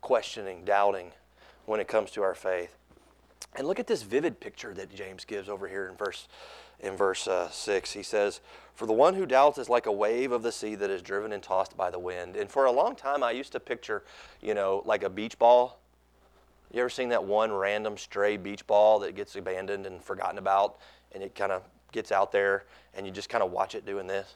questioning, 0.01 0.64
doubting 0.64 1.12
when 1.66 1.80
it 1.80 1.88
comes 1.88 2.12
to 2.12 2.22
our 2.22 2.36
faith. 2.36 2.78
And 3.55 3.68
look 3.68 3.80
at 3.80 3.88
this 3.88 4.03
vivid 4.03 4.39
picture 4.39 4.74
that 4.76 4.93
James 4.93 5.26
gives 5.26 5.49
over 5.49 5.68
here 5.68 5.88
in 5.88 5.95
verse 5.95 6.28
in 6.82 6.95
verse 6.95 7.27
uh, 7.27 7.49
6. 7.49 7.93
He 7.93 8.03
says, 8.03 8.41
For 8.73 8.86
the 8.86 8.93
one 8.93 9.15
who 9.15 9.25
doubts 9.25 9.57
is 9.57 9.69
like 9.69 9.86
a 9.86 9.91
wave 9.91 10.32
of 10.32 10.43
the 10.43 10.51
sea 10.51 10.75
that 10.75 10.89
is 10.89 11.01
driven 11.01 11.32
and 11.32 11.41
tossed 11.41 11.77
by 11.77 11.89
the 11.89 11.99
wind. 11.99 12.36
And 12.36 12.49
for 12.49 12.65
a 12.65 12.71
long 12.71 12.95
time, 12.95 13.23
I 13.23 13.32
used 13.32 13.51
to 13.53 13.59
picture, 13.59 14.03
you 14.41 14.53
know, 14.53 14.82
like 14.86 15.03
a 15.03 15.09
beach 15.09 15.38
ball. 15.39 15.79
You 16.73 16.82
ever 16.82 16.89
seen 16.89 17.09
that 17.09 17.23
one 17.23 17.51
random 17.51 17.97
stray 17.97 18.38
beach 18.38 18.65
ball 18.65 18.99
that 18.99 19.15
gets 19.15 19.36
abandoned 19.36 19.86
and 19.86 20.01
forgotten 20.01 20.38
about, 20.38 20.77
and 21.11 21.21
it 21.21 21.36
kind 21.36 21.51
of 21.51 21.63
gets 21.91 22.11
out 22.11 22.32
there, 22.32 22.63
and 22.93 23.05
you 23.05 23.11
just 23.11 23.29
kind 23.29 23.43
of 23.43 23.51
watch 23.51 23.75
it 23.75 23.86
doing 23.86 24.07
this, 24.07 24.36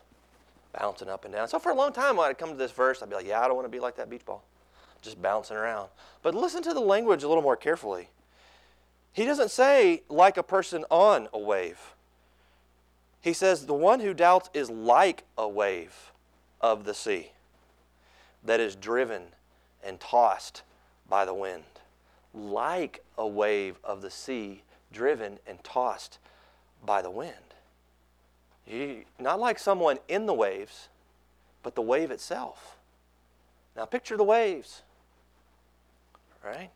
bouncing 0.78 1.08
up 1.08 1.24
and 1.24 1.34
down? 1.34 1.48
So 1.48 1.60
for 1.60 1.72
a 1.72 1.76
long 1.76 1.94
time, 1.94 2.18
when 2.18 2.28
I'd 2.28 2.38
come 2.38 2.50
to 2.50 2.56
this 2.56 2.72
verse, 2.72 3.02
I'd 3.02 3.10
be 3.10 3.16
like, 3.16 3.28
Yeah, 3.28 3.40
I 3.42 3.48
don't 3.48 3.56
want 3.56 3.66
to 3.66 3.72
be 3.72 3.80
like 3.80 3.96
that 3.96 4.10
beach 4.10 4.26
ball, 4.26 4.44
just 5.02 5.22
bouncing 5.22 5.56
around. 5.56 5.90
But 6.22 6.36
listen 6.36 6.62
to 6.64 6.74
the 6.74 6.82
language 6.82 7.24
a 7.24 7.28
little 7.30 7.44
more 7.44 7.56
carefully. 7.56 8.10
He 9.14 9.24
doesn't 9.24 9.50
say 9.50 10.04
like 10.10 10.36
a 10.36 10.44
person 10.44 10.84
on 10.90 11.30
a 11.32 11.40
wave. 11.40 11.95
He 13.26 13.34
says, 13.34 13.66
The 13.66 13.74
one 13.74 14.02
who 14.02 14.14
doubts 14.14 14.52
is 14.54 14.70
like 14.70 15.24
a 15.36 15.50
wave 15.50 16.12
of 16.62 16.84
the 16.84 16.94
sea 16.94 17.32
that 18.44 18.60
is 18.60 18.76
driven 18.76 19.24
and 19.84 20.00
tossed 20.00 20.62
by 21.10 21.26
the 21.26 21.34
wind. 21.34 21.64
Like 22.36 23.04
a 23.18 23.26
wave 23.26 23.80
of 23.84 24.04
the 24.04 24.12
sea 24.12 24.62
driven 24.94 25.40
and 25.48 25.64
tossed 25.64 26.20
by 26.86 27.02
the 27.02 27.10
wind. 27.10 27.56
not 29.18 29.40
like 29.40 29.58
someone 29.58 29.98
in 30.08 30.28
the 30.28 30.34
waves, 30.36 30.90
but 31.64 31.74
the 31.74 31.82
wave 31.82 32.12
itself. 32.12 32.78
Now 33.76 33.86
picture 33.86 34.18
the 34.18 34.24
waves, 34.24 34.84
right? 36.44 36.70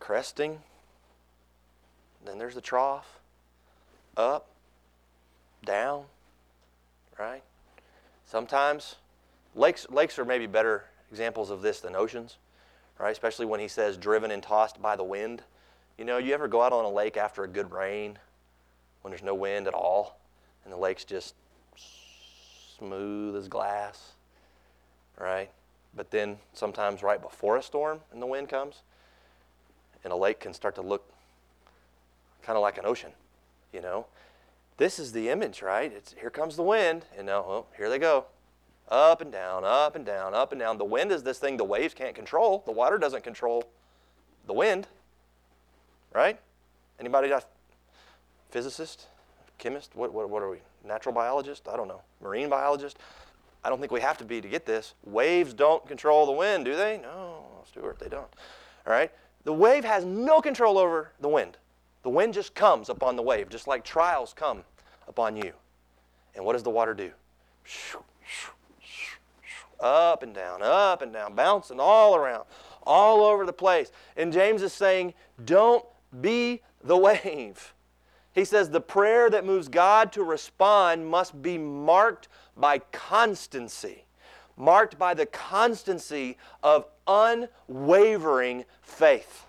Cresting, 0.00 0.58
then 2.24 2.38
there's 2.38 2.56
the 2.56 2.60
trough, 2.60 3.20
up, 4.16 4.48
down, 5.66 6.04
right? 7.18 7.42
Sometimes 8.24 8.96
lakes, 9.54 9.86
lakes 9.90 10.18
are 10.18 10.24
maybe 10.24 10.46
better 10.46 10.84
examples 11.10 11.50
of 11.50 11.60
this 11.60 11.80
than 11.80 11.94
oceans, 11.94 12.38
right? 12.98 13.12
Especially 13.12 13.44
when 13.44 13.60
he 13.60 13.68
says 13.68 13.98
driven 13.98 14.30
and 14.30 14.42
tossed 14.42 14.80
by 14.80 14.96
the 14.96 15.04
wind. 15.04 15.42
You 15.98 16.06
know, 16.06 16.16
you 16.16 16.32
ever 16.32 16.48
go 16.48 16.62
out 16.62 16.72
on 16.72 16.84
a 16.84 16.90
lake 16.90 17.16
after 17.18 17.44
a 17.44 17.48
good 17.48 17.70
rain 17.70 18.18
when 19.02 19.10
there's 19.10 19.22
no 19.22 19.34
wind 19.34 19.66
at 19.66 19.74
all 19.74 20.18
and 20.64 20.72
the 20.72 20.78
lake's 20.78 21.04
just 21.04 21.34
smooth 22.78 23.36
as 23.36 23.48
glass, 23.48 24.12
right? 25.18 25.50
But 25.94 26.10
then 26.10 26.38
sometimes 26.52 27.02
right 27.02 27.20
before 27.20 27.56
a 27.56 27.62
storm 27.62 28.00
and 28.12 28.20
the 28.20 28.26
wind 28.26 28.48
comes, 28.48 28.82
and 30.04 30.12
a 30.12 30.16
lake 30.16 30.40
can 30.40 30.54
start 30.54 30.74
to 30.76 30.82
look 30.82 31.04
kind 32.42 32.56
of 32.56 32.62
like 32.62 32.78
an 32.78 32.86
ocean, 32.86 33.10
you 33.72 33.80
know? 33.80 34.06
This 34.76 34.98
is 34.98 35.12
the 35.12 35.28
image, 35.30 35.62
right? 35.62 35.92
It's 35.92 36.14
here 36.20 36.30
comes 36.30 36.56
the 36.56 36.62
wind, 36.62 37.04
and 37.16 37.26
now 37.26 37.38
oh, 37.40 37.66
here 37.76 37.88
they 37.88 37.98
go. 37.98 38.26
Up 38.88 39.20
and 39.20 39.32
down, 39.32 39.64
up 39.64 39.96
and 39.96 40.04
down, 40.04 40.34
up 40.34 40.52
and 40.52 40.60
down. 40.60 40.78
The 40.78 40.84
wind 40.84 41.10
is 41.10 41.22
this 41.22 41.38
thing 41.38 41.56
the 41.56 41.64
waves 41.64 41.94
can't 41.94 42.14
control. 42.14 42.62
The 42.66 42.72
water 42.72 42.98
doesn't 42.98 43.24
control 43.24 43.64
the 44.46 44.52
wind. 44.52 44.86
Right? 46.14 46.38
Anybody 47.00 47.30
a 47.30 47.42
physicist, 48.50 49.06
chemist? 49.58 49.90
What, 49.94 50.12
what, 50.12 50.30
what 50.30 50.42
are 50.42 50.50
we? 50.50 50.58
Natural 50.84 51.14
biologist? 51.14 51.68
I 51.68 51.76
don't 51.76 51.88
know. 51.88 52.02
Marine 52.22 52.48
biologist? 52.48 52.98
I 53.64 53.68
don't 53.68 53.80
think 53.80 53.90
we 53.90 54.00
have 54.00 54.18
to 54.18 54.24
be 54.24 54.40
to 54.40 54.48
get 54.48 54.66
this. 54.66 54.94
Waves 55.04 55.52
don't 55.52 55.86
control 55.88 56.24
the 56.26 56.32
wind, 56.32 56.64
do 56.64 56.76
they? 56.76 56.98
No, 56.98 57.44
Stuart, 57.66 57.98
they 57.98 58.08
don't. 58.08 58.28
All 58.86 58.92
right? 58.92 59.10
The 59.44 59.52
wave 59.52 59.84
has 59.84 60.04
no 60.04 60.40
control 60.40 60.78
over 60.78 61.10
the 61.20 61.28
wind. 61.28 61.56
The 62.06 62.10
wind 62.10 62.34
just 62.34 62.54
comes 62.54 62.88
upon 62.88 63.16
the 63.16 63.22
wave, 63.22 63.48
just 63.48 63.66
like 63.66 63.82
trials 63.82 64.32
come 64.32 64.62
upon 65.08 65.34
you. 65.34 65.52
And 66.36 66.44
what 66.44 66.52
does 66.52 66.62
the 66.62 66.70
water 66.70 66.94
do? 66.94 67.10
Up 69.80 70.22
and 70.22 70.32
down, 70.32 70.62
up 70.62 71.02
and 71.02 71.12
down, 71.12 71.34
bouncing 71.34 71.80
all 71.80 72.14
around, 72.14 72.44
all 72.84 73.24
over 73.24 73.44
the 73.44 73.52
place. 73.52 73.90
And 74.16 74.32
James 74.32 74.62
is 74.62 74.72
saying, 74.72 75.14
don't 75.44 75.84
be 76.20 76.62
the 76.84 76.96
wave. 77.24 77.74
He 78.32 78.44
says 78.44 78.70
the 78.70 78.80
prayer 78.80 79.28
that 79.28 79.44
moves 79.44 79.66
God 79.66 80.12
to 80.12 80.22
respond 80.22 81.08
must 81.08 81.42
be 81.42 81.58
marked 81.58 82.28
by 82.56 82.78
constancy, 82.92 84.04
marked 84.56 84.96
by 84.96 85.12
the 85.12 85.26
constancy 85.26 86.38
of 86.62 86.86
unwavering 87.08 88.64
faith 88.80 89.45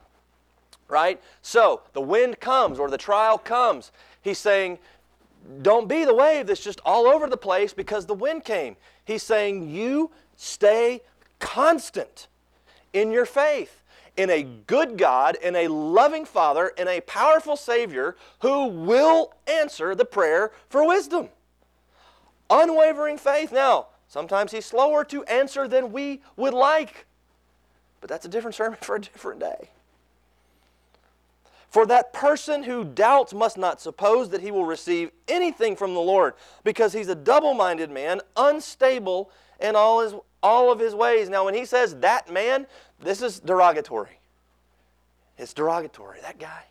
right? 0.88 1.22
So 1.42 1.82
the 1.94 2.02
wind 2.02 2.40
comes 2.40 2.80
or 2.80 2.90
the 2.90 2.98
trial 2.98 3.38
comes. 3.38 3.92
He's 4.22 4.38
saying, 4.38 4.80
don't 5.62 5.88
be 5.88 6.06
the 6.06 6.14
wave 6.14 6.48
that's 6.48 6.64
just 6.64 6.82
all 6.86 7.08
over 7.08 7.28
the 7.28 7.38
place 7.38 7.74
because 7.74 8.06
the 8.06 8.14
wind 8.14 8.44
came. 8.44 8.76
He's 9.06 9.24
saying, 9.24 9.70
you 9.70 10.12
stay 10.36 11.02
constant 11.40 12.28
in 12.94 13.12
your 13.12 13.26
faith, 13.26 13.82
in 14.18 14.30
a 14.30 14.44
good 14.44 14.98
God, 14.98 15.38
in 15.42 15.56
a 15.56 15.68
loving 15.68 16.26
Father, 16.26 16.70
in 16.78 16.88
a 16.88 17.02
powerful 17.02 17.56
Savior 17.56 18.16
who 18.40 18.68
will 18.68 19.34
answer 19.48 19.96
the 19.96 20.06
prayer 20.06 20.52
for 20.70 20.86
wisdom. 20.86 21.30
Unwavering 22.50 23.18
faith. 23.18 23.52
Now, 23.52 23.88
Sometimes 24.08 24.52
He's 24.52 24.66
slower 24.66 25.04
to 25.06 25.24
answer 25.26 25.68
than 25.68 25.92
we 25.92 26.22
would 26.36 26.54
like. 26.54 27.06
But 28.00 28.10
that's 28.10 28.26
a 28.26 28.30
different 28.30 28.56
sermon 28.56 28.78
for 28.82 28.96
a 28.96 29.02
different 29.02 29.40
day. 29.40 29.70
For 31.70 31.86
that 31.86 32.13
person 32.13 32.63
who 32.63 32.84
doubts 32.84 33.34
must 33.34 33.57
not 33.57 33.82
suppose 33.82 34.30
that 34.30 34.41
he 34.41 34.51
will 34.51 34.65
receive 34.65 35.11
anything 35.28 35.76
from 35.76 35.93
the 35.93 35.99
Lord, 35.99 36.34
because 36.63 36.93
he's 36.93 37.09
a 37.09 37.15
double 37.15 37.53
minded 37.53 37.91
man, 37.91 38.22
unstable 38.36 39.30
in 39.59 39.76
all, 39.76 40.01
his, 40.01 40.13
all 40.41 40.72
of 40.72 40.80
his 40.80 40.95
ways. 40.95 41.30
Now, 41.30 41.45
when 41.45 41.53
he 41.53 41.65
says 41.65 41.95
that 41.97 42.32
man, 42.32 42.68
this 43.01 43.22
is 43.22 43.39
derogatory. 43.39 44.20
It's 45.38 45.53
derogatory. 45.53 46.20
That 46.22 46.39
guy, 46.39 46.63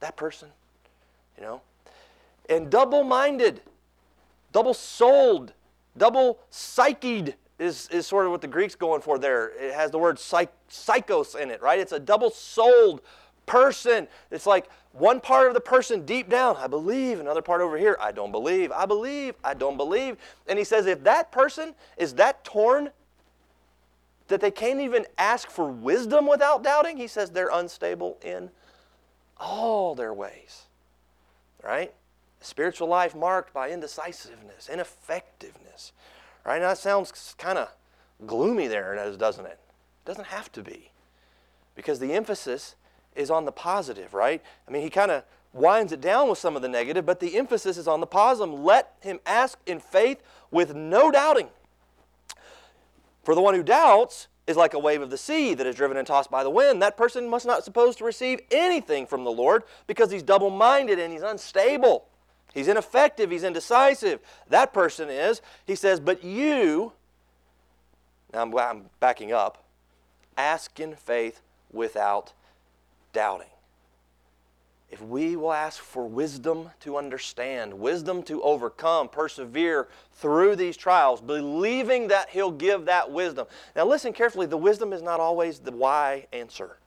that 0.00 0.16
person, 0.16 0.48
you 1.36 1.44
know. 1.44 1.60
And 2.48 2.70
double 2.70 3.04
minded, 3.04 3.60
double 4.52 4.74
souled, 4.74 5.52
double 5.96 6.40
psyched 6.50 7.34
is, 7.58 7.88
is 7.92 8.06
sort 8.06 8.26
of 8.26 8.32
what 8.32 8.40
the 8.40 8.48
Greek's 8.48 8.74
going 8.74 9.00
for 9.00 9.18
there. 9.18 9.50
It 9.50 9.74
has 9.74 9.90
the 9.90 9.98
word 9.98 10.18
psych, 10.18 10.50
psychos 10.68 11.36
in 11.36 11.50
it, 11.50 11.62
right? 11.62 11.78
It's 11.78 11.92
a 11.92 12.00
double 12.00 12.30
souled 12.30 13.00
person. 13.46 14.08
It's 14.30 14.46
like 14.46 14.68
one 14.92 15.20
part 15.20 15.48
of 15.48 15.54
the 15.54 15.60
person 15.60 16.06
deep 16.06 16.28
down, 16.28 16.56
I 16.56 16.66
believe, 16.66 17.18
another 17.18 17.42
part 17.42 17.60
over 17.60 17.76
here, 17.76 17.96
I 18.00 18.12
don't 18.12 18.30
believe, 18.30 18.70
I 18.70 18.86
believe, 18.86 19.34
I 19.42 19.54
don't 19.54 19.76
believe. 19.76 20.16
And 20.46 20.58
he 20.58 20.64
says, 20.64 20.86
if 20.86 21.02
that 21.04 21.32
person 21.32 21.74
is 21.96 22.14
that 22.14 22.44
torn 22.44 22.90
that 24.28 24.40
they 24.40 24.50
can't 24.50 24.80
even 24.80 25.06
ask 25.18 25.50
for 25.50 25.68
wisdom 25.68 26.26
without 26.26 26.62
doubting, 26.62 26.96
he 26.96 27.06
says 27.06 27.30
they're 27.30 27.50
unstable 27.52 28.18
in 28.24 28.50
all 29.38 29.94
their 29.94 30.14
ways. 30.14 30.62
Right? 31.62 31.92
Spiritual 32.40 32.88
life 32.88 33.14
marked 33.14 33.52
by 33.52 33.70
indecisiveness, 33.70 34.68
ineffectiveness. 34.72 35.92
Right? 36.44 36.60
Now 36.60 36.68
that 36.68 36.78
sounds 36.78 37.34
kind 37.36 37.58
of 37.58 37.68
gloomy 38.26 38.66
there, 38.68 38.94
doesn't 39.16 39.46
it? 39.46 39.58
It 39.58 40.06
doesn't 40.06 40.26
have 40.26 40.52
to 40.52 40.62
be. 40.62 40.90
Because 41.74 41.98
the 41.98 42.12
emphasis 42.12 42.76
is 43.14 43.30
on 43.30 43.44
the 43.44 43.52
positive, 43.52 44.14
right? 44.14 44.42
I 44.66 44.70
mean, 44.70 44.82
he 44.82 44.90
kind 44.90 45.10
of 45.10 45.24
winds 45.52 45.92
it 45.92 46.00
down 46.00 46.28
with 46.28 46.38
some 46.38 46.56
of 46.56 46.62
the 46.62 46.68
negative, 46.68 47.06
but 47.06 47.20
the 47.20 47.36
emphasis 47.36 47.78
is 47.78 47.86
on 47.86 48.00
the 48.00 48.06
positive. 48.06 48.58
Let 48.58 48.94
him 49.00 49.20
ask 49.24 49.58
in 49.66 49.80
faith 49.80 50.20
with 50.50 50.74
no 50.74 51.10
doubting. 51.10 51.48
For 53.22 53.34
the 53.34 53.40
one 53.40 53.54
who 53.54 53.62
doubts 53.62 54.28
is 54.46 54.56
like 54.56 54.74
a 54.74 54.78
wave 54.78 55.00
of 55.00 55.10
the 55.10 55.16
sea 55.16 55.54
that 55.54 55.66
is 55.66 55.74
driven 55.74 55.96
and 55.96 56.06
tossed 56.06 56.30
by 56.30 56.44
the 56.44 56.50
wind. 56.50 56.82
That 56.82 56.96
person 56.96 57.28
must 57.28 57.46
not 57.46 57.64
suppose 57.64 57.96
to 57.96 58.04
receive 58.04 58.40
anything 58.50 59.06
from 59.06 59.24
the 59.24 59.32
Lord 59.32 59.62
because 59.86 60.10
he's 60.10 60.22
double 60.22 60.50
minded 60.50 60.98
and 60.98 61.12
he's 61.12 61.22
unstable. 61.22 62.06
He's 62.52 62.68
ineffective, 62.68 63.30
he's 63.30 63.42
indecisive. 63.42 64.20
That 64.48 64.72
person 64.72 65.08
is, 65.08 65.40
he 65.66 65.74
says, 65.74 65.98
but 65.98 66.22
you, 66.22 66.92
now 68.32 68.42
I'm, 68.42 68.56
I'm 68.56 68.84
backing 69.00 69.32
up, 69.32 69.64
ask 70.36 70.78
in 70.78 70.94
faith 70.94 71.40
without 71.72 72.32
doubting. 73.14 73.48
If 74.90 75.02
we 75.02 75.34
will 75.34 75.52
ask 75.52 75.82
for 75.82 76.06
wisdom 76.06 76.70
to 76.80 76.96
understand, 76.98 77.74
wisdom 77.74 78.22
to 78.24 78.42
overcome, 78.42 79.08
persevere 79.08 79.88
through 80.12 80.56
these 80.56 80.76
trials, 80.76 81.20
believing 81.20 82.08
that 82.08 82.28
He'll 82.30 82.52
give 82.52 82.84
that 82.84 83.10
wisdom. 83.10 83.46
Now, 83.74 83.86
listen 83.86 84.12
carefully 84.12 84.46
the 84.46 84.56
wisdom 84.56 84.92
is 84.92 85.02
not 85.02 85.18
always 85.18 85.58
the 85.58 85.72
why 85.72 86.26
answer. 86.32 86.78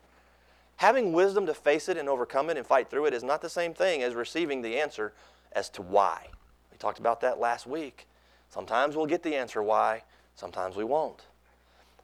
Having 0.77 1.13
wisdom 1.13 1.47
to 1.47 1.53
face 1.53 1.89
it 1.89 1.97
and 1.97 2.07
overcome 2.07 2.49
it 2.49 2.57
and 2.57 2.65
fight 2.65 2.89
through 2.89 3.07
it 3.07 3.13
is 3.13 3.23
not 3.23 3.41
the 3.41 3.49
same 3.49 3.73
thing 3.73 4.03
as 4.03 4.13
receiving 4.13 4.61
the 4.61 4.79
answer 4.79 5.11
as 5.51 5.69
to 5.71 5.81
why. 5.81 6.27
We 6.71 6.77
talked 6.77 6.99
about 6.99 7.19
that 7.21 7.39
last 7.39 7.65
week. 7.65 8.07
Sometimes 8.49 8.95
we'll 8.95 9.07
get 9.07 9.23
the 9.23 9.35
answer 9.35 9.61
why, 9.63 10.03
sometimes 10.35 10.75
we 10.75 10.83
won't. 10.83 11.25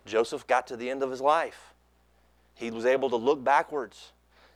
Joseph 0.06 0.48
got 0.48 0.68
to 0.68 0.76
the 0.76 0.90
end 0.90 1.04
of 1.04 1.12
his 1.12 1.22
life. 1.22 1.74
He 2.56 2.72
was 2.72 2.86
able 2.86 3.10
to 3.12 3.16
look 3.16 3.44
backwards 3.44 4.13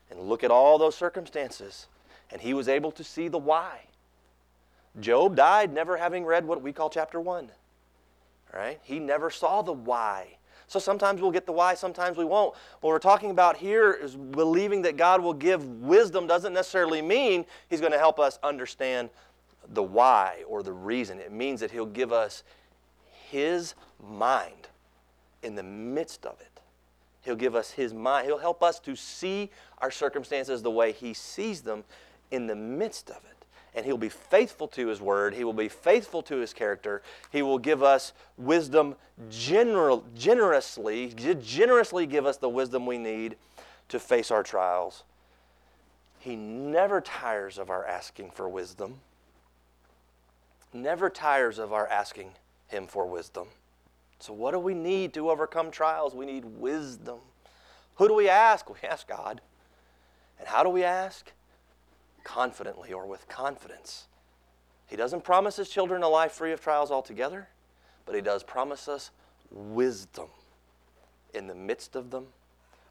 and 0.10 0.20
look 0.22 0.44
at 0.44 0.52
all 0.52 0.78
those 0.78 0.96
circumstances, 0.96 1.88
and 2.32 2.42
he 2.42 2.54
was 2.54 2.68
able 2.68 2.92
to 2.92 3.04
see 3.04 3.28
the 3.28 3.38
why. 3.38 3.82
Job 5.00 5.36
died 5.36 5.74
never 5.74 5.98
having 5.98 6.26
read 6.26 6.46
what 6.46 6.62
we 6.62 6.74
call 6.74 6.90
chapter 6.90 7.20
1. 7.20 7.50
Right? 8.54 8.80
He 8.84 9.00
never 9.00 9.30
saw 9.30 9.62
the 9.62 9.74
why. 9.74 10.38
So 10.68 10.80
sometimes 10.80 11.22
we'll 11.22 11.32
get 11.32 11.46
the 11.46 11.54
why, 11.54 11.76
sometimes 11.76 12.18
we 12.18 12.26
won't. 12.26 12.54
What 12.82 12.90
we're 12.90 13.00
talking 13.00 13.32
about 13.32 13.58
here 13.58 13.94
is 13.94 14.16
believing 14.16 14.82
that 14.82 14.98
God 14.98 15.22
will 15.22 15.34
give 15.34 15.66
wisdom 15.66 16.28
doesn't 16.28 16.54
necessarily 16.54 17.02
mean 17.02 17.46
He's 17.70 17.80
going 17.80 17.94
to 17.94 17.98
help 17.98 18.20
us 18.20 18.38
understand 18.44 19.10
the 19.70 19.84
why 19.84 20.44
or 20.48 20.64
the 20.64 20.74
reason. 20.74 21.20
It 21.20 21.32
means 21.32 21.62
that 21.62 21.72
He'll 21.72 21.86
give 21.86 22.12
us 22.12 22.44
His 23.30 23.76
mind 24.06 24.68
in 25.42 25.56
the 25.56 25.64
midst 25.64 26.26
of 26.26 26.40
it. 26.42 26.57
He'll 27.28 27.36
give 27.36 27.56
us 27.56 27.72
His 27.72 27.94
mind. 27.94 28.26
He'll 28.26 28.38
help 28.38 28.64
us 28.64 28.80
to 28.80 28.96
see 28.96 29.52
our 29.80 29.92
circumstances 29.92 30.62
the 30.62 30.72
way 30.72 30.94
He 30.94 31.14
sees 31.14 31.60
them 31.60 31.84
in 32.32 32.48
the 32.48 32.56
midst 32.56 33.10
of 33.10 33.18
it. 33.18 33.46
And 33.76 33.86
He'll 33.86 33.98
be 33.98 34.08
faithful 34.08 34.66
to 34.70 34.88
His 34.88 35.02
word. 35.02 35.34
He 35.34 35.44
will 35.44 35.52
be 35.52 35.68
faithful 35.68 36.22
to 36.24 36.38
His 36.38 36.54
character. 36.54 37.02
He 37.30 37.42
will 37.42 37.60
give 37.60 37.84
us 37.84 38.14
wisdom 38.38 38.96
general, 39.30 40.06
generously, 40.16 41.14
generously 41.42 42.06
give 42.06 42.26
us 42.26 42.38
the 42.38 42.48
wisdom 42.48 42.86
we 42.86 42.98
need 42.98 43.36
to 43.90 44.00
face 44.00 44.32
our 44.32 44.42
trials. 44.42 45.04
He 46.20 46.38
never 46.38 47.02
tires 47.02 47.58
of 47.58 47.70
our 47.70 47.86
asking 47.86 48.32
for 48.32 48.48
wisdom, 48.48 49.02
never 50.72 51.10
tires 51.10 51.60
of 51.60 51.74
our 51.74 51.88
asking 51.88 52.32
Him 52.70 52.88
for 52.88 53.06
wisdom. 53.06 53.50
So, 54.20 54.34
what 54.34 54.52
do 54.52 54.60
we 54.60 54.74
need 54.74 55.14
to 55.14 55.30
overcome 55.30 55.72
trials? 55.72 56.16
We 56.16 56.26
need 56.26 56.46
wisdom. 56.46 57.20
Who 57.96 58.08
do 58.08 58.16
we 58.16 58.30
ask? 58.30 58.70
We 58.70 58.88
ask 58.88 59.08
God. 59.08 59.42
And 60.40 60.48
how 60.48 60.64
do 60.64 60.70
we 60.70 60.84
ask? 60.84 61.32
Confidently 62.24 62.94
or 62.94 63.06
with 63.06 63.28
confidence. 63.28 64.08
He 64.88 64.96
doesn't 64.96 65.24
promise 65.24 65.58
his 65.58 65.70
children 65.70 66.04
a 66.04 66.08
life 66.08 66.32
free 66.32 66.52
of 66.52 66.62
trials 66.62 66.92
altogether, 66.92 67.48
but 68.06 68.16
he 68.16 68.22
does 68.22 68.44
promise 68.44 68.88
us 68.88 69.12
wisdom 69.52 70.28
in 71.34 71.48
the 71.48 71.56
midst 71.56 71.96
of 71.96 72.10
them, 72.10 72.28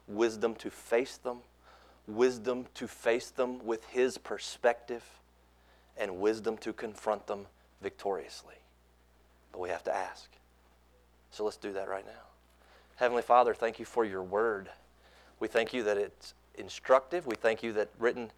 wisdom 0.07 0.55
to 0.55 0.69
face 0.69 1.17
them, 1.17 1.39
wisdom 2.07 2.65
to 2.75 2.87
face 2.87 3.31
them 3.31 3.65
with 3.65 3.85
his 3.87 4.17
perspective, 4.17 5.03
and 5.97 6.19
wisdom 6.19 6.57
to 6.57 6.71
confront 6.71 7.27
them 7.27 7.47
victoriously. 7.81 8.55
But 9.51 9.59
we 9.59 9.69
have 9.69 9.83
to 9.85 9.95
ask. 9.95 10.29
So 11.37 11.43
let's 11.43 11.57
do 11.57 11.71
that 11.73 11.87
right 11.87 12.03
now. 12.03 12.23
Heavenly 12.95 13.21
Father, 13.21 13.53
thank 13.53 13.77
you 13.77 13.85
for 13.85 14.03
your 14.03 14.23
word. 14.23 14.69
We 15.39 15.47
thank 15.47 15.71
you 15.71 15.83
that 15.83 15.95
it's 15.95 16.33
instructive. 16.55 17.27
We 17.27 17.35
thank 17.35 17.61
you 17.61 17.73
that 17.73 17.89
written 17.99 18.31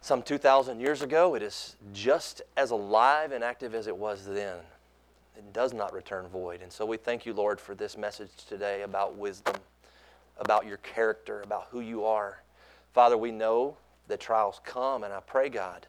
some 0.00 0.22
2,000 0.22 0.80
years 0.80 1.02
ago, 1.02 1.34
it 1.34 1.42
is 1.42 1.76
just 1.92 2.40
as 2.56 2.70
alive 2.70 3.32
and 3.32 3.44
active 3.44 3.74
as 3.74 3.86
it 3.86 3.94
was 3.94 4.24
then. 4.24 4.56
It 5.36 5.52
does 5.52 5.74
not 5.74 5.92
return 5.92 6.26
void. 6.28 6.62
And 6.62 6.72
so 6.72 6.86
we 6.86 6.96
thank 6.96 7.26
you, 7.26 7.34
Lord, 7.34 7.60
for 7.60 7.74
this 7.74 7.98
message 7.98 8.30
today 8.48 8.80
about 8.80 9.16
wisdom, 9.16 9.56
about 10.38 10.64
your 10.64 10.78
character, 10.78 11.42
about 11.42 11.66
who 11.70 11.80
you 11.80 12.06
are. 12.06 12.40
Father, 12.94 13.18
we 13.18 13.30
know 13.30 13.76
that 14.08 14.20
trials 14.20 14.62
come, 14.64 15.04
and 15.04 15.12
I 15.12 15.20
pray, 15.20 15.50
God, 15.50 15.86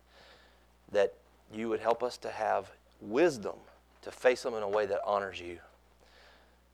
that 0.91 1.13
you 1.53 1.69
would 1.69 1.80
help 1.80 2.03
us 2.03 2.17
to 2.17 2.30
have 2.30 2.69
wisdom 2.99 3.55
to 4.01 4.11
face 4.11 4.43
them 4.43 4.55
in 4.55 4.63
a 4.63 4.69
way 4.69 4.86
that 4.88 4.99
honors 5.05 5.39
you. 5.39 5.59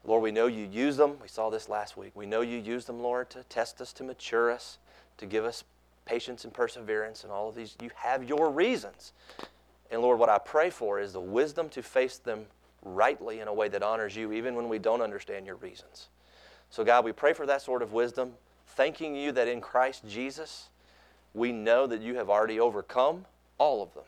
Lord, 0.06 0.22
we 0.22 0.32
know 0.32 0.47
you 0.47 0.68
use 0.70 0.97
them. 0.97 1.18
We 1.22 1.28
saw 1.28 1.49
this 1.49 1.70
last 1.70 1.95
week. 1.95 2.12
We 2.14 2.26
know 2.26 2.41
you 2.41 2.58
use 2.58 2.86
them, 2.86 3.01
Lord, 3.01 3.30
to 3.32 3.43
test 3.43 3.80
us, 3.80 3.93
to 3.93 4.04
mature 4.04 4.51
us, 4.51 4.78
to 5.18 5.26
give 5.26 5.45
us 5.45 5.64
patience 6.06 6.43
and 6.43 6.54
perseverance 6.54 7.24
and 7.24 7.32
all 7.32 7.47
of 7.49 7.56
these. 7.56 7.76
You 7.82 7.89
have 7.95 8.24
your 8.24 8.51
reasons. 8.51 9.14
And 9.89 10.01
Lord, 10.01 10.20
what 10.20 10.30
I 10.30 10.39
pray 10.39 10.70
for 10.70 10.99
is 10.99 11.14
the 11.14 11.22
wisdom 11.22 11.70
to 11.70 11.82
face 11.82 12.18
them 12.18 12.45
rightly 12.84 13.39
in 13.39 13.47
a 13.47 13.54
way 13.54 13.70
that 13.70 13.82
honors 13.82 14.16
you, 14.16 14.34
even 14.34 14.56
when 14.56 14.68
we 14.68 14.80
don't 14.80 15.01
understand 15.01 15.45
your 15.45 15.56
reasons. 15.56 16.10
So, 16.70 16.84
God, 16.84 17.06
we 17.06 17.12
pray 17.12 17.34
for 17.34 17.45
that 17.45 17.62
sort 17.62 17.82
of 17.82 17.93
wisdom, 17.93 18.34
thanking 18.68 19.16
you 19.16 19.32
that 19.32 19.47
in 19.47 19.62
Christ 19.62 20.04
Jesus, 20.08 20.70
we 21.34 21.51
know 21.51 21.88
that 21.88 22.01
you 22.01 22.16
have 22.16 22.30
already 22.30 22.60
overcome 22.60 23.26
all 23.58 23.82
of 23.82 23.93
them. 23.93 24.04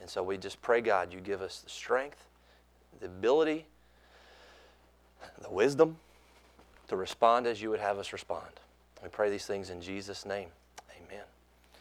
And 0.00 0.10
so 0.10 0.22
we 0.22 0.36
just 0.36 0.60
pray, 0.60 0.80
God, 0.80 1.12
you 1.12 1.20
give 1.20 1.40
us 1.40 1.60
the 1.60 1.70
strength, 1.70 2.26
the 3.00 3.06
ability, 3.06 3.66
the 5.40 5.50
wisdom 5.50 5.96
to 6.88 6.96
respond 6.96 7.46
as 7.46 7.60
you 7.62 7.70
would 7.70 7.80
have 7.80 7.98
us 7.98 8.12
respond. 8.12 8.48
We 9.02 9.08
pray 9.08 9.30
these 9.30 9.46
things 9.46 9.70
in 9.70 9.80
Jesus' 9.80 10.24
name. 10.24 10.48